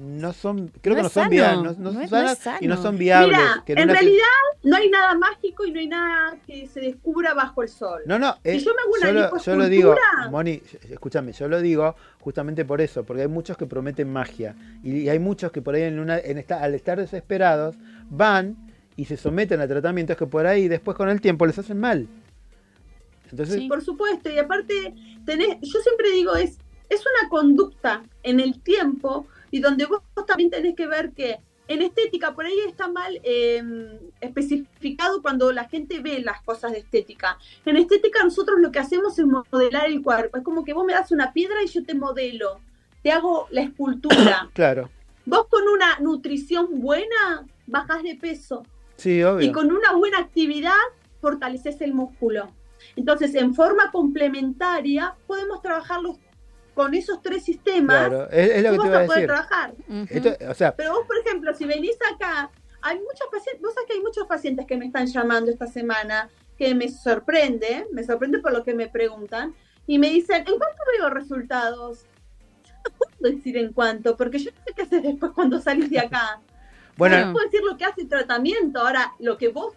[0.00, 2.18] no son, creo No que no es son viables, no, no no son es- no
[2.30, 3.36] es sanas y no son viables.
[3.38, 4.24] Mira, que en una realidad
[4.62, 8.02] no hay nada mágico y no hay nada que se descubra bajo el sol.
[8.06, 9.94] No, no, Si eh, yo me hago una yo, lo, yo lo digo,
[10.30, 15.00] Moni, escúchame, yo lo digo justamente por eso, porque hay muchos que prometen magia y,
[15.02, 17.76] y hay muchos que por ahí en una, en esta, al estar desesperados
[18.08, 18.56] van
[18.96, 22.08] y se someten a tratamientos que por ahí después con el tiempo les hacen mal.
[23.30, 24.94] Entonces, Por supuesto, y aparte,
[25.24, 26.58] tenés, yo siempre digo, es,
[26.88, 31.82] es una conducta en el tiempo y donde vos también tenés que ver que en
[31.82, 33.62] estética por ahí está mal eh,
[34.20, 37.38] especificado cuando la gente ve las cosas de estética.
[37.64, 40.36] En estética nosotros lo que hacemos es modelar el cuerpo.
[40.36, 42.60] Es como que vos me das una piedra y yo te modelo,
[43.04, 44.50] te hago la escultura.
[44.54, 44.90] claro,
[45.26, 48.64] vos con una nutrición buena bajás de peso.
[48.96, 49.46] sí, obvio.
[49.46, 50.72] Y con una buena actividad
[51.20, 52.50] fortaleces el músculo.
[52.96, 56.16] Entonces, en forma complementaria, podemos trabajarlos
[56.74, 58.08] con esos tres sistemas.
[58.08, 59.74] Claro, es, es lo que vos te iba a vas poder trabajar.
[60.08, 62.50] Esto, o sea, Pero vos, por ejemplo, si venís acá,
[62.82, 66.30] hay muchos pacientes, vos sabés que hay muchos pacientes que me están llamando esta semana,
[66.56, 69.54] que me sorprende, me sorprende por lo que me preguntan,
[69.86, 72.04] y me dicen, ¿en cuánto veo resultados?
[72.64, 75.90] Yo no puedo decir en cuánto, porque yo no sé qué haces después cuando salís
[75.90, 76.40] de acá.
[76.96, 77.16] Bueno.
[77.16, 79.72] Yo puedo decir lo que hace el tratamiento, ahora lo que vos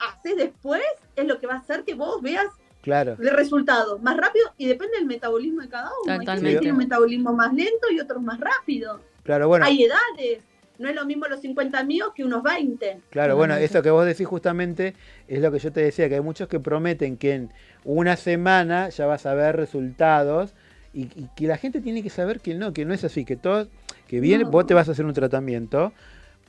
[0.00, 0.82] haces después
[1.14, 2.46] es lo que va a hacer que vos veas
[2.84, 3.16] claro.
[3.16, 6.12] de resultados más rápido y depende del metabolismo de cada uno.
[6.12, 6.58] Hay gente que Totalmente.
[6.60, 9.00] tiene un metabolismo más lento y otros más rápido.
[9.24, 9.64] Claro, bueno.
[9.64, 10.44] Hay edades.
[10.76, 12.98] No es lo mismo los 50 míos que unos 20.
[13.10, 14.94] Claro, bueno, eso que vos decís justamente
[15.28, 17.50] es lo que yo te decía, que hay muchos que prometen que en
[17.84, 20.52] una semana ya vas a ver resultados
[20.92, 23.36] y, y que la gente tiene que saber que no, que no es así, que
[23.36, 23.68] todo,
[24.08, 24.50] que bien No.
[24.50, 25.92] vos te vas a hacer un tratamiento,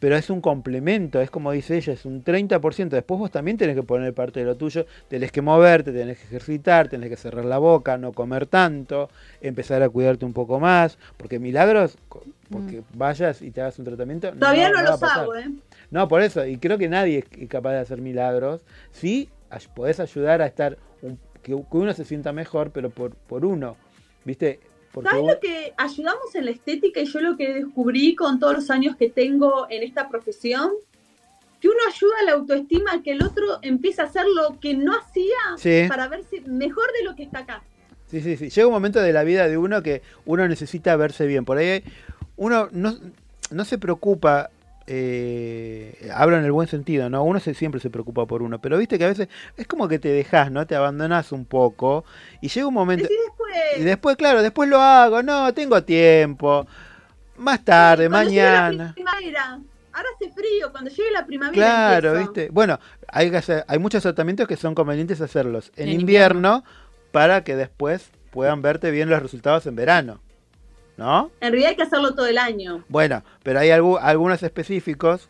[0.05, 3.75] pero es un complemento, es como dice ella, es un 30%, después vos también tenés
[3.75, 7.43] que poner parte de lo tuyo, tenés que moverte, tenés que ejercitar, tenés que cerrar
[7.43, 9.09] la boca, no comer tanto,
[9.41, 11.97] empezar a cuidarte un poco más, porque milagros,
[12.51, 15.49] porque vayas y te hagas un tratamiento, Todavía no, a los hago, ¿eh?
[15.89, 18.61] No, por eso, y creo que nadie es capaz de hacer milagros.
[18.91, 19.27] Sí,
[19.73, 23.75] podés ayudar a estar, un- que, que uno se sienta mejor, pero por, por uno,
[24.23, 24.59] ¿viste?
[25.03, 28.53] ¿Sabes vos- lo que ayudamos en la estética y yo lo que descubrí con todos
[28.55, 30.71] los años que tengo en esta profesión?
[31.61, 34.93] Que uno ayuda a la autoestima que el otro empiece a hacer lo que no
[34.97, 35.85] hacía Sí.
[35.87, 37.63] para verse mejor de lo que está acá.
[38.07, 38.49] Sí, sí, sí.
[38.49, 41.43] Llega un momento de la vida de uno que uno necesita verse bien.
[41.45, 41.83] Por ahí
[42.37, 42.95] uno no,
[43.49, 44.51] no se preocupa,
[44.87, 47.23] eh, hablo en el buen sentido, ¿no?
[47.23, 49.99] Uno se, siempre se preocupa por uno, pero viste que a veces es como que
[49.99, 50.65] te dejas, ¿no?
[50.67, 52.05] Te abandonas un poco
[52.41, 53.07] y llega un momento...
[53.07, 56.67] Después, Y después, claro, después lo hago, no, tengo tiempo.
[57.37, 58.95] Más tarde, mañana.
[59.91, 62.31] ahora hace frío, cuando llegue la primavera Claro, empiezo.
[62.33, 62.49] ¿viste?
[62.51, 66.63] Bueno, hay, que hacer- hay muchos tratamientos que son convenientes hacerlos en, En invierno,
[67.11, 70.19] para que después puedan verte bien los resultados en verano.
[70.97, 71.29] ¿No?
[71.41, 72.83] En realidad hay que hacerlo todo el año.
[72.87, 75.27] Bueno, pero hay algu- algunos específicos,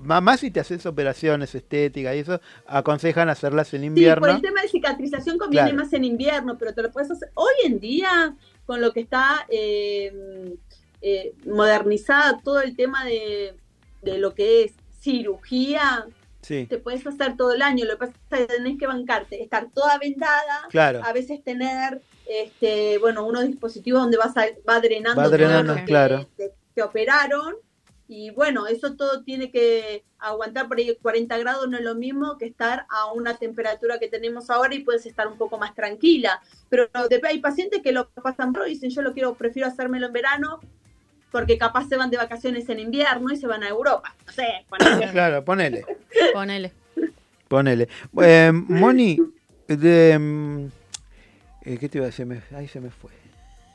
[0.00, 4.20] más si te haces operaciones estéticas y eso, aconsejan hacerlas en Sí, invierno.
[4.20, 5.84] por el tema de cicatrización conviene Claro.
[5.84, 7.30] más en invierno, pero te lo puedes hacer.
[7.34, 10.54] Hoy en día, con lo que está eh,
[11.02, 13.54] eh, modernizada todo el tema de,
[14.02, 16.06] de lo que es cirugía,
[16.40, 16.66] Sí.
[16.66, 17.84] te puedes hacer todo el año.
[17.86, 21.00] Lo que pasa es que tenés que bancarte, estar toda vendada, Claro.
[21.04, 25.72] a veces tener este bueno unos dispositivos donde vas a- va drenando, Va todo drenando,
[25.74, 26.26] lo que claro.
[26.36, 27.56] te, te operaron.
[28.06, 32.36] Y bueno, eso todo tiene que aguantar por ahí 40 grados, no es lo mismo
[32.36, 36.42] que estar a una temperatura que tenemos ahora y puedes estar un poco más tranquila.
[36.68, 36.86] Pero
[37.26, 40.60] hay pacientes que lo pasan por y dicen, yo lo quiero, prefiero hacérmelo en verano
[41.32, 44.14] porque capaz se van de vacaciones en invierno y se van a Europa.
[44.26, 45.08] No sé, ponele.
[45.12, 45.86] Claro, ponele.
[46.34, 46.72] Ponele.
[47.48, 47.88] Ponele.
[48.20, 49.18] Eh, Moni,
[49.66, 50.66] de, mm,
[51.64, 52.26] eh, ¿qué te iba a decir?
[52.26, 53.10] Me- ahí se me fue.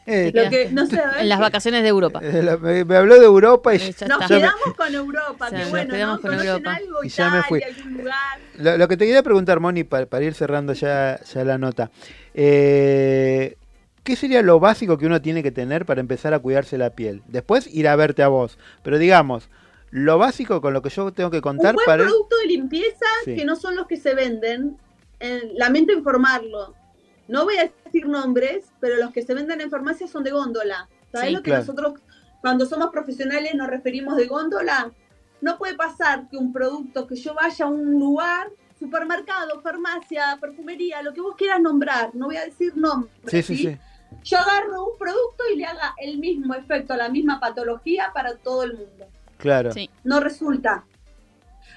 [0.06, 2.20] Eh, Lo que, no sé, a ver, En las vacaciones de Europa.
[2.24, 4.28] eh, la- me, me habló de Europa y Ya Nos está.
[4.28, 6.22] quedamos con Europa, Sí, que nos bueno, quedamos ¿no?
[6.22, 6.76] con ¿Conocen Europa.
[6.76, 7.04] algo?
[7.04, 7.62] Y ya me fui.
[7.62, 8.16] Algún lugar.
[8.58, 11.92] Lo, lo que te quería preguntar, Moni, para, para ir cerrando ya, ya la nota.
[12.34, 13.56] Eh,
[14.04, 17.22] ¿Qué sería lo básico que uno tiene que tener para empezar a cuidarse la piel?
[17.28, 18.58] Después ir a verte a vos.
[18.82, 19.50] Pero digamos,
[19.92, 22.04] lo básico con lo que yo tengo que contar Un buen para...
[22.06, 23.36] producto de limpieza Sí.
[23.36, 24.78] que no son los que se venden.
[25.20, 26.74] eh, lamento informarlo.
[27.28, 30.88] No voy a decir nombres, pero los que se venden en farmacia son de góndola.
[31.12, 31.62] ¿Sabes Sí, lo que claro.
[31.62, 31.94] nosotros,
[32.42, 34.92] cuando somos profesionales, nos referimos de góndola?
[35.42, 38.50] No puede pasar que un producto que yo vaya a un lugar,
[38.80, 43.14] supermercado, farmacia, perfumería, lo que vos quieras nombrar, no voy a decir nombres.
[43.28, 43.78] Sí, sí, sí.
[44.24, 48.64] Yo agarro un producto y le haga el mismo efecto, la misma patología para todo
[48.64, 49.08] el mundo
[49.38, 49.72] Claro.
[49.72, 49.90] Sí.
[50.04, 50.86] no resulta.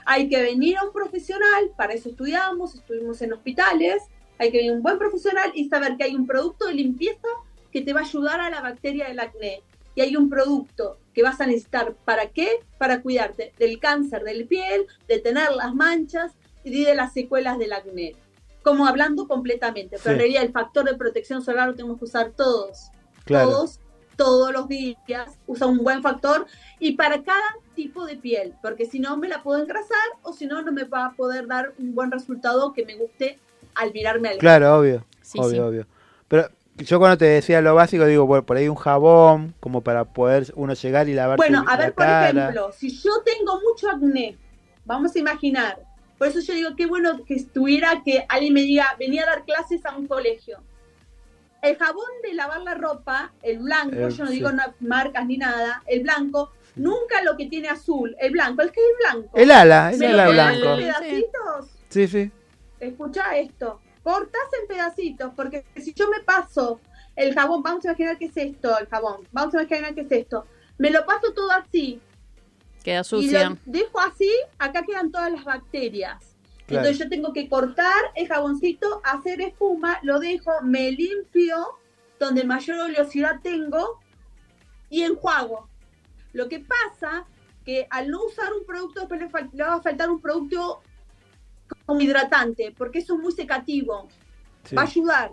[0.05, 4.02] Hay que venir a un profesional, para eso estudiamos, estuvimos en hospitales,
[4.43, 7.28] hay que a un buen profesional y saber que hay un producto de limpieza
[7.70, 9.62] que te va a ayudar a la bacteria del acné.
[9.94, 12.60] Y hay un producto que vas a necesitar, ¿para qué?
[12.78, 16.32] Para cuidarte del cáncer de la piel, de tener las manchas
[16.64, 18.14] y de las secuelas del acné.
[18.62, 20.10] Como hablando completamente, pero Sí.
[20.10, 22.90] en realidad el factor de protección solar lo tenemos que usar todos
[23.24, 23.51] Claro.
[23.51, 23.81] todos,
[24.16, 26.47] todos los días, usa un buen factor
[26.78, 30.47] y para cada tipo de piel, porque si no me la puedo engrasar o si
[30.47, 33.39] no, no me va a poder dar un buen resultado que me guste
[33.74, 35.04] al mirarme al Claro, obvio.
[35.20, 35.58] Sí, obvio, sí.
[35.58, 35.86] obvio.
[36.28, 40.04] Pero yo cuando te decía lo básico, digo, bueno, por ahí un jabón, como para
[40.04, 42.28] poder uno llegar y lavarse Bueno, a la ver, por cara.
[42.30, 44.36] ejemplo, si yo tengo mucho acné,
[44.84, 45.78] vamos a imaginar,
[46.18, 49.44] por eso yo digo, qué bueno que estuviera que alguien me diga, venía a dar
[49.44, 50.58] clases a un colegio.
[51.62, 54.36] El jabón de lavar la ropa, el blanco, Eh, yo no sí.
[54.36, 54.50] digo
[54.80, 58.98] marcas ni nada, el blanco, nunca lo que tiene azul, el blanco, el que es
[59.12, 59.30] blanco.
[59.36, 60.76] El ala, el Me ala blanco.
[60.76, 62.32] pedacitos, Sí, sí.
[62.86, 66.80] Escucha esto, cortas en pedacitos, porque si yo me paso
[67.16, 70.12] el jabón, vamos a imaginar que es esto, el jabón, vamos a imaginar que es
[70.12, 70.46] esto,
[70.78, 72.00] me lo paso todo así,
[72.82, 73.50] Queda y sucia.
[73.50, 76.36] lo dejo así, acá quedan todas las bacterias.
[76.66, 76.86] Claro.
[76.86, 81.78] Entonces yo tengo que cortar el jaboncito, hacer espuma, lo dejo, me limpio
[82.18, 84.00] donde mayor oleosidad tengo
[84.88, 85.68] y enjuago.
[86.32, 87.26] Lo que pasa
[87.64, 90.82] que al no usar un producto después le va a faltar un producto
[91.86, 94.08] como hidratante, porque eso es muy secativo.
[94.64, 94.74] Sí.
[94.76, 95.30] Va a ayudar,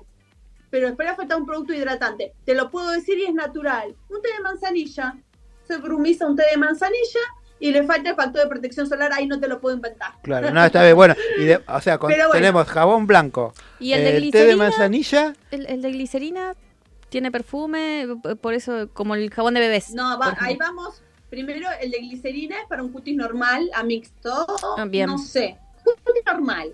[0.69, 2.33] pero después le va a faltar un producto hidratante.
[2.45, 3.95] Te lo puedo decir y es natural.
[4.09, 5.15] Un té de manzanilla.
[5.67, 7.19] Se brumiza un té de manzanilla
[7.59, 10.13] y le falta el factor de protección solar, ahí no te lo puedo inventar.
[10.23, 10.95] Claro, no, está bien.
[10.95, 12.31] Bueno, y de- o sea, con- bueno.
[12.31, 14.55] tenemos jabón blanco, ¿Y el de eh, té de glicerina?
[14.55, 16.55] manzanilla, El, el de glicerina
[17.09, 18.07] tiene perfume,
[18.41, 19.91] por eso, como el jabón de bebés.
[19.93, 21.01] No, va- ahí vamos.
[21.29, 24.47] Primero, el de glicerina es para un cutis normal, a mixto.
[24.77, 25.07] Ah, bien.
[25.07, 25.57] No sé.
[26.03, 26.73] Cutis normal.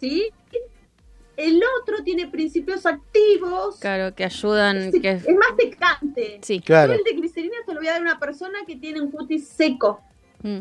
[0.00, 0.30] ¿Sí?
[1.36, 3.78] El otro tiene principios activos.
[3.80, 4.92] Claro, que ayudan.
[4.92, 6.38] Que Es más secante.
[6.42, 6.60] Sí.
[6.60, 6.92] Claro.
[6.92, 9.10] Yo el de glicerina se lo voy a dar a una persona que tiene un
[9.10, 10.02] cutis seco.
[10.42, 10.60] Mm,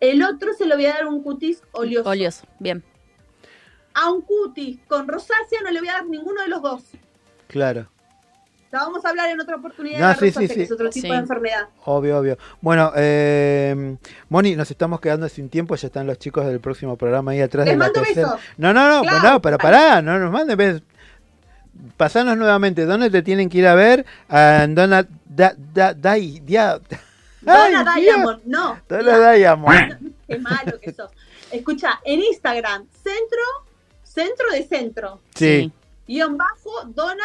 [0.00, 2.08] El otro se lo voy a dar a un cutis oleoso.
[2.08, 2.82] oleoso, bien.
[3.94, 6.82] A un cutis con rosácea no le voy a dar ninguno de los dos.
[7.48, 7.90] claro.
[8.76, 10.54] La vamos a hablar en otra oportunidad No, de la sí, sí, sí.
[10.54, 11.12] que es otro tipo Sí.
[11.12, 11.68] de enfermedad.
[11.84, 12.38] Obvio, obvio.
[12.60, 13.96] Bueno, eh,
[14.28, 17.64] Moni, nos estamos quedando sin tiempo, ya están los chicos del próximo programa ahí atrás
[17.66, 18.40] Les de la mando besos.
[18.58, 19.30] No, no, no, Claro.
[19.30, 20.82] no, pero pará, no nos mandes besos.
[21.96, 24.04] Pasanos nuevamente, ¿dónde te tienen que ir a ver?
[24.28, 26.80] A Dona da, da, Dai- Dia-
[27.42, 28.16] Donna Ay, Dios.
[28.16, 28.80] Diamond, no.
[28.88, 30.12] Dona Diamond.
[30.28, 31.10] Qué malo que sos.
[31.52, 33.40] Escucha, en Instagram, centro,
[34.02, 35.70] centro de centro, Sí,
[36.08, 37.24] guion bajo, dona,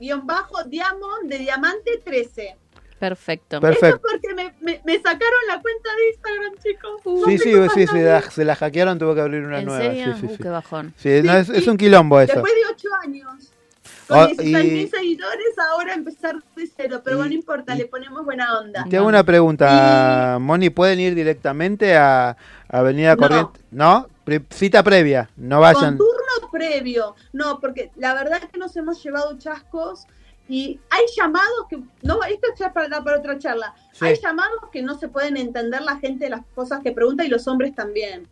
[0.00, 2.56] guion bajo, diamond de diamante 13.
[2.98, 3.60] Perfecto.
[3.60, 3.96] perfecto.
[3.96, 7.00] Esto porque me, me, me sacaron la cuenta de Instagram, chicos.
[7.04, 7.88] No Sí, sí, sí, hacer.
[7.88, 9.82] sí, la- se la hackearon, tuvo que abrir una ¿En nueva.
[9.82, 10.14] serio?
[10.14, 10.42] Sí, sí, Uh, sí.
[10.42, 10.94] qué bajón.
[10.96, 12.32] Sí, no, es, un quilombo eso.
[12.32, 13.52] Después de ocho años,
[14.08, 17.02] con Oh, 16 y- mil seguidores, ahora empezar de cero.
[17.04, 18.86] Pero y- bueno, no importa, y- le ponemos buena onda.
[18.88, 22.34] Te hago una pregunta, Moni, ¿pueden ir directamente a
[22.68, 23.20] Avenida No.
[23.22, 23.60] Corriente?
[23.72, 24.08] ¿No?
[24.26, 25.96] Pre- cita previa, no vayan.
[25.96, 27.14] Con turno previo.
[27.32, 30.06] No, porque la verdad es que nos hemos llevado chascos
[30.48, 34.04] y hay llamados que, no, esto ya es para, para otra charla, Sí.
[34.04, 37.46] hay llamados que no se pueden entender la gente las cosas que pregunta y los
[37.48, 38.28] hombres también.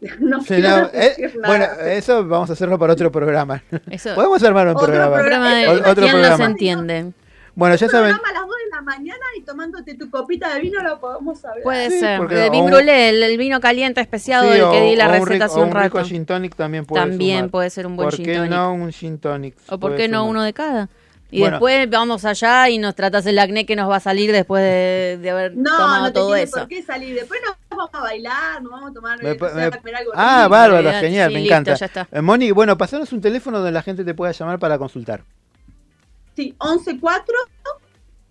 [0.20, 3.62] No Sí, no, eh, bueno, eso vamos a hacerlo para otro programa.
[3.90, 5.16] Eso- Podemos armar un Otro programa.
[5.16, 6.36] programa Programa de O- otro ¿Quién programa.
[6.38, 7.12] los entiende?
[7.56, 8.10] Bueno, ya saben.
[8.16, 8.37] programa a las 2 de
[8.78, 11.62] la mañana y tomándote tu copita de vino lo podemos hablar.
[11.64, 12.18] Puede Sí, ser.
[12.18, 15.08] porque De vin brûlé, el, el vino caliente especiado sí, del que o- di la
[15.08, 16.08] receta rico- hace un un rico rato.
[16.08, 17.50] gin tonic también puede También sumar.
[17.50, 18.50] puede ser un buen ¿Por gin qué tonic.
[18.50, 19.56] no un gin tonic?
[19.68, 20.88] ¿O por qué no uno de cada?
[21.30, 21.56] Y Bueno.
[21.56, 25.18] después vamos allá y nos tratas el acné que nos va a salir después de,
[25.20, 26.56] de haber No, tomado no te todo tiene eso.
[26.58, 27.14] por qué salir.
[27.16, 30.38] Después nos vamos a bailar, nos vamos a tomar, Me eh, a comer algo Ah,
[30.44, 30.50] rico.
[30.50, 31.74] bárbaro, genial, sí, me listo, encanta.
[31.74, 32.08] ya está.
[32.12, 35.22] Eh, Moni, bueno, pasanos un teléfono donde la gente te pueda llamar para consultar.
[36.34, 37.32] Sí, 114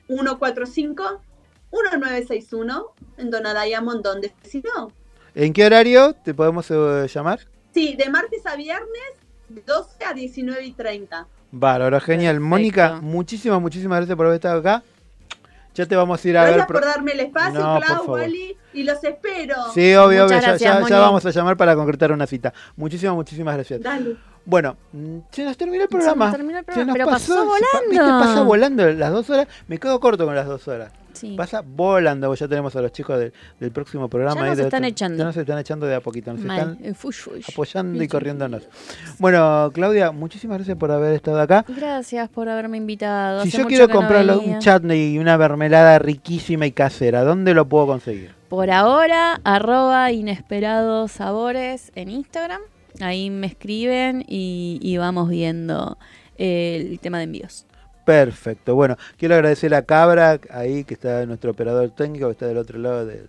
[0.07, 1.21] 145
[1.71, 2.85] 1961
[3.17, 4.91] en Donada Diamond, donde si no.
[5.35, 7.41] ¿En qué horario te podemos eh, llamar?
[7.73, 9.13] Sí, de martes a viernes,
[9.49, 11.27] 12 a 19 y 30.
[11.51, 12.39] Bárbaro, genial.
[12.39, 14.83] Mónica, muchísimas, muchísimas gracias por haber estado acá.
[15.77, 16.53] Ya te vamos a ir a ver.
[16.55, 18.19] Gracias por darme el espacio, No, por Clau, favor.
[18.21, 19.55] Wally, y los espero.
[19.73, 20.27] Sí, obvio, obvio.
[20.29, 22.51] ya- gracias, ya, ya vamos a llamar para concretar una cita.
[22.75, 23.81] Muchísimas, muchísimas gracias.
[23.81, 24.17] Dale.
[24.43, 26.25] Bueno, mm, se nos terminó el programa.
[26.27, 27.89] nos terminó el Se nos pero pasó se pa- volando.
[27.89, 28.05] ¿viste?
[28.05, 29.47] Pasa volando las dos horas.
[29.67, 30.91] Me quedo corto con las dos horas.
[31.17, 31.35] Sí.
[31.35, 32.33] Pasa volando.
[32.35, 34.41] Ya tenemos a los chicos del, del próximo programa.
[34.41, 35.17] Ya nos de están otro- echando.
[35.17, 36.31] Ya nos están echando de a poquito.
[36.33, 36.59] Nos Mal.
[36.59, 37.45] están Eh, fush, fush.
[37.51, 38.63] apoyando y corriéndonos.
[39.19, 41.65] Bueno, Claudia, muchísimas gracias por haber estado acá.
[41.67, 43.41] Gracias por haberme invitado.
[43.43, 47.53] Si Hace yo quiero no comprar un chutney y una mermelada riquísima y casera, ¿dónde
[47.53, 48.31] lo puedo conseguir?
[48.49, 52.61] Por ahora, arroba inesperados sabores en Instagram.
[53.01, 55.97] Ahí me escriben y, y vamos viendo
[56.37, 57.66] el tema de envíos.
[58.07, 58.73] Perfecto.
[58.73, 62.79] Bueno, quiero agradecer a Cabra, ahí que está nuestro operador técnico, que está del otro
[62.79, 63.27] lado de,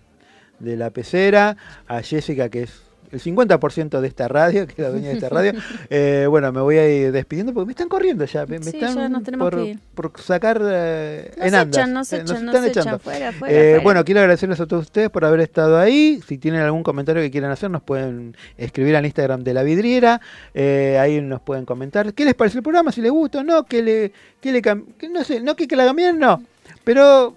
[0.59, 4.89] de la pecera, a Jessica, que es el 50% de esta radio, que es la
[4.89, 5.53] dueña de esta radio.
[5.91, 8.45] Eh, bueno, me voy a ir despidiendo porque me están corriendo ya.
[8.45, 9.79] Me, Sí, están ya nos tenemos por, que ir.
[9.95, 11.77] por sacar eh, Nos en andas.
[11.77, 12.81] echan, nos Eh, echan, nos están echan.
[12.83, 12.99] echando.
[12.99, 13.83] Fuera, fuera, Eh, fuera.
[13.83, 16.21] Bueno, quiero agradecerles a todos ustedes por haber estado ahí.
[16.27, 20.21] Si tienen algún comentario que quieran hacer, nos pueden escribir al Instagram de la vidriera.
[20.55, 23.81] Ahí nos pueden comentar qué les parece el programa, si les gusta o no, que
[23.81, 24.11] le,
[24.41, 26.43] que le que no sé, no que, que la cambien, no.
[26.83, 27.33] Pero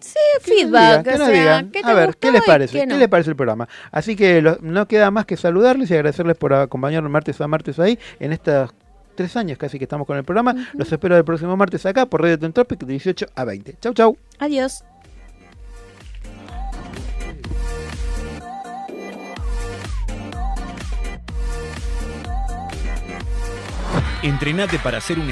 [0.00, 0.88] Sí, que nos feedback.
[0.88, 1.70] digan, que o nos sea, digan.
[1.70, 2.72] ¿qué te a ver, gustó ¿qué les parece?
[2.72, 2.96] qué ¿Qué, no?
[2.98, 3.68] les parece el programa?
[3.92, 7.78] Así que lo- no queda más que saludarles y agradecerles por acompañarnos martes a martes
[7.78, 8.70] ahí en estos
[9.14, 10.54] tres años casi que estamos con el programa.
[10.74, 13.76] Los espero el próximo martes acá por Radio Tentropic de 18 a 20.
[13.80, 14.16] Chau, chau.
[14.38, 14.82] Adiós.
[24.22, 25.22] Entrenate para ser un